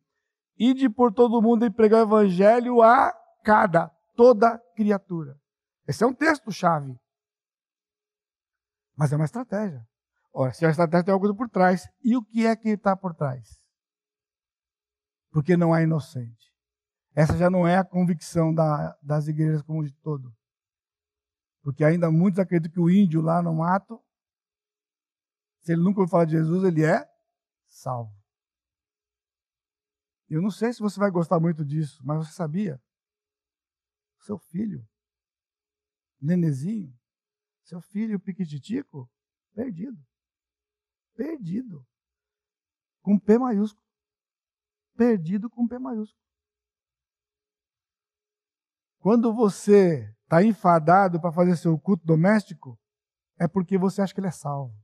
ide 0.57 0.89
por 0.89 1.13
todo 1.13 1.41
mundo 1.41 1.65
e 1.65 1.69
pregar 1.69 1.99
o 1.99 2.07
Evangelho 2.07 2.81
a 2.81 3.13
cada, 3.43 3.89
toda 4.15 4.57
criatura. 4.75 5.39
Esse 5.87 6.03
é 6.03 6.07
um 6.07 6.13
texto-chave. 6.13 6.99
Mas 8.95 9.13
é 9.13 9.15
uma 9.15 9.25
estratégia. 9.25 9.87
Ora, 10.33 10.51
se 10.51 10.65
a 10.65 10.69
estratégia 10.69 11.05
tem 11.05 11.13
algo 11.13 11.35
por 11.35 11.49
trás, 11.49 11.87
e 12.03 12.17
o 12.17 12.23
que 12.23 12.45
é 12.45 12.55
que 12.55 12.69
está 12.69 12.95
por 12.95 13.13
trás? 13.13 13.61
Porque 15.31 15.55
não 15.55 15.73
há 15.73 15.81
inocente. 15.81 16.51
Essa 17.15 17.37
já 17.37 17.49
não 17.49 17.67
é 17.67 17.77
a 17.77 17.83
convicção 17.83 18.53
da, 18.53 18.95
das 19.01 19.27
igrejas 19.27 19.61
como 19.61 19.83
de 19.83 19.93
todo. 19.93 20.31
Porque 21.63 21.83
ainda 21.83 22.11
muitos 22.11 22.39
acreditam 22.39 22.71
que 22.71 22.79
o 22.79 22.89
índio 22.89 23.21
lá 23.21 23.41
no 23.41 23.55
mato, 23.55 23.99
se 25.67 25.73
ele 25.73 25.83
nunca 25.83 25.99
ouviu 25.99 26.09
falar 26.09 26.25
de 26.25 26.31
Jesus, 26.31 26.63
ele 26.63 26.83
é 26.83 27.05
salvo. 27.67 28.15
Eu 30.29 30.41
não 30.41 30.49
sei 30.49 30.73
se 30.73 30.79
você 30.79 30.99
vai 30.99 31.11
gostar 31.11 31.39
muito 31.39 31.63
disso, 31.63 32.01
mas 32.05 32.25
você 32.25 32.33
sabia? 32.33 32.81
Seu 34.19 34.37
filho, 34.37 34.87
nenezinho, 36.19 36.93
seu 37.63 37.81
filho 37.81 38.19
piquititico, 38.19 39.09
perdido 39.53 40.01
perdido. 41.17 41.85
Com 43.01 43.19
P 43.19 43.37
maiúsculo. 43.39 43.83
Perdido 44.95 45.49
com 45.49 45.67
P 45.67 45.79
maiúsculo. 45.79 46.21
Quando 48.99 49.33
você 49.33 50.13
está 50.23 50.43
enfadado 50.43 51.19
para 51.19 51.31
fazer 51.31 51.55
seu 51.55 51.77
culto 51.79 52.05
doméstico, 52.05 52.79
é 53.39 53.47
porque 53.47 53.77
você 53.77 54.01
acha 54.01 54.13
que 54.13 54.19
ele 54.19 54.27
é 54.27 54.31
salvo. 54.31 54.75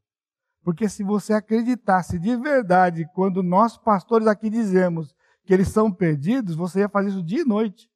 Porque 0.64 0.88
se 0.88 1.04
você 1.04 1.34
acreditasse 1.34 2.18
de 2.18 2.36
verdade, 2.38 3.06
quando 3.14 3.44
nós 3.44 3.78
pastores 3.78 4.28
aqui 4.28 4.50
dizemos 4.50 5.14
que 5.46 5.54
eles 5.54 5.68
são 5.68 5.92
perdidos, 5.92 6.56
você 6.56 6.80
ia 6.80 6.90
fazer 6.90 7.10
isso 7.10 7.22
dia 7.22 7.42
e 7.42 7.46
noite. 7.46 7.92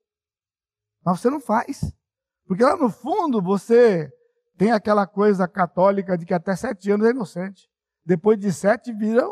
Mas 1.03 1.21
você 1.21 1.29
não 1.29 1.39
faz. 1.39 1.93
Porque 2.45 2.63
lá 2.63 2.75
no 2.75 2.89
fundo 2.89 3.41
você 3.41 4.11
tem 4.57 4.71
aquela 4.71 5.07
coisa 5.07 5.47
católica 5.47 6.17
de 6.17 6.25
que 6.25 6.33
até 6.33 6.55
sete 6.55 6.91
anos 6.91 7.07
é 7.07 7.11
inocente. 7.11 7.69
Depois 8.05 8.37
de 8.37 8.51
sete 8.51 8.91
vira 8.91 9.25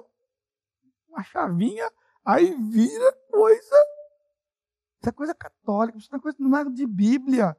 uma 1.10 1.24
chavinha, 1.24 1.92
aí 2.24 2.56
vira 2.56 3.14
coisa. 3.30 3.76
Isso 5.02 5.10
é 5.10 5.12
coisa 5.12 5.36
católica, 5.36 5.98
isso 5.98 6.10
não 6.12 6.20
é 6.20 6.22
coisa 6.22 6.38
não 6.40 6.58
é 6.58 6.66
de 6.70 6.88
Bíblia. 6.88 7.58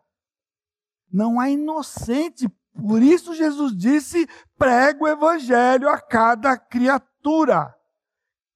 Não 1.13 1.39
há 1.39 1.51
inocente. 1.51 2.49
Por 2.77 3.03
isso 3.03 3.35
Jesus 3.35 3.77
disse: 3.77 4.29
prega 4.57 5.05
o 5.05 5.09
evangelho 5.09 5.89
a 5.89 6.01
cada 6.01 6.57
criatura. 6.59 7.75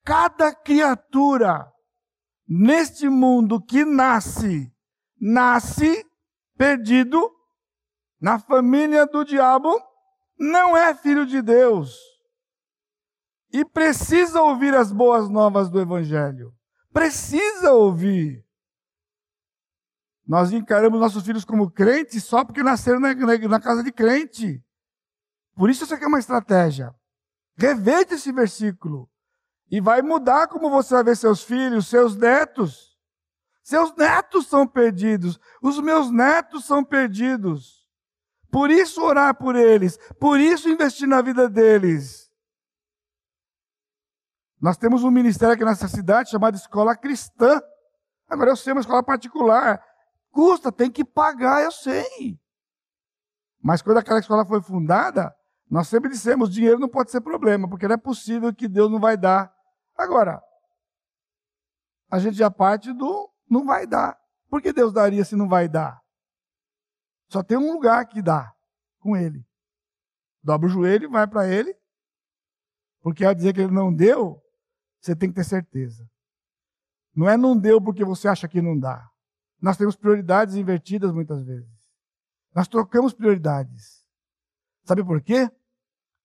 Cada 0.05 0.55
criatura 0.55 1.71
neste 2.49 3.09
mundo 3.09 3.61
que 3.61 3.85
nasce, 3.85 4.73
nasce 5.21 6.05
perdido 6.57 7.31
na 8.21 8.39
família 8.39 9.07
do 9.07 9.25
diabo, 9.25 9.81
não 10.39 10.77
é 10.77 10.95
filho 10.95 11.25
de 11.25 11.41
Deus 11.41 11.95
e 13.53 13.65
precisa 13.65 14.43
ouvir 14.43 14.75
as 14.75 14.93
boas 14.93 15.29
novas 15.29 15.69
do 15.69 15.81
Evangelho. 15.81 16.53
Precisa 16.93 17.73
ouvir. 17.73 18.45
Nós 20.31 20.53
encaramos 20.53 21.01
nossos 21.01 21.25
filhos 21.25 21.45
como 21.45 21.69
crentes 21.69 22.23
só 22.23 22.45
porque 22.45 22.63
nasceram 22.63 23.01
na, 23.01 23.13
na, 23.13 23.37
na 23.37 23.61
casa 23.61 23.83
de 23.83 23.91
crente. 23.91 24.65
Por 25.57 25.69
isso 25.69 25.83
isso 25.83 25.93
aqui 25.93 26.05
é 26.05 26.07
uma 26.07 26.21
estratégia. 26.21 26.95
Reveja 27.59 28.15
esse 28.15 28.31
versículo. 28.31 29.11
E 29.69 29.81
vai 29.81 30.03
mudar 30.03 30.47
como 30.47 30.71
você 30.71 30.95
vai 30.95 31.03
ver 31.03 31.17
seus 31.17 31.43
filhos, 31.43 31.89
seus 31.89 32.15
netos. 32.15 32.97
Seus 33.65 33.93
netos 33.97 34.47
são 34.47 34.69
perdidos. 34.69 35.37
Os 35.61 35.81
meus 35.81 36.13
netos 36.13 36.65
são 36.65 36.85
perdidos. 36.85 37.85
Por 38.53 38.71
isso 38.71 39.03
orar 39.03 39.37
por 39.37 39.57
eles. 39.57 39.99
Por 40.21 40.39
isso 40.39 40.69
investir 40.69 41.09
na 41.09 41.21
vida 41.21 41.49
deles. 41.49 42.31
Nós 44.61 44.77
temos 44.77 45.03
um 45.03 45.11
ministério 45.11 45.55
aqui 45.55 45.65
nessa 45.65 45.89
cidade 45.89 46.31
chamado 46.31 46.55
Escola 46.55 46.97
Cristã. 46.97 47.61
Agora 48.29 48.51
eu 48.51 48.57
sei, 48.57 48.73
uma 48.73 48.81
escola 48.81 49.03
particular. 49.03 49.90
Custa, 50.31 50.71
tem 50.71 50.91
que 50.91 51.05
pagar, 51.05 51.63
eu 51.63 51.73
sei. 51.73 52.39
Mas 53.63 53.83
quando 53.83 53.99
aquela 53.99 54.21
escola 54.21 54.47
foi 54.47 54.63
fundada, 54.63 55.35
nós 55.69 55.89
sempre 55.89 56.11
dissemos: 56.11 56.53
dinheiro 56.53 56.79
não 56.79 56.89
pode 56.89 57.11
ser 57.11 57.21
problema, 57.21 57.69
porque 57.69 57.87
não 57.87 57.95
é 57.95 57.99
possível 57.99 58.55
que 58.55 58.69
Deus 58.69 58.91
não 58.91 58.99
vai 58.99 59.17
dar. 59.17 59.55
Agora, 59.97 60.43
a 62.11 62.19
gente 62.19 62.37
já 62.37 62.51
parte 62.51 62.93
do 62.93 63.31
não 63.49 63.65
vai 63.65 63.87
dar. 63.87 64.19
Por 64.49 64.63
que 64.63 64.73
Deus 64.73 64.93
daria 64.93 65.25
se 65.25 65.37
não 65.37 65.49
vai 65.49 65.69
dar? 65.69 66.01
Só 67.29 67.43
tem 67.43 67.57
um 67.57 67.73
lugar 67.73 68.07
que 68.07 68.23
dá 68.23 68.53
com 68.99 69.17
Ele. 69.17 69.47
Dobra 70.43 70.69
o 70.69 70.71
joelho, 70.71 71.11
vai 71.11 71.27
para 71.27 71.47
Ele. 71.47 71.77
Porque 73.01 73.25
ao 73.25 73.35
dizer 73.35 73.53
que 73.53 73.61
Ele 73.61 73.73
não 73.73 73.95
deu, 73.95 74.43
você 75.01 75.15
tem 75.15 75.29
que 75.29 75.37
ter 75.37 75.45
certeza. 75.45 76.09
Não 77.15 77.29
é 77.29 77.37
não 77.37 77.57
deu 77.57 77.81
porque 77.81 78.05
você 78.05 78.29
acha 78.29 78.49
que 78.49 78.63
não 78.63 78.79
dá. 78.79 79.10
Nós 79.61 79.77
temos 79.77 79.97
prioridades 79.97 80.55
invertidas 80.55 81.13
muitas 81.13 81.43
vezes. 81.43 81.69
Nós 82.55 82.67
trocamos 82.67 83.13
prioridades. 83.13 84.05
Sabe 84.85 85.05
por 85.05 85.21
quê? 85.21 85.51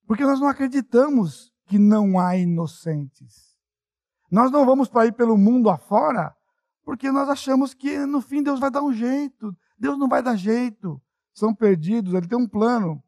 Porque 0.08 0.24
nós 0.24 0.40
não 0.40 0.48
acreditamos 0.48 1.52
que 1.66 1.78
não 1.78 2.20
há 2.20 2.38
inocentes. 2.38 3.56
Nós 4.32 4.52
não 4.52 4.66
vamos 4.66 4.88
para 4.88 5.06
ir 5.06 5.14
pelo 5.14 5.38
mundo 5.38 5.70
afora 5.70 6.36
porque 6.86 7.12
nós 7.12 7.28
achamos 7.28 7.74
que 7.74 8.06
no 8.06 8.22
fim 8.22 8.44
Deus 8.44 8.60
vai 8.60 8.70
dar 8.70 8.84
um 8.84 8.94
jeito. 8.94 9.54
Deus 9.78 9.98
não 9.98 10.08
vai 10.08 10.22
dar 10.22 10.36
jeito. 10.36 11.02
São 11.34 11.54
perdidos, 11.54 12.14
ele 12.14 12.28
tem 12.28 12.38
um 12.38 12.48
plano. 12.48 13.04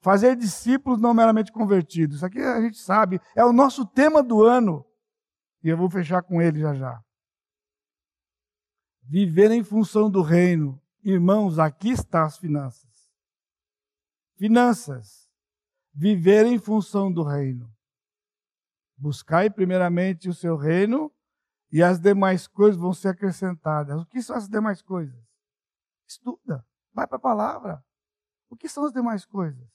Fazer 0.00 0.36
discípulos 0.36 1.00
não 1.00 1.14
meramente 1.14 1.50
convertidos. 1.50 2.16
Isso 2.16 2.26
aqui 2.26 2.40
a 2.40 2.60
gente 2.60 2.76
sabe, 2.76 3.20
é 3.34 3.44
o 3.44 3.52
nosso 3.52 3.86
tema 3.86 4.22
do 4.22 4.44
ano. 4.44 4.84
E 5.64 5.68
eu 5.70 5.76
vou 5.76 5.88
fechar 5.88 6.22
com 6.22 6.42
ele 6.42 6.60
já 6.60 6.74
já. 6.74 7.00
Viver 9.02 9.50
em 9.50 9.62
função 9.62 10.10
do 10.10 10.22
reino. 10.22 10.80
Irmãos, 11.02 11.58
aqui 11.58 11.90
está 11.90 12.24
as 12.24 12.38
finanças. 12.38 13.10
Finanças. 14.36 15.28
Viver 15.92 16.46
em 16.46 16.58
função 16.58 17.12
do 17.12 17.22
reino. 17.22 17.70
Buscai 18.96 19.50
primeiramente 19.50 20.28
o 20.28 20.34
seu 20.34 20.56
reino 20.56 21.12
e 21.70 21.82
as 21.82 21.98
demais 21.98 22.46
coisas 22.46 22.80
vão 22.80 22.92
ser 22.92 23.08
acrescentadas. 23.08 24.00
O 24.00 24.06
que 24.06 24.22
são 24.22 24.36
as 24.36 24.48
demais 24.48 24.80
coisas? 24.80 25.20
Estuda, 26.06 26.66
vai 26.92 27.06
para 27.06 27.16
a 27.16 27.20
palavra. 27.20 27.84
O 28.48 28.56
que 28.56 28.68
são 28.68 28.84
as 28.84 28.92
demais 28.92 29.24
coisas? 29.24 29.66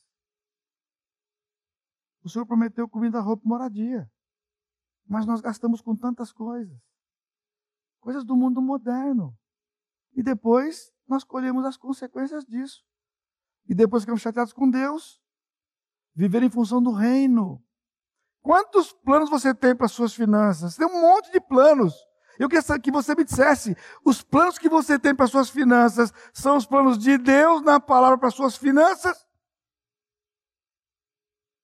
O 2.24 2.30
Senhor 2.30 2.46
prometeu 2.46 2.88
comida, 2.88 3.20
roupa 3.20 3.44
e 3.46 3.48
moradia. 3.48 4.12
Mas 5.06 5.26
nós 5.26 5.42
gastamos 5.42 5.82
com 5.82 5.96
tantas 5.96 6.32
coisas. 6.32 6.78
Coisas 8.08 8.24
do 8.24 8.38
mundo 8.38 8.62
moderno. 8.62 9.38
E 10.16 10.24
depois 10.24 10.94
nós 11.06 11.26
colhemos 11.26 11.66
as 11.66 11.76
consequências 11.76 12.46
disso. 12.46 12.82
E 13.68 13.76
depois 13.76 14.04
ficamos 14.04 14.22
chateados 14.22 14.54
com 14.54 14.70
Deus. 14.70 15.22
Viver 16.16 16.42
em 16.42 16.50
função 16.50 16.82
do 16.82 16.94
reino. 16.94 17.62
Quantos 18.42 18.94
planos 18.94 19.30
você 19.30 19.54
tem 19.54 19.76
para 19.76 19.90
suas 19.90 20.14
finanças? 20.14 20.78
Tem 20.78 20.88
um 20.88 21.02
monte 21.02 21.34
de 21.34 21.42
planos. 21.42 21.94
Eu 22.40 22.48
queria 22.48 22.80
que 22.80 22.90
você 22.90 23.14
me 23.14 23.26
dissesse: 23.26 23.76
os 24.06 24.24
planos 24.24 24.58
que 24.58 24.70
você 24.70 24.98
tem 24.98 25.14
para 25.14 25.28
suas 25.28 25.50
finanças 25.50 26.14
são 26.32 26.56
os 26.56 26.66
planos 26.66 26.98
de 26.98 27.18
Deus 27.18 27.62
na 27.62 27.78
palavra 27.78 28.18
para 28.18 28.32
suas 28.32 28.56
finanças? 28.56 29.28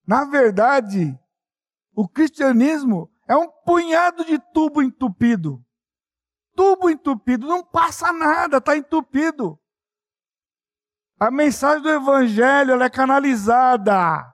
Na 0.06 0.26
verdade, 0.26 1.18
o 1.96 2.06
cristianismo 2.06 3.10
é 3.30 3.38
um 3.38 3.50
punhado 3.66 4.26
de 4.26 4.38
tubo 4.52 4.82
entupido. 4.82 5.66
Tubo 6.56 6.90
entupido, 6.90 7.48
não 7.48 7.64
passa 7.64 8.12
nada, 8.12 8.58
está 8.58 8.78
entupido. 8.78 9.60
A 11.20 11.32
mensagem 11.32 11.82
do 11.82 11.90
evangelho 11.90 12.82
é 12.82 12.90
canalizada 12.90 14.34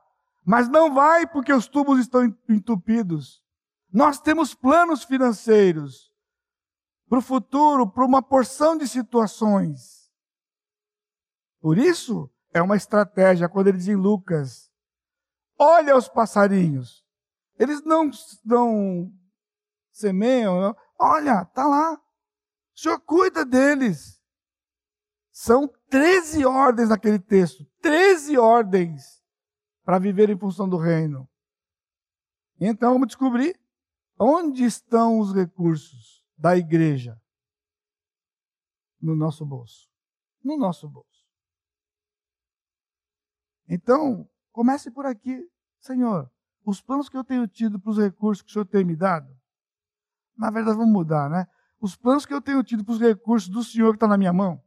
mas 0.49 0.67
não 0.67 0.91
vai 0.91 1.27
porque 1.27 1.53
os 1.53 1.67
tubos 1.67 1.99
estão 1.99 2.25
entupidos. 2.49 3.39
Nós 3.93 4.19
temos 4.19 4.55
planos 4.55 5.03
financeiros 5.03 6.11
para 7.07 7.19
o 7.19 7.21
futuro, 7.21 7.87
para 7.87 8.03
uma 8.03 8.19
porção 8.19 8.75
de 8.75 8.87
situações. 8.87 10.11
Por 11.61 11.77
isso, 11.77 12.31
é 12.51 12.59
uma 12.63 12.75
estratégia 12.75 13.47
quando 13.47 13.67
ele 13.67 13.77
diz 13.77 13.89
em 13.89 13.95
Lucas: 13.95 14.71
olha 15.55 15.95
os 15.95 16.09
passarinhos. 16.09 17.05
Eles 17.59 17.83
não, 17.83 18.09
não 18.43 19.13
semeiam, 19.91 20.59
não. 20.59 20.75
olha, 20.97 21.45
tá 21.45 21.67
lá. 21.67 22.01
O 22.79 22.81
Senhor 22.81 22.99
cuida 23.01 23.43
deles. 23.43 24.23
São 25.33 25.67
13 25.89 26.45
ordens 26.45 26.87
naquele 26.87 27.19
texto. 27.19 27.65
13 27.81 28.37
ordens 28.37 29.21
para 29.83 29.99
viver 29.99 30.29
em 30.29 30.39
função 30.39 30.67
do 30.67 30.77
reino. 30.77 31.29
Então 32.57 32.93
vamos 32.93 33.09
descobrir 33.09 33.59
onde 34.17 34.63
estão 34.63 35.19
os 35.19 35.33
recursos 35.33 36.25
da 36.37 36.55
igreja 36.55 37.21
no 39.01 39.13
nosso 39.13 39.45
bolso. 39.45 39.89
No 40.41 40.57
nosso 40.57 40.87
bolso. 40.87 41.27
Então, 43.67 44.25
comece 44.53 44.89
por 44.89 45.05
aqui, 45.05 45.45
Senhor. 45.81 46.31
Os 46.63 46.79
planos 46.79 47.09
que 47.09 47.17
eu 47.17 47.25
tenho 47.25 47.45
tido 47.45 47.77
para 47.77 47.91
os 47.91 47.97
recursos 47.97 48.41
que 48.41 48.49
o 48.49 48.53
Senhor 48.53 48.65
tem 48.65 48.85
me 48.85 48.95
dado, 48.95 49.37
na 50.37 50.49
verdade 50.49 50.77
vamos 50.77 50.93
mudar, 50.93 51.29
né? 51.29 51.45
Os 51.79 51.95
planos 51.95 52.25
que 52.25 52.33
eu 52.33 52.41
tenho 52.41 52.63
tido 52.63 52.83
para 52.83 52.93
os 52.93 52.99
recursos 52.99 53.49
do 53.49 53.63
Senhor 53.63 53.91
que 53.91 53.97
está 53.97 54.07
na 54.07 54.17
minha 54.17 54.33
mão, 54.33 54.61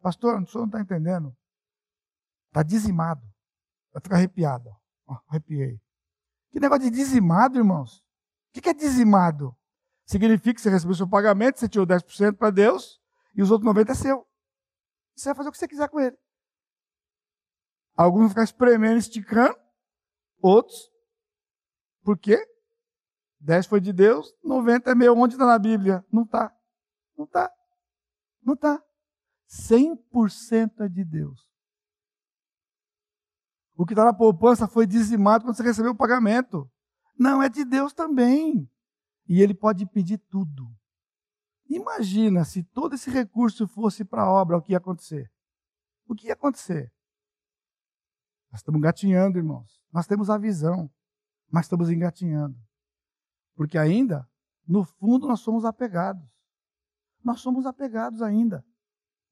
pastor, 0.00 0.42
o 0.42 0.46
senhor 0.46 0.62
não 0.62 0.66
está 0.66 0.80
entendendo. 0.80 1.36
Está 2.48 2.62
dizimado. 2.62 3.22
Vai 3.92 4.02
ficar 4.02 4.16
arrepiado. 4.16 4.70
arrepiei. 5.28 5.80
Que 6.50 6.60
negócio 6.60 6.84
de 6.84 6.90
dizimado, 6.90 7.58
irmãos? 7.58 7.98
O 8.48 8.60
que 8.60 8.68
é 8.68 8.74
dizimado? 8.74 9.56
Significa 10.06 10.54
que 10.54 10.60
você 10.60 10.70
recebeu 10.70 10.94
seu 10.94 11.08
pagamento, 11.08 11.58
você 11.58 11.68
tirou 11.68 11.86
10% 11.86 12.36
para 12.36 12.50
Deus 12.50 12.98
e 13.34 13.42
os 13.42 13.50
outros 13.50 13.70
90% 13.70 13.90
é 13.90 13.94
seu. 13.94 14.26
Você 15.14 15.28
vai 15.28 15.34
fazer 15.36 15.48
o 15.50 15.52
que 15.52 15.58
você 15.58 15.68
quiser 15.68 15.88
com 15.88 16.00
ele. 16.00 16.16
Alguns 17.94 18.20
vão 18.20 18.28
ficar 18.30 18.44
espremendo, 18.44 18.98
esticando. 18.98 19.56
Outros, 20.40 20.90
por 22.02 22.16
quê? 22.16 22.38
10 23.40 23.66
foi 23.66 23.80
de 23.80 23.92
Deus, 23.92 24.34
90 24.42 24.90
é 24.90 24.94
meu. 24.94 25.16
Onde 25.16 25.34
está 25.34 25.46
na 25.46 25.58
Bíblia? 25.58 26.04
Não 26.12 26.22
está. 26.22 26.54
Não 27.16 27.24
está. 27.24 27.52
Não 28.42 28.54
está. 28.54 28.82
100% 29.48 30.80
é 30.80 30.88
de 30.88 31.04
Deus. 31.04 31.48
O 33.76 33.86
que 33.86 33.92
está 33.92 34.04
na 34.04 34.12
poupança 34.12 34.66
foi 34.66 34.86
dizimado 34.86 35.44
quando 35.44 35.56
você 35.56 35.62
recebeu 35.62 35.92
o 35.92 35.96
pagamento. 35.96 36.70
Não, 37.16 37.42
é 37.42 37.48
de 37.48 37.64
Deus 37.64 37.92
também. 37.92 38.68
E 39.26 39.40
ele 39.40 39.54
pode 39.54 39.86
pedir 39.86 40.18
tudo. 40.18 40.68
Imagina 41.68 42.44
se 42.44 42.62
todo 42.62 42.94
esse 42.94 43.10
recurso 43.10 43.68
fosse 43.68 44.04
para 44.04 44.22
a 44.22 44.30
obra, 44.30 44.56
o 44.56 44.62
que 44.62 44.72
ia 44.72 44.78
acontecer? 44.78 45.30
O 46.06 46.14
que 46.14 46.28
ia 46.28 46.32
acontecer? 46.32 46.92
Nós 48.50 48.60
estamos 48.60 48.78
engatinhando, 48.78 49.38
irmãos. 49.38 49.80
Nós 49.92 50.06
temos 50.06 50.30
a 50.30 50.38
visão, 50.38 50.90
mas 51.50 51.66
estamos 51.66 51.90
engatinhando. 51.90 52.58
Porque 53.58 53.76
ainda, 53.76 54.24
no 54.68 54.84
fundo, 54.84 55.26
nós 55.26 55.40
somos 55.40 55.64
apegados. 55.64 56.22
Nós 57.24 57.40
somos 57.40 57.66
apegados 57.66 58.22
ainda. 58.22 58.64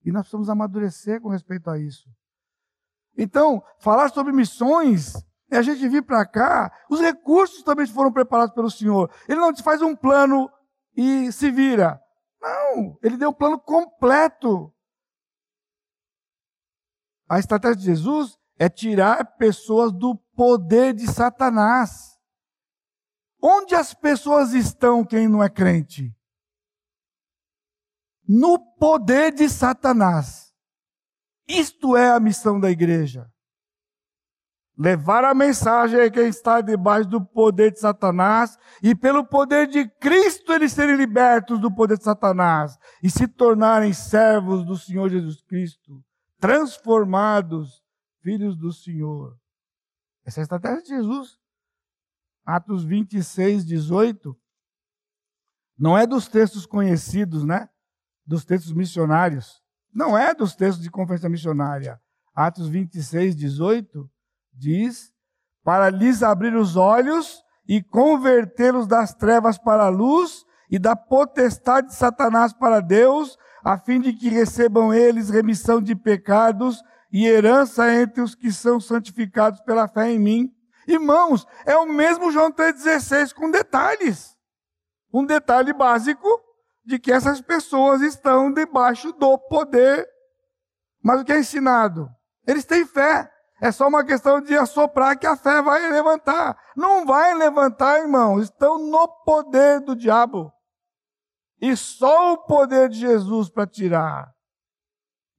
E 0.05 0.11
nós 0.11 0.23
precisamos 0.23 0.49
amadurecer 0.51 1.21
com 1.21 1.29
respeito 1.29 1.71
a 1.71 1.79
isso. 1.79 2.11
Então, 3.17 3.63
falar 3.79 4.09
sobre 4.11 4.33
missões 4.33 5.15
é 5.49 5.59
a 5.59 5.63
gente 5.63 5.89
vir 5.89 6.05
para 6.05 6.27
cá, 6.27 6.73
os 6.91 7.01
recursos 7.01 7.63
também 7.63 7.87
foram 7.87 8.13
preparados 8.13 8.53
pelo 8.53 8.69
Senhor. 8.69 9.09
Ele 9.29 9.39
não 9.39 9.53
te 9.53 9.63
faz 9.63 9.81
um 9.81 9.95
plano 9.95 10.51
e 10.97 11.31
se 11.31 11.49
vira. 11.49 12.03
Não, 12.43 12.99
ele 13.05 13.17
deu 13.17 13.31
um 13.31 13.33
plano 13.33 13.61
completo. 13.61 14.75
A 17.29 17.39
estratégia 17.39 17.77
de 17.77 17.85
Jesus 17.85 18.37
é 18.59 18.69
tirar 18.69 19.37
pessoas 19.37 19.93
do 19.93 20.17
poder 20.35 20.95
de 20.95 21.07
Satanás. 21.07 22.16
Onde 23.49 23.77
as 23.77 23.95
pessoas 23.95 24.53
estão, 24.55 25.05
quem 25.05 25.29
não 25.29 25.41
é 25.41 25.49
crente? 25.49 26.13
No 28.29 28.59
poder 28.59 29.33
de 29.33 29.49
Satanás. 29.49 30.53
Isto 31.47 31.97
é 31.97 32.11
a 32.11 32.19
missão 32.19 32.59
da 32.59 32.69
igreja. 32.73 33.31
Levar 34.77 35.25
a 35.25 35.33
mensagem 35.33 36.01
a 36.01 36.11
quem 36.11 36.27
está 36.27 36.61
debaixo 36.61 37.09
do 37.09 37.25
poder 37.25 37.71
de 37.71 37.79
Satanás 37.79 38.59
e 38.83 38.97
pelo 38.97 39.25
poder 39.25 39.69
de 39.69 39.89
Cristo 40.01 40.53
eles 40.53 40.73
serem 40.73 40.97
libertos 40.97 41.61
do 41.61 41.73
poder 41.73 41.99
de 41.99 42.03
Satanás 42.03 42.77
e 43.01 43.09
se 43.09 43.29
tornarem 43.29 43.93
servos 43.93 44.67
do 44.67 44.77
Senhor 44.77 45.09
Jesus 45.09 45.41
Cristo, 45.43 46.03
transformados 46.41 47.81
filhos 48.23 48.57
do 48.57 48.73
Senhor. 48.73 49.39
Essa 50.25 50.41
é 50.41 50.43
a 50.43 50.43
estratégia 50.43 50.83
de 50.83 50.89
Jesus. 50.89 51.46
Atos 52.47 52.85
26, 52.85 53.67
18. 53.67 54.37
Não 55.77 55.99
é 55.99 56.07
dos 56.07 56.29
textos 56.29 56.65
conhecidos, 56.65 57.45
né? 57.45 57.69
Dos 58.25 58.45
textos 58.45 58.73
missionários. 58.73 59.61
Não 59.93 60.17
é 60.17 60.33
dos 60.33 60.55
textos 60.55 60.83
de 60.83 60.91
conferência 60.91 61.29
missionária. 61.29 62.01
Atos 62.35 62.69
26, 62.69 63.35
18 63.35 64.09
diz: 64.55 65.13
para 65.67 65.91
lhes 65.91 66.23
abrir 66.23 66.55
os 66.55 66.77
olhos 66.77 67.43
e 67.69 67.83
convertê-los 67.83 68.87
das 68.87 69.13
trevas 69.13 69.59
para 69.59 69.87
a 69.87 69.89
luz 69.89 70.45
e 70.71 70.79
da 70.79 70.95
potestade 70.95 71.89
de 71.89 71.95
Satanás 71.97 72.53
para 72.53 72.79
Deus, 72.79 73.37
a 73.65 73.77
fim 73.77 74.01
de 74.01 74.13
que 74.13 74.29
recebam 74.29 74.95
eles 74.95 75.29
remissão 75.29 75.83
de 75.83 75.97
pecados 75.97 76.81
e 77.13 77.27
herança 77.27 77.93
entre 77.93 78.23
os 78.23 78.37
que 78.37 78.53
são 78.53 78.79
santificados 78.79 79.61
pela 79.63 79.89
fé 79.89 80.13
em 80.13 80.21
mim. 80.21 80.56
Irmãos, 80.87 81.47
é 81.65 81.77
o 81.77 81.87
mesmo 81.87 82.31
João 82.31 82.53
3,16 82.53 83.35
com 83.35 83.51
detalhes. 83.51 84.37
Um 85.13 85.25
detalhe 85.25 85.73
básico 85.73 86.29
de 86.85 86.99
que 86.99 87.11
essas 87.11 87.41
pessoas 87.41 88.01
estão 88.03 88.53
debaixo 88.53 89.13
do 89.13 89.37
poder. 89.37 90.07
Mas 91.03 91.21
o 91.21 91.25
que 91.25 91.33
é 91.33 91.41
ensinado? 91.41 92.09
Eles 92.47 92.65
têm 92.65 92.87
fé. 92.87 93.31
É 93.61 93.73
só 93.73 93.89
uma 93.89 94.05
questão 94.05 94.41
de 94.41 94.55
assoprar 94.55 95.19
que 95.19 95.27
a 95.27 95.37
fé 95.37 95.61
vai 95.63 95.91
levantar. 95.91 96.57
Não 96.77 97.05
vai 97.05 97.35
levantar, 97.35 97.99
irmão. 97.99 98.41
Estão 98.41 98.79
no 98.79 99.09
poder 99.25 99.81
do 99.81 99.97
diabo. 99.97 100.53
E 101.61 101.75
só 101.77 102.35
o 102.35 102.39
poder 102.45 102.89
de 102.89 102.99
Jesus 102.99 103.49
para 103.49 103.67
tirar. 103.67 104.31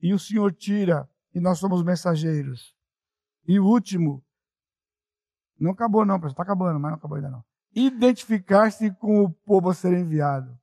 E 0.01 0.13
o 0.13 0.19
Senhor 0.19 0.51
tira. 0.51 1.07
E 1.33 1.39
nós 1.39 1.59
somos 1.59 1.83
mensageiros. 1.83 2.75
E 3.47 3.59
o 3.59 3.65
último. 3.65 4.23
Não 5.59 5.71
acabou, 5.71 6.05
não, 6.05 6.15
pessoal. 6.15 6.31
Está 6.31 6.43
acabando, 6.43 6.79
mas 6.79 6.91
não 6.91 6.97
acabou 6.97 7.15
ainda 7.15 7.29
não. 7.29 7.43
Identificar-se 7.75 8.91
com 8.91 9.23
o 9.23 9.31
povo 9.31 9.69
a 9.69 9.73
ser 9.73 9.93
enviado. 9.93 10.57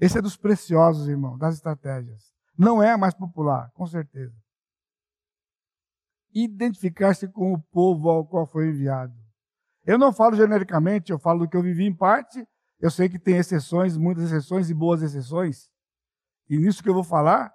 Esse 0.00 0.18
é 0.18 0.22
dos 0.22 0.36
preciosos, 0.36 1.08
irmão, 1.08 1.36
das 1.36 1.54
estratégias. 1.54 2.32
Não 2.56 2.82
é 2.82 2.92
a 2.92 2.98
mais 2.98 3.14
popular, 3.14 3.70
com 3.72 3.86
certeza. 3.86 4.34
Identificar-se 6.32 7.28
com 7.28 7.52
o 7.52 7.60
povo 7.60 8.08
ao 8.08 8.26
qual 8.26 8.46
foi 8.46 8.68
enviado. 8.68 9.14
Eu 9.84 9.98
não 9.98 10.12
falo 10.12 10.36
genericamente, 10.36 11.10
eu 11.10 11.18
falo 11.18 11.40
do 11.40 11.48
que 11.48 11.56
eu 11.56 11.62
vivi 11.62 11.84
em 11.84 11.94
parte. 11.94 12.46
Eu 12.78 12.90
sei 12.90 13.08
que 13.08 13.18
tem 13.18 13.36
exceções, 13.36 13.96
muitas 13.96 14.24
exceções 14.24 14.70
e 14.70 14.74
boas 14.74 15.02
exceções. 15.02 15.70
E 16.48 16.58
nisso 16.58 16.82
que 16.82 16.88
eu 16.88 16.94
vou 16.94 17.04
falar, 17.04 17.52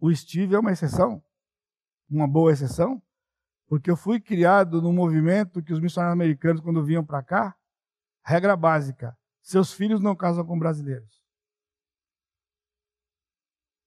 o 0.00 0.14
Steve 0.14 0.54
é 0.54 0.58
uma 0.58 0.72
exceção, 0.72 1.22
uma 2.08 2.26
boa 2.26 2.52
exceção, 2.52 3.02
porque 3.68 3.90
eu 3.90 3.96
fui 3.96 4.18
criado 4.18 4.80
num 4.80 4.92
movimento 4.92 5.62
que 5.62 5.72
os 5.72 5.78
missionários 5.78 6.14
americanos, 6.14 6.62
quando 6.62 6.82
vinham 6.82 7.04
para 7.04 7.22
cá, 7.22 7.54
regra 8.24 8.56
básica: 8.56 9.16
seus 9.42 9.72
filhos 9.72 10.00
não 10.00 10.16
casam 10.16 10.44
com 10.44 10.58
brasileiros. 10.58 11.22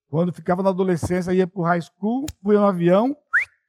Quando 0.08 0.32
ficava 0.32 0.62
na 0.62 0.70
adolescência, 0.70 1.34
ia 1.34 1.48
para 1.48 1.60
o 1.60 1.64
high 1.64 1.82
school, 1.82 2.26
fui 2.44 2.56
no 2.56 2.66
avião, 2.66 3.18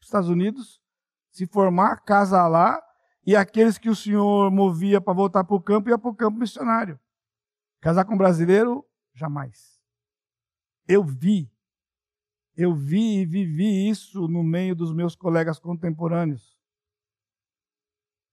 Estados 0.00 0.28
Unidos, 0.28 0.82
se 1.30 1.46
formar, 1.46 2.02
casar 2.04 2.46
lá, 2.48 2.82
e 3.24 3.34
aqueles 3.34 3.78
que 3.78 3.88
o 3.88 3.94
senhor 3.96 4.50
movia 4.50 5.00
para 5.00 5.12
voltar 5.14 5.44
para 5.44 5.56
o 5.56 5.62
campo, 5.62 5.88
ia 5.88 5.96
para 5.96 6.10
o 6.10 6.14
campo 6.14 6.38
missionário. 6.38 6.98
Casar 7.80 8.04
com 8.04 8.16
brasileiro, 8.16 8.84
jamais. 9.14 9.80
Eu 10.86 11.04
vi, 11.04 11.50
eu 12.54 12.74
vi 12.74 13.20
e 13.20 13.26
vivi 13.26 13.88
isso 13.88 14.28
no 14.28 14.42
meio 14.42 14.74
dos 14.74 14.92
meus 14.92 15.16
colegas 15.16 15.58
contemporâneos. 15.58 16.56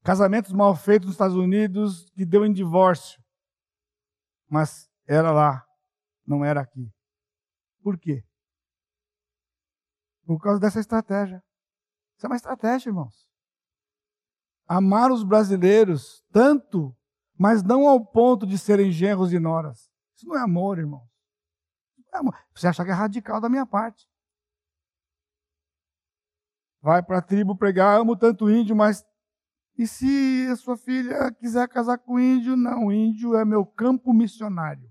Casamentos 0.03 0.51
mal 0.51 0.75
feitos 0.75 1.07
nos 1.07 1.15
Estados 1.15 1.35
Unidos 1.35 2.09
que 2.11 2.25
deu 2.25 2.45
em 2.45 2.53
divórcio. 2.53 3.21
Mas 4.49 4.89
era 5.07 5.31
lá, 5.31 5.65
não 6.25 6.43
era 6.43 6.61
aqui. 6.61 6.91
Por 7.81 7.97
quê? 7.97 8.23
Por 10.25 10.39
causa 10.39 10.59
dessa 10.59 10.79
estratégia. 10.79 11.43
Isso 12.17 12.25
é 12.25 12.29
uma 12.29 12.35
estratégia, 12.35 12.89
irmãos. 12.89 13.27
Amar 14.67 15.11
os 15.11 15.23
brasileiros 15.23 16.23
tanto, 16.31 16.95
mas 17.37 17.63
não 17.63 17.87
ao 17.87 18.05
ponto 18.05 18.45
de 18.45 18.57
serem 18.57 18.91
genros 18.91 19.31
e 19.31 19.39
noras. 19.39 19.89
Isso 20.15 20.27
não 20.27 20.37
é 20.37 20.41
amor, 20.41 20.77
irmão. 20.77 21.07
É. 22.13 22.19
Você 22.53 22.67
acha 22.67 22.83
que 22.83 22.91
é 22.91 22.93
radical 22.93 23.39
da 23.39 23.49
minha 23.49 23.65
parte. 23.65 24.08
Vai 26.81 27.03
para 27.03 27.17
a 27.17 27.21
tribo 27.21 27.55
pregar, 27.55 27.99
amo 27.99 28.15
tanto 28.15 28.49
índio, 28.49 28.75
mas 28.75 29.05
e 29.77 29.87
se 29.87 30.47
a 30.51 30.55
sua 30.55 30.77
filha 30.77 31.31
quiser 31.31 31.67
casar 31.67 31.97
com 31.97 32.19
índio? 32.19 32.55
Não, 32.55 32.91
índio 32.91 33.35
é 33.35 33.45
meu 33.45 33.65
campo 33.65 34.13
missionário. 34.13 34.89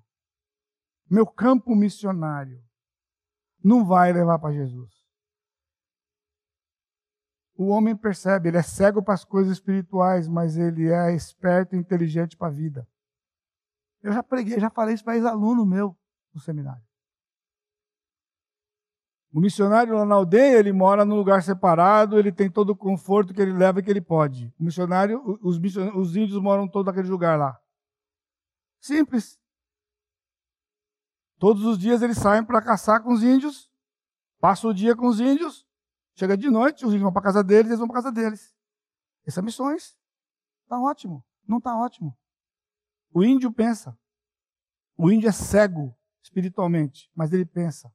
Meu 1.11 1.27
campo 1.27 1.75
missionário. 1.75 2.63
Não 3.63 3.85
vai 3.85 4.13
levar 4.13 4.39
para 4.39 4.55
Jesus 4.55 4.99
o 7.59 7.67
homem 7.67 7.97
percebe, 7.97 8.49
ele 8.49 8.57
é 8.57 8.63
cego 8.63 9.03
para 9.03 9.15
as 9.15 9.25
coisas 9.25 9.55
espirituais, 9.55 10.29
mas 10.29 10.57
ele 10.57 10.93
é 10.93 11.13
esperto 11.13 11.75
e 11.75 11.79
inteligente 11.79 12.37
para 12.37 12.47
a 12.47 12.53
vida. 12.53 12.89
Eu 14.01 14.13
já 14.13 14.23
preguei, 14.23 14.61
já 14.61 14.71
falei 14.71 14.95
isso 14.95 15.03
para 15.03 15.17
ex-aluno 15.17 15.67
meu 15.67 15.99
no 16.33 16.41
seminário. 16.41 16.88
O 19.39 19.41
missionário 19.41 19.95
lá 19.95 20.05
na 20.05 20.17
aldeia, 20.17 20.59
ele 20.59 20.73
mora 20.73 21.05
num 21.05 21.15
lugar 21.15 21.45
separado, 21.45 22.19
ele 22.19 22.33
tem 22.33 22.51
todo 22.51 22.71
o 22.71 22.77
conforto 22.77 23.33
que 23.33 23.41
ele 23.41 23.53
leva 23.53 23.79
e 23.79 23.83
que 23.85 23.89
ele 23.89 24.01
pode. 24.01 24.53
O 24.59 24.65
missionário, 24.65 25.23
os, 25.41 25.61
os 25.95 26.17
índios 26.17 26.43
moram 26.43 26.67
todo 26.67 26.87
naquele 26.87 27.07
lugar 27.07 27.39
lá. 27.39 27.57
Simples. 28.81 29.39
Todos 31.39 31.65
os 31.65 31.79
dias 31.79 32.03
eles 32.03 32.19
saem 32.19 32.45
para 32.45 32.61
caçar 32.61 33.01
com 33.01 33.13
os 33.13 33.23
índios, 33.23 33.71
passam 34.41 34.71
o 34.71 34.75
dia 34.75 34.97
com 34.97 35.07
os 35.07 35.21
índios, 35.21 35.65
Chega 36.17 36.37
de 36.37 36.51
noite, 36.51 36.85
os 36.85 36.91
índios 36.91 37.03
vão 37.03 37.13
para 37.13 37.23
casa 37.23 37.45
deles, 37.45 37.67
eles 37.67 37.79
vão 37.79 37.87
para 37.87 38.03
casa 38.03 38.11
deles. 38.11 38.53
Essas 39.25 39.39
é 39.39 39.43
missões. 39.43 39.97
Está 40.65 40.77
ótimo. 40.81 41.25
Não 41.47 41.59
está 41.59 41.77
ótimo. 41.77 42.19
O 43.15 43.23
índio 43.23 43.53
pensa. 43.53 43.97
O 44.97 45.13
índio 45.13 45.29
é 45.29 45.33
cego 45.33 45.97
espiritualmente, 46.21 47.09
mas 47.15 47.33
ele 47.33 47.47
pensa. 47.47 47.95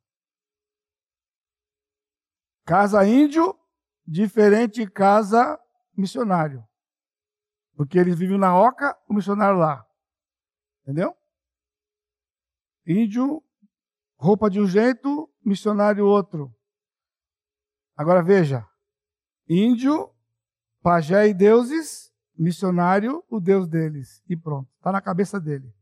Casa 2.66 3.06
índio, 3.06 3.58
diferente 4.06 4.82
de 4.82 4.90
casa 4.90 5.60
missionário. 5.96 6.64
Porque 7.76 7.98
eles 7.98 8.18
vivem 8.18 8.38
na 8.38 8.58
oca, 8.58 8.98
o 9.08 9.14
missionário 9.14 9.58
lá. 9.58 9.86
Entendeu? 10.82 11.16
Índio, 12.86 13.44
roupa 14.18 14.50
de 14.50 14.60
um 14.60 14.68
jeito, 14.68 15.30
missionário 15.44 16.06
outro. 16.06 16.54
Agora 17.96 18.22
veja: 18.22 18.68
índio, 19.48 20.14
pajé 20.82 21.28
e 21.28 21.34
deuses, 21.34 22.12
missionário, 22.38 23.24
o 23.30 23.40
Deus 23.40 23.68
deles. 23.68 24.22
E 24.28 24.36
pronto, 24.36 24.70
está 24.78 24.92
na 24.92 25.02
cabeça 25.02 25.40
dele. 25.40 25.74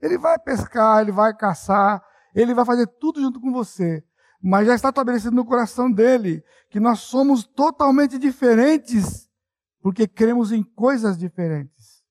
Ele 0.00 0.16
vai 0.16 0.38
pescar, 0.38 1.00
ele 1.00 1.12
vai 1.12 1.36
caçar, 1.36 2.02
ele 2.34 2.54
vai 2.54 2.64
fazer 2.64 2.86
tudo 2.86 3.20
junto 3.20 3.40
com 3.40 3.52
você. 3.52 4.04
Mas 4.40 4.66
já 4.66 4.74
está 4.74 4.88
estabelecido 4.88 5.34
no 5.34 5.44
coração 5.44 5.90
dele 5.90 6.44
que 6.70 6.78
nós 6.78 7.00
somos 7.00 7.44
totalmente 7.44 8.18
diferentes, 8.18 9.28
porque 9.80 10.06
cremos 10.06 10.52
em 10.52 10.62
coisas 10.62 11.18
diferentes. 11.18 12.04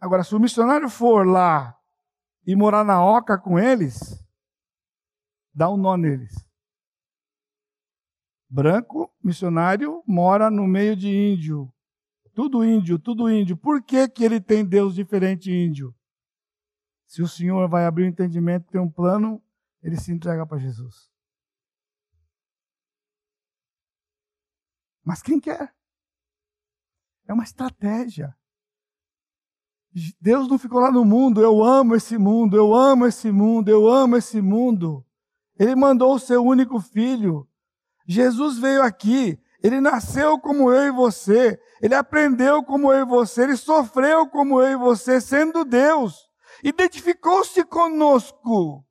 Agora, 0.00 0.24
se 0.24 0.34
o 0.34 0.40
missionário 0.40 0.88
for 0.88 1.26
lá 1.26 1.76
e 2.46 2.56
morar 2.56 2.84
na 2.84 3.04
oca 3.04 3.38
com 3.38 3.58
eles, 3.58 4.24
dá 5.54 5.70
um 5.70 5.76
nó 5.76 5.96
neles 5.96 6.34
branco, 8.52 9.10
missionário, 9.24 10.02
mora 10.06 10.50
no 10.50 10.66
meio 10.66 10.94
de 10.94 11.08
índio. 11.08 11.72
Tudo 12.34 12.62
índio, 12.62 12.98
tudo 12.98 13.30
índio. 13.30 13.56
Por 13.56 13.82
que, 13.82 14.06
que 14.06 14.22
ele 14.22 14.40
tem 14.40 14.62
Deus 14.62 14.94
diferente 14.94 15.50
índio? 15.50 15.94
Se 17.06 17.22
o 17.22 17.28
Senhor 17.28 17.66
vai 17.68 17.86
abrir 17.86 18.04
o 18.04 18.06
entendimento, 18.06 18.70
tem 18.70 18.80
um 18.80 18.90
plano, 18.90 19.42
ele 19.82 19.96
se 19.96 20.12
entrega 20.12 20.46
para 20.46 20.58
Jesus. 20.58 21.10
Mas 25.04 25.20
quem 25.20 25.40
quer? 25.40 25.74
É 27.26 27.32
uma 27.32 27.44
estratégia. 27.44 28.36
Deus 30.20 30.48
não 30.48 30.58
ficou 30.58 30.80
lá 30.80 30.90
no 30.90 31.04
mundo, 31.04 31.42
eu 31.42 31.62
amo 31.62 31.94
esse 31.94 32.16
mundo, 32.16 32.56
eu 32.56 32.74
amo 32.74 33.06
esse 33.06 33.30
mundo, 33.30 33.68
eu 33.68 33.88
amo 33.88 34.16
esse 34.16 34.40
mundo. 34.40 35.04
Ele 35.58 35.74
mandou 35.74 36.14
o 36.14 36.18
seu 36.18 36.42
único 36.42 36.80
filho 36.80 37.48
Jesus 38.06 38.58
veio 38.58 38.82
aqui, 38.82 39.38
ele 39.62 39.80
nasceu 39.80 40.38
como 40.38 40.72
eu 40.72 40.88
e 40.88 40.90
você, 40.90 41.60
ele 41.80 41.94
aprendeu 41.94 42.62
como 42.64 42.92
eu 42.92 43.02
e 43.02 43.08
você, 43.08 43.44
ele 43.44 43.56
sofreu 43.56 44.28
como 44.28 44.60
eu 44.60 44.72
e 44.72 44.76
você, 44.76 45.20
sendo 45.20 45.64
Deus, 45.64 46.28
identificou-se 46.64 47.62
conosco 47.64 48.84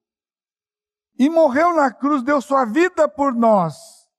e 1.21 1.29
morreu 1.29 1.75
na 1.75 1.93
cruz, 1.93 2.23
deu 2.23 2.41
sua 2.41 2.65
vida 2.65 3.07
por 3.07 3.31
nós. 3.31 4.09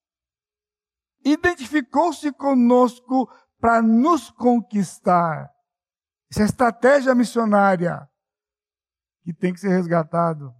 Identificou-se 1.24 2.30
conosco 2.30 3.28
para 3.58 3.82
nos 3.82 4.30
conquistar. 4.30 5.50
Essa 6.30 6.42
é 6.42 6.44
estratégia 6.44 7.12
missionária 7.12 8.08
que 9.24 9.34
tem 9.34 9.52
que 9.52 9.58
ser 9.58 9.70
resgatado. 9.70 10.54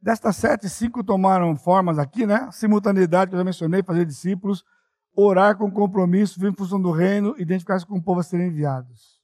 Destas 0.00 0.36
sete, 0.36 0.68
cinco 0.68 1.02
tomaram 1.02 1.56
formas 1.56 1.98
aqui, 1.98 2.24
né? 2.24 2.48
Simultaneidade, 2.52 3.30
que 3.30 3.34
eu 3.34 3.40
já 3.40 3.44
mencionei, 3.44 3.82
fazer 3.82 4.06
discípulos, 4.06 4.64
orar 5.16 5.58
com 5.58 5.68
compromisso, 5.68 6.38
vir 6.38 6.52
em 6.52 6.56
função 6.56 6.80
do 6.80 6.92
reino, 6.92 7.34
identificar-se 7.40 7.84
com 7.84 7.98
o 7.98 8.02
povo 8.02 8.20
a 8.20 8.22
serem 8.22 8.50
enviados. 8.50 9.20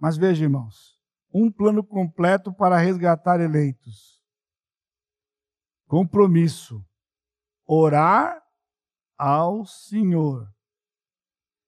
Mas 0.00 0.16
veja, 0.16 0.42
irmãos, 0.42 0.93
um 1.34 1.50
plano 1.50 1.82
completo 1.84 2.54
para 2.54 2.78
resgatar 2.78 3.40
eleitos. 3.40 4.22
Compromisso. 5.88 6.84
Orar 7.66 8.40
ao 9.18 9.66
Senhor. 9.66 10.48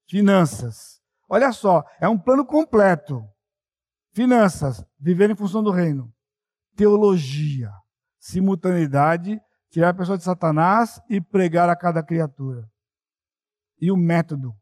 Finanças. 0.08 1.02
Olha 1.28 1.52
só, 1.52 1.84
é 2.00 2.08
um 2.08 2.18
plano 2.18 2.46
completo. 2.46 3.22
Finanças, 4.12 4.84
viver 4.98 5.30
em 5.30 5.36
função 5.36 5.62
do 5.62 5.70
reino 5.70 6.14
teologia, 6.76 7.72
simultaneidade, 8.18 9.40
tirar 9.70 9.88
a 9.88 9.94
pessoa 9.94 10.18
de 10.18 10.22
Satanás 10.22 11.00
e 11.08 11.20
pregar 11.20 11.68
a 11.68 11.74
cada 11.74 12.02
criatura. 12.02 12.70
E 13.80 13.90
o 13.90 13.96
método, 13.96 14.54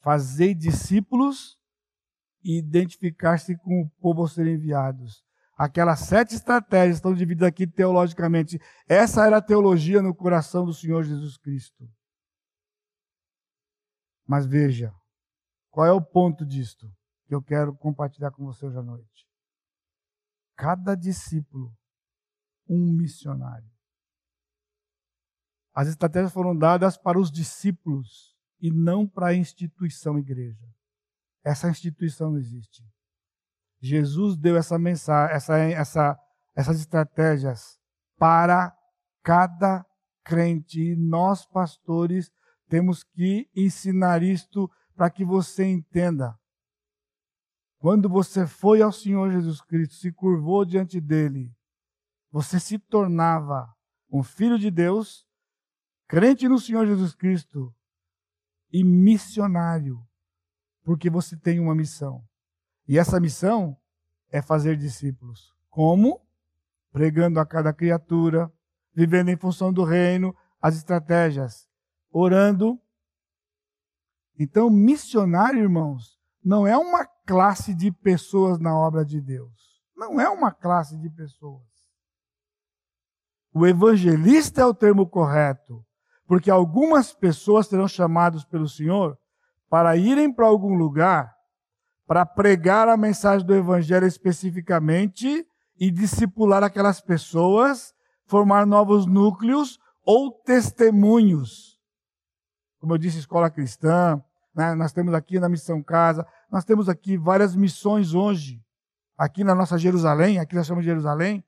fazer 0.00 0.54
discípulos 0.54 1.56
e 2.42 2.58
identificar-se 2.58 3.56
com 3.58 3.82
o 3.82 3.90
povo 4.00 4.24
a 4.24 4.28
serem 4.28 4.54
enviados. 4.54 5.22
Aquelas 5.56 6.00
sete 6.00 6.34
estratégias 6.34 6.96
estão 6.96 7.14
divididas 7.14 7.48
aqui 7.48 7.66
teologicamente. 7.66 8.60
Essa 8.88 9.26
era 9.26 9.36
a 9.36 9.42
teologia 9.42 10.02
no 10.02 10.14
coração 10.14 10.64
do 10.64 10.74
Senhor 10.74 11.04
Jesus 11.04 11.36
Cristo. 11.36 11.88
Mas 14.26 14.46
veja, 14.46 14.92
qual 15.70 15.86
é 15.86 15.92
o 15.92 16.02
ponto 16.02 16.44
disto 16.44 16.90
que 17.26 17.34
eu 17.34 17.42
quero 17.42 17.74
compartilhar 17.76 18.30
com 18.30 18.44
você 18.44 18.66
hoje 18.66 18.78
à 18.78 18.82
noite? 18.82 19.12
cada 20.62 20.94
discípulo 20.94 21.76
um 22.68 22.92
missionário. 22.92 23.68
As 25.74 25.88
estratégias 25.88 26.32
foram 26.32 26.56
dadas 26.56 26.96
para 26.96 27.18
os 27.18 27.32
discípulos 27.32 28.36
e 28.60 28.70
não 28.70 29.08
para 29.08 29.28
a 29.28 29.34
instituição 29.34 30.16
igreja. 30.16 30.64
Essa 31.44 31.68
instituição 31.68 32.30
não 32.30 32.38
existe. 32.38 32.82
Jesus 33.80 34.36
deu 34.36 34.56
essa 34.56 34.78
mensagem, 34.78 35.34
essa, 35.34 35.58
essa, 35.58 36.20
essas 36.54 36.78
estratégias 36.80 37.80
para 38.16 38.76
cada 39.22 39.84
crente. 40.24 40.80
E 40.80 40.96
nós, 40.96 41.44
pastores, 41.44 42.30
temos 42.68 43.02
que 43.02 43.50
ensinar 43.54 44.22
isto 44.22 44.70
para 44.94 45.10
que 45.10 45.24
você 45.24 45.64
entenda. 45.64 46.38
Quando 47.78 48.08
você 48.08 48.46
foi 48.46 48.80
ao 48.80 48.92
Senhor 48.92 49.32
Jesus 49.32 49.60
Cristo, 49.60 49.96
se 49.96 50.12
curvou 50.12 50.64
diante 50.64 51.00
dele, 51.00 51.52
você 52.30 52.60
se 52.60 52.78
tornava 52.78 53.68
um 54.08 54.22
filho 54.22 54.58
de 54.58 54.70
Deus, 54.70 55.26
crente 56.06 56.48
no 56.48 56.58
Senhor 56.58 56.86
Jesus 56.86 57.14
Cristo 57.14 57.74
e 58.72 58.84
missionário, 58.84 60.00
porque 60.84 61.08
você 61.08 61.36
tem 61.36 61.60
uma 61.60 61.74
missão. 61.74 62.24
E 62.86 62.98
essa 62.98 63.20
missão 63.20 63.76
é 64.30 64.42
fazer 64.42 64.76
discípulos. 64.76 65.52
Como? 65.70 66.20
Pregando 66.90 67.38
a 67.40 67.46
cada 67.46 67.72
criatura, 67.72 68.52
vivendo 68.94 69.30
em 69.30 69.36
função 69.36 69.72
do 69.72 69.84
reino, 69.84 70.34
as 70.60 70.76
estratégias, 70.76 71.68
orando. 72.10 72.78
Então, 74.38 74.68
missionário, 74.68 75.60
irmãos, 75.60 76.18
não 76.44 76.66
é 76.66 76.76
uma 76.76 77.06
classe 77.26 77.74
de 77.74 77.90
pessoas 77.90 78.58
na 78.58 78.76
obra 78.76 79.04
de 79.04 79.20
Deus. 79.20 79.80
Não 79.96 80.20
é 80.20 80.28
uma 80.28 80.50
classe 80.50 80.96
de 80.98 81.08
pessoas. 81.08 81.62
O 83.54 83.66
evangelista 83.66 84.62
é 84.62 84.64
o 84.64 84.74
termo 84.74 85.06
correto, 85.06 85.84
porque 86.26 86.50
algumas 86.50 87.12
pessoas 87.12 87.66
serão 87.66 87.86
chamadas 87.86 88.44
pelo 88.44 88.68
Senhor 88.68 89.18
para 89.72 89.96
irem 89.96 90.30
para 90.30 90.46
algum 90.46 90.74
lugar 90.74 91.34
para 92.06 92.26
pregar 92.26 92.90
a 92.90 92.96
mensagem 92.98 93.46
do 93.46 93.54
evangelho 93.54 94.06
especificamente 94.06 95.46
e 95.80 95.90
discipular 95.90 96.62
aquelas 96.62 97.00
pessoas, 97.00 97.94
formar 98.26 98.66
novos 98.66 99.06
núcleos 99.06 99.78
ou 100.04 100.30
testemunhos. 100.30 101.80
Como 102.80 102.92
eu 102.92 102.98
disse, 102.98 103.20
escola 103.20 103.48
cristã, 103.48 104.22
né? 104.54 104.74
nós 104.74 104.92
temos 104.92 105.14
aqui 105.14 105.40
na 105.40 105.48
Missão 105.48 105.82
Casa, 105.82 106.26
nós 106.50 106.66
temos 106.66 106.86
aqui 106.86 107.16
várias 107.16 107.56
missões 107.56 108.12
hoje, 108.12 108.62
aqui 109.16 109.42
na 109.42 109.54
nossa 109.54 109.78
Jerusalém, 109.78 110.38
aqui 110.38 110.54
nós 110.54 110.66
chamamos 110.66 110.84
de 110.84 110.90
Jerusalém. 110.90 111.42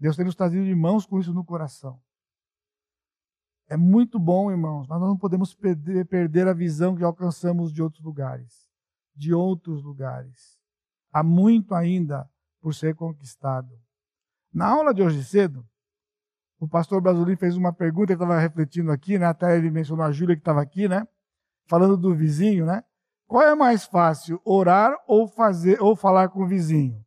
Deus 0.00 0.16
tem 0.16 0.24
nos 0.24 0.34
trazido 0.34 0.66
irmãos 0.66 1.06
com 1.06 1.20
isso 1.20 1.32
no 1.32 1.44
coração. 1.44 1.96
É 3.70 3.76
muito 3.76 4.18
bom, 4.18 4.50
irmãos, 4.50 4.86
mas 4.86 5.00
nós 5.00 5.08
não 5.08 5.16
podemos 5.16 5.54
perder, 5.54 6.04
perder 6.04 6.46
a 6.46 6.52
visão 6.52 6.94
que 6.94 7.04
alcançamos 7.04 7.72
de 7.72 7.80
outros 7.80 8.04
lugares 8.04 8.68
de 9.20 9.34
outros 9.34 9.82
lugares. 9.82 10.58
Há 11.12 11.22
muito 11.22 11.74
ainda 11.74 12.26
por 12.58 12.74
ser 12.74 12.94
conquistado. 12.94 13.78
Na 14.50 14.68
aula 14.68 14.94
de 14.94 15.02
hoje 15.02 15.22
cedo, 15.22 15.68
o 16.58 16.66
pastor 16.66 17.02
Brasolim 17.02 17.36
fez 17.36 17.54
uma 17.54 17.70
pergunta, 17.70 18.12
ele 18.12 18.16
estava 18.22 18.38
refletindo 18.38 18.90
aqui, 18.90 19.18
né? 19.18 19.26
até 19.26 19.58
ele 19.58 19.70
mencionou 19.70 20.06
a 20.06 20.10
Júlia 20.10 20.34
que 20.34 20.40
estava 20.40 20.62
aqui, 20.62 20.88
né? 20.88 21.06
Falando 21.68 21.98
do 21.98 22.14
vizinho, 22.14 22.64
né? 22.64 22.82
Qual 23.26 23.42
é 23.42 23.54
mais 23.54 23.84
fácil, 23.84 24.40
orar 24.42 24.96
ou 25.06 25.28
fazer 25.28 25.80
ou 25.80 25.94
falar 25.94 26.30
com 26.30 26.42
o 26.42 26.46
vizinho? 26.46 27.04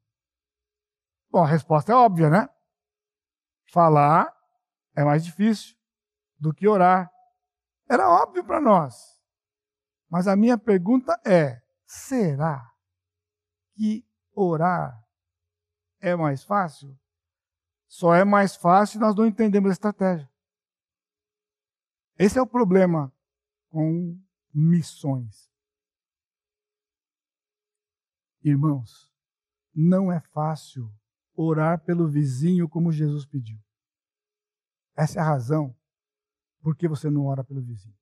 Bom, 1.31 1.43
a 1.43 1.47
resposta 1.47 1.91
é 1.91 1.95
óbvia, 1.95 2.29
né? 2.29 2.47
Falar 3.71 4.31
é 4.95 5.03
mais 5.03 5.25
difícil 5.25 5.75
do 6.43 6.53
que 6.53 6.67
orar. 6.67 7.09
Era 7.89 8.09
óbvio 8.09 8.43
para 8.43 8.59
nós. 8.59 9.17
Mas 10.09 10.27
a 10.27 10.35
minha 10.35 10.57
pergunta 10.57 11.19
é: 11.25 11.63
Será 11.85 12.69
que 13.73 14.05
orar 14.33 15.01
é 16.01 16.15
mais 16.15 16.43
fácil? 16.43 16.99
Só 17.87 18.13
é 18.13 18.25
mais 18.25 18.55
fácil 18.55 18.93
se 18.93 18.99
nós 18.99 19.15
não 19.15 19.25
entendemos 19.25 19.69
a 19.69 19.73
estratégia. 19.73 20.29
Esse 22.17 22.37
é 22.37 22.41
o 22.41 22.47
problema 22.47 23.11
com 23.69 24.19
missões. 24.53 25.49
Irmãos, 28.43 29.11
não 29.73 30.11
é 30.11 30.19
fácil 30.19 30.91
orar 31.35 31.83
pelo 31.85 32.07
vizinho 32.07 32.67
como 32.67 32.91
Jesus 32.91 33.25
pediu. 33.25 33.57
Essa 34.95 35.19
é 35.19 35.21
a 35.21 35.25
razão 35.25 35.75
por 36.63 36.75
que 36.77 36.87
você 36.87 37.09
não 37.09 37.25
ora 37.25 37.43
pelo 37.43 37.61
vizinho. 37.61 37.95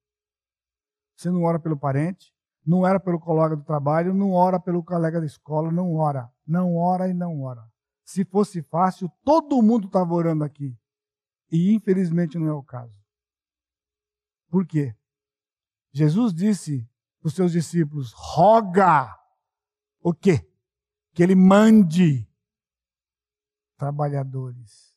Você 1.17 1.31
não 1.31 1.43
ora 1.43 1.59
pelo 1.59 1.77
parente, 1.77 2.33
não 2.65 2.85
era 2.85 2.99
pelo 2.99 3.19
colega 3.19 3.55
do 3.55 3.63
trabalho, 3.63 4.13
não 4.13 4.31
ora 4.31 4.59
pelo 4.59 4.83
colega 4.83 5.19
da 5.19 5.25
escola, 5.25 5.71
não 5.71 5.95
ora. 5.95 6.31
Não 6.45 6.77
ora 6.77 7.09
e 7.09 7.13
não 7.13 7.41
ora. 7.41 7.67
Se 8.05 8.23
fosse 8.23 8.61
fácil, 8.61 9.09
todo 9.23 9.61
mundo 9.61 9.87
estava 9.87 10.13
orando 10.13 10.43
aqui. 10.43 10.77
E 11.51 11.73
infelizmente 11.73 12.37
não 12.37 12.47
é 12.47 12.53
o 12.53 12.63
caso. 12.63 12.97
Por 14.49 14.65
quê? 14.65 14.95
Jesus 15.91 16.33
disse 16.33 16.87
para 17.19 17.27
os 17.27 17.33
seus 17.33 17.51
discípulos: 17.51 18.13
roga 18.13 19.17
o 20.01 20.13
quê? 20.13 20.47
Que 21.13 21.23
ele 21.23 21.35
mande 21.35 22.27
trabalhadores. 23.75 24.95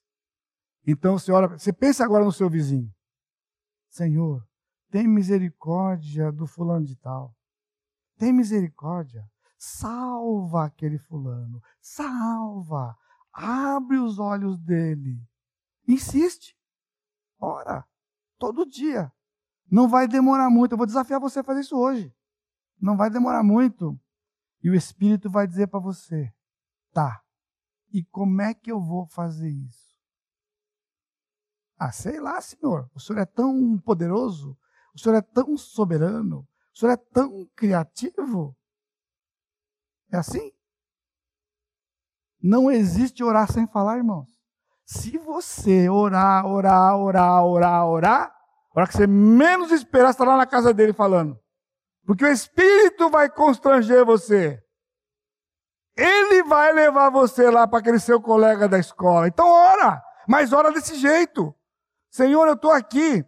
Então 0.87 1.19
você 1.19 1.33
ora, 1.33 1.49
você 1.49 1.73
pensa 1.73 2.05
agora 2.05 2.25
no 2.25 2.33
seu 2.33 2.51
vizinho. 2.51 2.94
Senhor, 3.95 4.45
tem 4.91 5.07
misericórdia 5.07 6.33
do 6.33 6.49
fulano 6.49 6.85
de 6.85 6.97
tal. 6.97 7.33
Tem 8.19 8.33
misericórdia. 8.33 9.25
Salva 9.57 10.65
aquele 10.65 10.99
fulano. 10.99 11.63
Salva. 11.81 12.99
Abre 13.33 13.99
os 13.99 14.19
olhos 14.19 14.59
dele. 14.59 15.25
Insiste. 15.87 16.59
Ora. 17.39 17.87
Todo 18.37 18.69
dia. 18.69 19.13
Não 19.71 19.87
vai 19.87 20.09
demorar 20.09 20.51
muito. 20.51 20.73
Eu 20.73 20.79
vou 20.79 20.89
desafiar 20.89 21.21
você 21.21 21.39
a 21.39 21.45
fazer 21.45 21.61
isso 21.61 21.79
hoje. 21.79 22.13
Não 22.81 22.97
vai 22.97 23.09
demorar 23.09 23.45
muito. 23.45 23.97
E 24.61 24.71
o 24.71 24.75
Espírito 24.75 25.31
vai 25.31 25.47
dizer 25.47 25.69
para 25.69 25.79
você: 25.79 26.35
tá. 26.93 27.23
E 27.93 28.03
como 28.07 28.43
é 28.43 28.55
que 28.55 28.73
eu 28.73 28.81
vou 28.81 29.07
fazer 29.07 29.51
isso? 29.51 29.94
Ah, 31.85 31.93
sei 31.93 32.19
lá, 32.19 32.41
Senhor. 32.41 32.91
O 32.95 33.01
Senhor 33.01 33.21
é 33.21 33.27
tão 33.27 33.79
poderoso. 33.79 34.57
O 34.95 34.99
Senhor 34.99 35.17
é 35.17 35.21
tão 35.21 35.57
soberano. 35.57 36.47
O 36.75 36.79
senhor 36.79 36.93
é 36.93 36.97
tão 36.97 37.47
criativo. 37.55 38.57
É 40.13 40.17
assim? 40.17 40.53
Não 42.43 42.71
existe 42.71 43.23
orar 43.23 43.51
sem 43.51 43.67
falar, 43.67 43.99
irmãos. 43.99 44.29
Se 44.85 45.17
você 45.17 45.89
orar, 45.89 46.47
orar, 46.47 46.97
orar, 46.99 47.45
orar, 47.45 47.87
orar, 47.87 48.23
a 48.75 48.81
hora 48.81 48.89
que 48.89 48.97
você 48.97 49.07
menos 49.07 49.71
esperar, 49.71 50.11
está 50.11 50.25
lá 50.25 50.37
na 50.37 50.47
casa 50.47 50.75
dele 50.75 50.93
falando. 50.93 51.39
Porque 52.05 52.25
o 52.25 52.33
Espírito 52.33 53.09
vai 53.09 53.31
constranger 53.31 54.05
você. 54.05 54.61
Ele 55.97 56.43
vai 56.43 56.73
levar 56.73 57.09
você 57.09 57.49
lá 57.51 57.69
para 57.69 57.79
aquele 57.79 58.01
seu 58.01 58.21
colega 58.21 58.69
da 58.69 58.79
escola. 58.79 59.29
Então 59.29 59.47
ora, 59.47 60.03
mas 60.27 60.53
ora 60.53 60.73
desse 60.73 60.97
jeito. 60.97 61.55
Senhor, 62.15 62.47
eu 62.47 62.55
estou 62.55 62.71
aqui. 62.71 63.27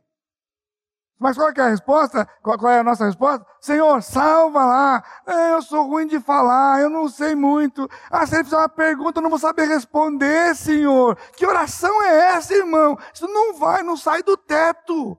Mas 1.19 1.37
qual 1.37 1.51
é 1.51 1.61
a 1.61 1.71
resposta? 1.71 2.25
Qual, 2.41 2.71
é 2.71 2.79
a 2.79 2.85
nossa 2.85 3.05
resposta? 3.05 3.45
Senhor, 3.61 4.01
salva 4.01 4.65
lá. 4.65 5.05
É, 5.27 5.55
eu 5.55 5.63
sou 5.63 5.89
ruim 5.89 6.07
de 6.07 6.21
falar, 6.21 6.81
eu 6.81 6.89
não 6.89 7.09
sei 7.09 7.35
muito. 7.35 7.91
Ah, 8.09 8.25
se 8.25 8.37
ele 8.37 8.45
fizer 8.45 8.57
uma 8.57 8.69
pergunta, 8.69 9.19
eu 9.19 9.23
não 9.25 9.31
vou 9.31 9.41
saber 9.41 9.65
responder, 9.65 10.55
Senhor. 10.55 11.17
Que 11.37 11.45
oração 11.45 12.01
é 12.01 12.37
essa, 12.37 12.55
irmão? 12.55 12.97
Isso 13.13 13.27
não 13.27 13.55
vai, 13.55 13.83
não 13.83 13.97
sai 13.97 14.23
do 14.23 14.37
teto. 14.37 15.19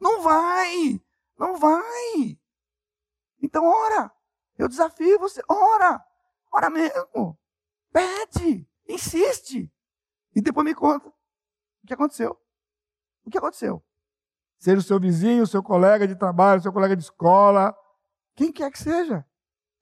Não 0.00 0.22
vai, 0.22 1.02
não 1.36 1.56
vai. 1.56 2.38
Então 3.42 3.64
ora. 3.64 4.12
Eu 4.56 4.68
desafio 4.68 5.18
você, 5.18 5.42
ora. 5.48 6.00
Ora 6.52 6.70
mesmo. 6.70 7.36
Pede, 7.92 8.64
insiste. 8.88 9.68
E 10.36 10.40
depois 10.40 10.64
me 10.64 10.72
conta 10.72 11.08
o 11.08 11.86
que 11.88 11.94
aconteceu. 11.94 12.38
O 13.28 13.30
que 13.30 13.38
aconteceu? 13.38 13.84
Seja 14.58 14.78
o 14.78 14.82
seu 14.82 14.98
vizinho, 14.98 15.42
o 15.42 15.46
seu 15.46 15.62
colega 15.62 16.08
de 16.08 16.16
trabalho, 16.16 16.58
o 16.58 16.62
seu 16.62 16.72
colega 16.72 16.96
de 16.96 17.02
escola, 17.02 17.76
quem 18.34 18.50
quer 18.50 18.70
que 18.72 18.78
seja. 18.78 19.24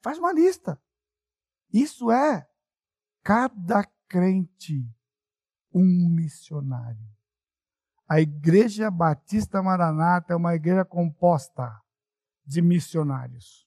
Faz 0.02 0.18
uma 0.18 0.32
lista. 0.32 0.80
Isso 1.72 2.10
é 2.10 2.46
cada 3.22 3.84
crente 4.08 4.84
um 5.72 6.08
missionário. 6.10 7.06
A 8.08 8.20
Igreja 8.20 8.90
Batista 8.90 9.62
Maranata 9.62 10.32
é 10.32 10.36
uma 10.36 10.54
igreja 10.54 10.84
composta 10.84 11.80
de 12.44 12.60
missionários. 12.60 13.66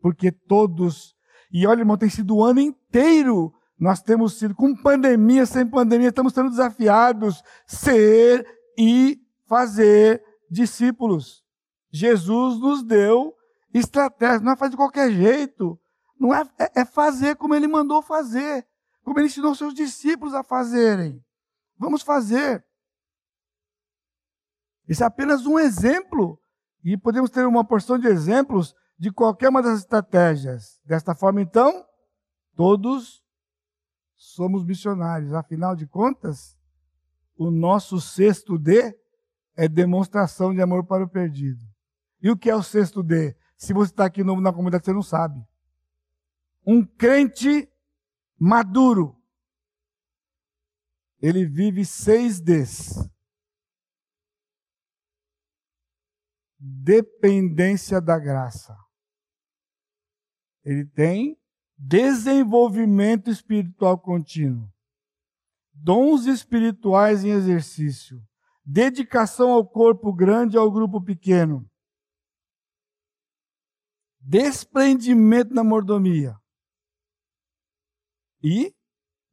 Porque 0.00 0.30
todos, 0.30 1.16
e 1.50 1.66
olha, 1.66 1.80
irmão, 1.80 1.96
tem 1.96 2.10
sido 2.10 2.36
o 2.36 2.44
ano 2.44 2.60
inteiro, 2.60 3.54
nós 3.78 4.02
temos 4.02 4.38
sido, 4.38 4.54
com 4.54 4.74
pandemia, 4.74 5.46
sem 5.46 5.66
pandemia, 5.66 6.08
estamos 6.08 6.32
sendo 6.32 6.50
desafiados 6.50 7.42
ser 7.66 8.46
e 8.78 9.20
fazer 9.46 10.22
discípulos. 10.50 11.44
Jesus 11.90 12.58
nos 12.58 12.82
deu 12.82 13.34
estratégia, 13.72 14.40
não 14.40 14.52
é 14.52 14.56
fazer 14.56 14.70
de 14.70 14.76
qualquer 14.76 15.10
jeito, 15.10 15.78
não 16.18 16.34
é, 16.34 16.42
é, 16.58 16.80
é 16.80 16.84
fazer 16.84 17.36
como 17.36 17.54
ele 17.54 17.66
mandou 17.66 18.02
fazer, 18.02 18.66
como 19.02 19.18
ele 19.18 19.26
ensinou 19.26 19.54
seus 19.54 19.74
discípulos 19.74 20.34
a 20.34 20.42
fazerem. 20.42 21.22
Vamos 21.76 22.02
fazer. 22.02 22.64
Isso 24.88 25.02
é 25.02 25.06
apenas 25.06 25.46
um 25.46 25.58
exemplo, 25.58 26.38
e 26.84 26.96
podemos 26.96 27.30
ter 27.30 27.46
uma 27.46 27.64
porção 27.64 27.98
de 27.98 28.06
exemplos 28.06 28.74
de 28.98 29.10
qualquer 29.10 29.48
uma 29.48 29.62
das 29.62 29.80
estratégias. 29.80 30.80
Desta 30.84 31.14
forma, 31.14 31.40
então, 31.40 31.84
todos 32.54 33.22
somos 34.14 34.64
missionários. 34.64 35.32
Afinal 35.32 35.74
de 35.74 35.86
contas, 35.86 36.56
o 37.36 37.50
nosso 37.50 38.00
sexto 38.00 38.58
D 38.58 38.96
é 39.56 39.68
demonstração 39.68 40.54
de 40.54 40.60
amor 40.60 40.84
para 40.84 41.04
o 41.04 41.08
perdido. 41.08 41.64
E 42.20 42.30
o 42.30 42.36
que 42.36 42.50
é 42.50 42.56
o 42.56 42.62
sexto 42.62 43.02
D? 43.02 43.36
Se 43.56 43.72
você 43.72 43.92
está 43.92 44.04
aqui 44.04 44.24
novo 44.24 44.40
na 44.40 44.52
comunidade, 44.52 44.84
você 44.84 44.92
não 44.92 45.02
sabe. 45.02 45.44
Um 46.66 46.84
crente 46.84 47.68
maduro, 48.38 49.20
ele 51.20 51.46
vive 51.46 51.84
seis 51.84 52.40
Ds. 52.40 53.08
Dependência 56.58 58.00
da 58.00 58.18
graça. 58.18 58.76
Ele 60.64 60.86
tem 60.86 61.38
desenvolvimento 61.76 63.30
espiritual 63.30 63.98
contínuo, 63.98 64.72
dons 65.74 66.26
espirituais 66.26 67.24
em 67.24 67.30
exercício, 67.30 68.22
dedicação 68.64 69.50
ao 69.50 69.66
corpo 69.66 70.12
grande 70.12 70.56
e 70.56 70.58
ao 70.58 70.70
grupo 70.70 71.02
pequeno, 71.02 71.68
desprendimento 74.20 75.52
na 75.52 75.62
mordomia 75.62 76.36
e 78.42 78.74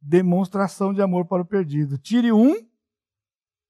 demonstração 0.00 0.92
de 0.92 1.00
amor 1.00 1.26
para 1.26 1.42
o 1.42 1.46
perdido. 1.46 1.96
Tire 1.96 2.32
um 2.32 2.54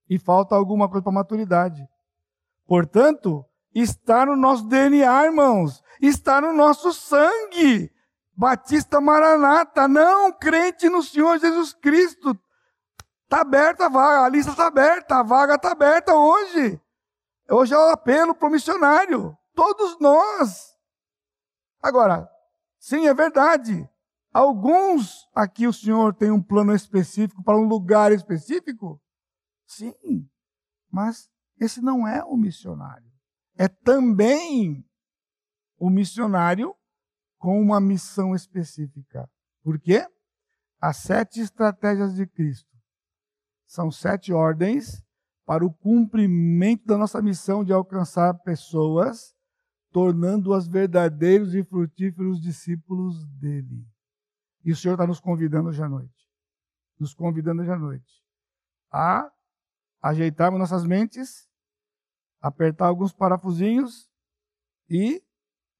e 0.09 0.19
falta 0.19 0.55
alguma 0.55 0.89
coisa 0.89 1.03
para 1.03 1.13
maturidade. 1.13 1.87
Portanto, 2.67 3.45
está 3.75 4.25
no 4.27 4.37
nosso 4.37 4.67
DNA, 4.67 5.27
irmãos, 5.27 5.83
está 6.01 6.41
no 6.41 6.53
nosso 6.53 6.93
sangue. 6.93 7.93
Batista 8.35 9.01
Maranata, 9.01 9.87
não, 9.87 10.33
crente 10.33 10.89
no 10.89 11.03
Senhor 11.03 11.39
Jesus 11.39 11.75
Cristo. 11.75 12.39
Está 13.33 13.41
aberta 13.41 13.87
a 13.87 13.89
vaga, 13.89 14.27
a 14.27 14.29
lista 14.29 14.51
está 14.51 14.67
aberta, 14.67 15.17
a 15.17 15.23
vaga 15.23 15.55
está 15.55 15.73
aberta 15.73 16.15
hoje. 16.15 16.79
Hoje 17.49 17.73
é 17.73 17.79
o 17.79 17.89
apelo 17.89 18.35
para 18.35 18.47
o 18.47 18.51
missionário. 18.51 19.35
Todos 19.55 19.99
nós. 19.99 20.77
Agora, 21.83 22.31
sim, 22.79 23.07
é 23.07 23.15
verdade. 23.15 23.89
Alguns 24.35 25.27
aqui 25.35 25.67
o 25.67 25.73
Senhor 25.73 26.15
tem 26.15 26.31
um 26.31 26.43
plano 26.43 26.75
específico 26.75 27.43
para 27.43 27.57
um 27.57 27.65
lugar 27.65 28.13
específico? 28.13 29.01
Sim, 29.67 30.29
mas 30.91 31.31
esse 31.59 31.81
não 31.81 32.07
é 32.07 32.23
o 32.23 32.37
missionário. 32.37 33.11
É 33.57 33.67
também 33.67 34.87
o 35.79 35.89
missionário 35.89 36.77
com 37.39 37.59
uma 37.59 37.81
missão 37.81 38.35
específica. 38.35 39.27
Por 39.63 39.81
quê? 39.81 40.07
As 40.79 40.99
sete 40.99 41.41
estratégias 41.41 42.15
de 42.15 42.27
Cristo 42.27 42.72
são 43.73 43.91
sete 43.91 44.35
ordens 44.35 45.03
para 45.47 45.65
o 45.65 45.73
cumprimento 45.73 46.85
da 46.85 46.99
nossa 46.99 47.23
missão 47.23 47.65
de 47.65 47.73
alcançar 47.73 48.35
pessoas, 48.41 49.35
tornando-as 49.91 50.69
verdadeiros 50.69 51.55
e 51.55 51.65
frutíferos 51.65 52.39
discípulos 52.39 53.27
dele. 53.41 53.83
E 54.63 54.73
o 54.73 54.77
Senhor 54.77 54.93
está 54.93 55.07
nos 55.07 55.21
convidando 55.21 55.71
hoje 55.71 55.83
à 55.83 55.89
noite. 55.89 56.29
Nos 57.01 57.15
convidando 57.15 57.63
hoje 57.63 57.71
à 57.71 57.79
noite 57.79 58.23
a 58.91 59.33
ajeitarmos 60.03 60.61
nossas 60.61 60.85
mentes, 60.85 61.49
apertar 62.43 62.89
alguns 62.89 63.11
parafusinhos 63.15 64.07
e 64.91 65.25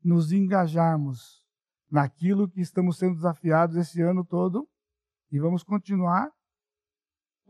nos 0.03 0.33
engajarmos 0.33 1.45
naquilo 1.91 2.49
que 2.49 2.63
estamos 2.63 2.97
sendo 2.97 3.17
desafiados 3.17 3.77
esse 3.77 4.01
ano 4.01 4.25
todo 4.25 4.67
e 5.31 5.39
vamos 5.39 5.63
continuar 5.63 6.33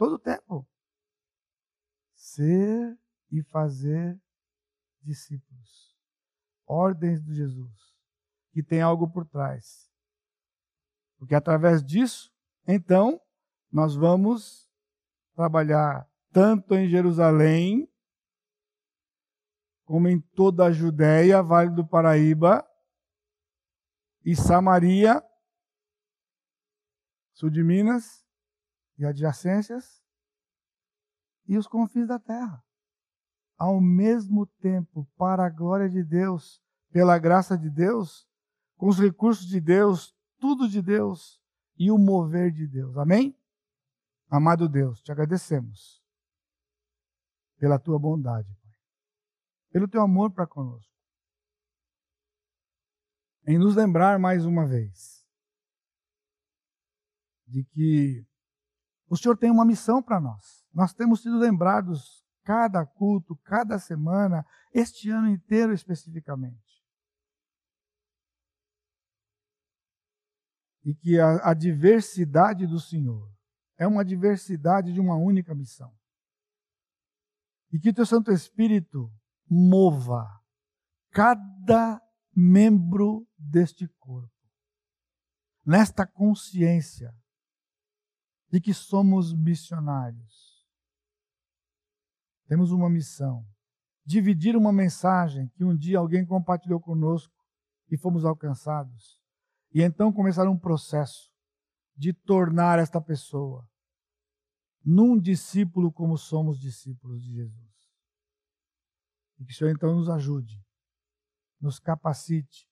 todo 0.03 0.15
o 0.15 0.19
tempo. 0.19 0.69
Ser 2.13 2.99
e 3.31 3.41
fazer 3.41 4.21
discípulos. 5.01 5.97
Ordens 6.67 7.23
de 7.23 7.33
Jesus, 7.33 7.95
que 8.51 8.65
tem 8.65 8.81
algo 8.83 9.09
por 9.09 9.25
trás. 9.25 9.89
Porque 11.19 11.37
através 11.37 11.85
disso, 11.85 12.35
então, 12.67 13.21
nós 13.71 13.95
vamos 13.95 14.69
trabalhar 15.37 16.11
tanto 16.33 16.75
em 16.75 16.89
Jerusalém, 16.89 17.89
como 19.85 20.09
em 20.09 20.21
toda 20.21 20.67
a 20.67 20.73
Judéia, 20.73 21.45
Vale 21.45 21.71
do 21.71 21.87
Paraíba, 21.87 22.69
e 24.25 24.35
Samaria, 24.35 25.23
sul 27.35 27.51
de 27.51 27.63
Minas 27.63 28.22
e 28.99 29.05
adjacências, 29.05 30.03
e 31.47 31.57
os 31.57 31.66
confins 31.66 32.07
da 32.07 32.18
terra. 32.18 32.62
Ao 33.57 33.80
mesmo 33.80 34.47
tempo, 34.47 35.09
para 35.16 35.47
a 35.47 35.51
glória 35.51 35.88
de 35.88 36.03
Deus, 36.03 36.62
pela 36.90 37.18
graça 37.18 37.57
de 37.57 37.70
Deus, 37.70 38.28
com 38.76 38.88
os 38.88 38.99
recursos 38.99 39.47
de 39.47 39.61
Deus, 39.61 40.14
tudo 40.38 40.68
de 40.68 40.82
Deus 40.82 41.40
e 41.76 41.90
o 41.90 41.99
mover 41.99 42.51
de 42.53 42.66
Deus. 42.66 42.97
Amém? 42.97 43.36
Amado 44.28 44.68
Deus, 44.68 45.01
te 45.03 45.12
agradecemos 45.12 46.03
pela 47.59 47.78
tua 47.78 47.99
bondade, 47.99 48.53
Pai, 48.62 48.72
pelo 49.70 49.86
teu 49.86 50.03
amor 50.03 50.32
para 50.32 50.47
conosco 50.47 50.93
em 53.47 53.59
nos 53.59 53.74
lembrar 53.74 54.18
mais 54.18 54.45
uma 54.45 54.66
vez 54.66 55.26
de 57.47 57.64
que 57.64 58.24
o 59.13 59.17
Senhor 59.19 59.37
tem 59.37 59.51
uma 59.51 59.67
missão 59.67 60.03
para 60.03 60.19
nós. 60.19 60.65
Nós 60.73 60.95
temos 60.95 61.21
sido 61.21 61.37
lembrados 61.37 62.25
cada 62.45 62.87
culto, 62.87 63.37
cada 63.45 63.79
semana, 63.79 64.43
este 64.73 65.11
ano 65.11 65.29
inteiro 65.29 65.75
especificamente. 65.75 66.83
E 70.83 70.95
que 70.95 71.21
a, 71.21 71.51
a 71.51 71.53
diversidade 71.53 72.67
do 72.67 72.81
Senhor 72.81 73.31
é 73.77 73.87
uma 73.87 74.03
diversidade 74.03 74.95
de 74.95 74.99
uma 74.99 75.17
única 75.17 75.55
missão. 75.55 75.95
E 77.71 77.79
que 77.79 77.91
o 77.91 77.95
teu 77.95 78.07
Santo 78.07 78.33
Espírito 78.33 79.13
mova 79.47 80.27
cada 81.11 82.01
membro 82.35 83.29
deste 83.37 83.87
corpo. 83.99 84.33
Nesta 85.67 86.07
consciência 86.07 87.15
de 88.53 88.61
que 88.61 88.75
somos 88.75 89.33
missionários. 89.33 90.67
Temos 92.47 92.71
uma 92.71 92.91
missão: 92.91 93.47
dividir 94.05 94.57
uma 94.57 94.73
mensagem 94.73 95.49
que 95.49 95.65
um 95.65 95.77
dia 95.77 95.99
alguém 95.99 96.25
compartilhou 96.25 96.81
conosco 96.81 97.35
e 97.91 97.97
fomos 97.97 98.25
alcançados. 98.25 99.21
E 99.73 99.83
então 99.83 100.13
começar 100.13 100.47
um 100.49 100.59
processo 100.59 101.33
de 101.97 102.13
tornar 102.13 102.79
esta 102.79 103.01
pessoa 103.01 103.67
num 104.85 105.19
discípulo 105.19 105.91
como 105.91 106.19
somos 106.19 106.61
discípulos 106.61 107.23
de 107.23 107.33
Jesus. 107.33 107.73
E 109.39 109.45
que 109.45 109.53
o 109.53 109.55
Senhor 109.55 109.71
então 109.71 109.97
nos 109.97 110.11
ajude 110.11 110.63
nos 111.63 111.79
capacite. 111.79 112.69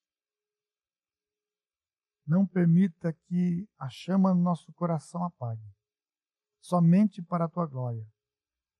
Não 2.31 2.47
permita 2.47 3.11
que 3.11 3.67
a 3.77 3.89
chama 3.89 4.33
no 4.33 4.41
nosso 4.41 4.71
coração 4.71 5.25
apague. 5.25 5.69
Somente 6.61 7.21
para 7.21 7.43
a 7.43 7.49
tua 7.49 7.67
glória. 7.67 8.07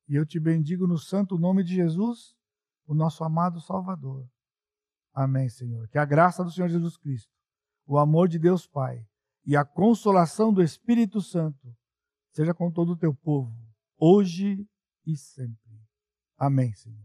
E 0.07 0.15
eu 0.15 0.25
te 0.25 0.39
bendigo 0.39 0.87
no 0.87 0.97
santo 0.97 1.37
nome 1.37 1.61
de 1.61 1.75
Jesus, 1.75 2.33
o 2.87 2.93
nosso 2.93 3.25
amado 3.25 3.59
Salvador. 3.59 4.25
Amém, 5.13 5.49
Senhor. 5.49 5.85
Que 5.89 5.97
a 5.97 6.05
graça 6.05 6.45
do 6.45 6.49
Senhor 6.49 6.69
Jesus 6.69 6.95
Cristo, 6.95 7.29
o 7.85 7.97
amor 7.97 8.29
de 8.29 8.39
Deus 8.39 8.65
Pai 8.65 9.05
e 9.45 9.57
a 9.57 9.65
consolação 9.65 10.53
do 10.53 10.63
Espírito 10.63 11.19
Santo 11.19 11.75
seja 12.29 12.53
com 12.53 12.71
todo 12.71 12.93
o 12.93 12.97
teu 12.97 13.13
povo, 13.13 13.53
hoje 13.97 14.65
e 15.05 15.17
sempre. 15.17 15.77
Amém, 16.37 16.73
Senhor. 16.73 16.97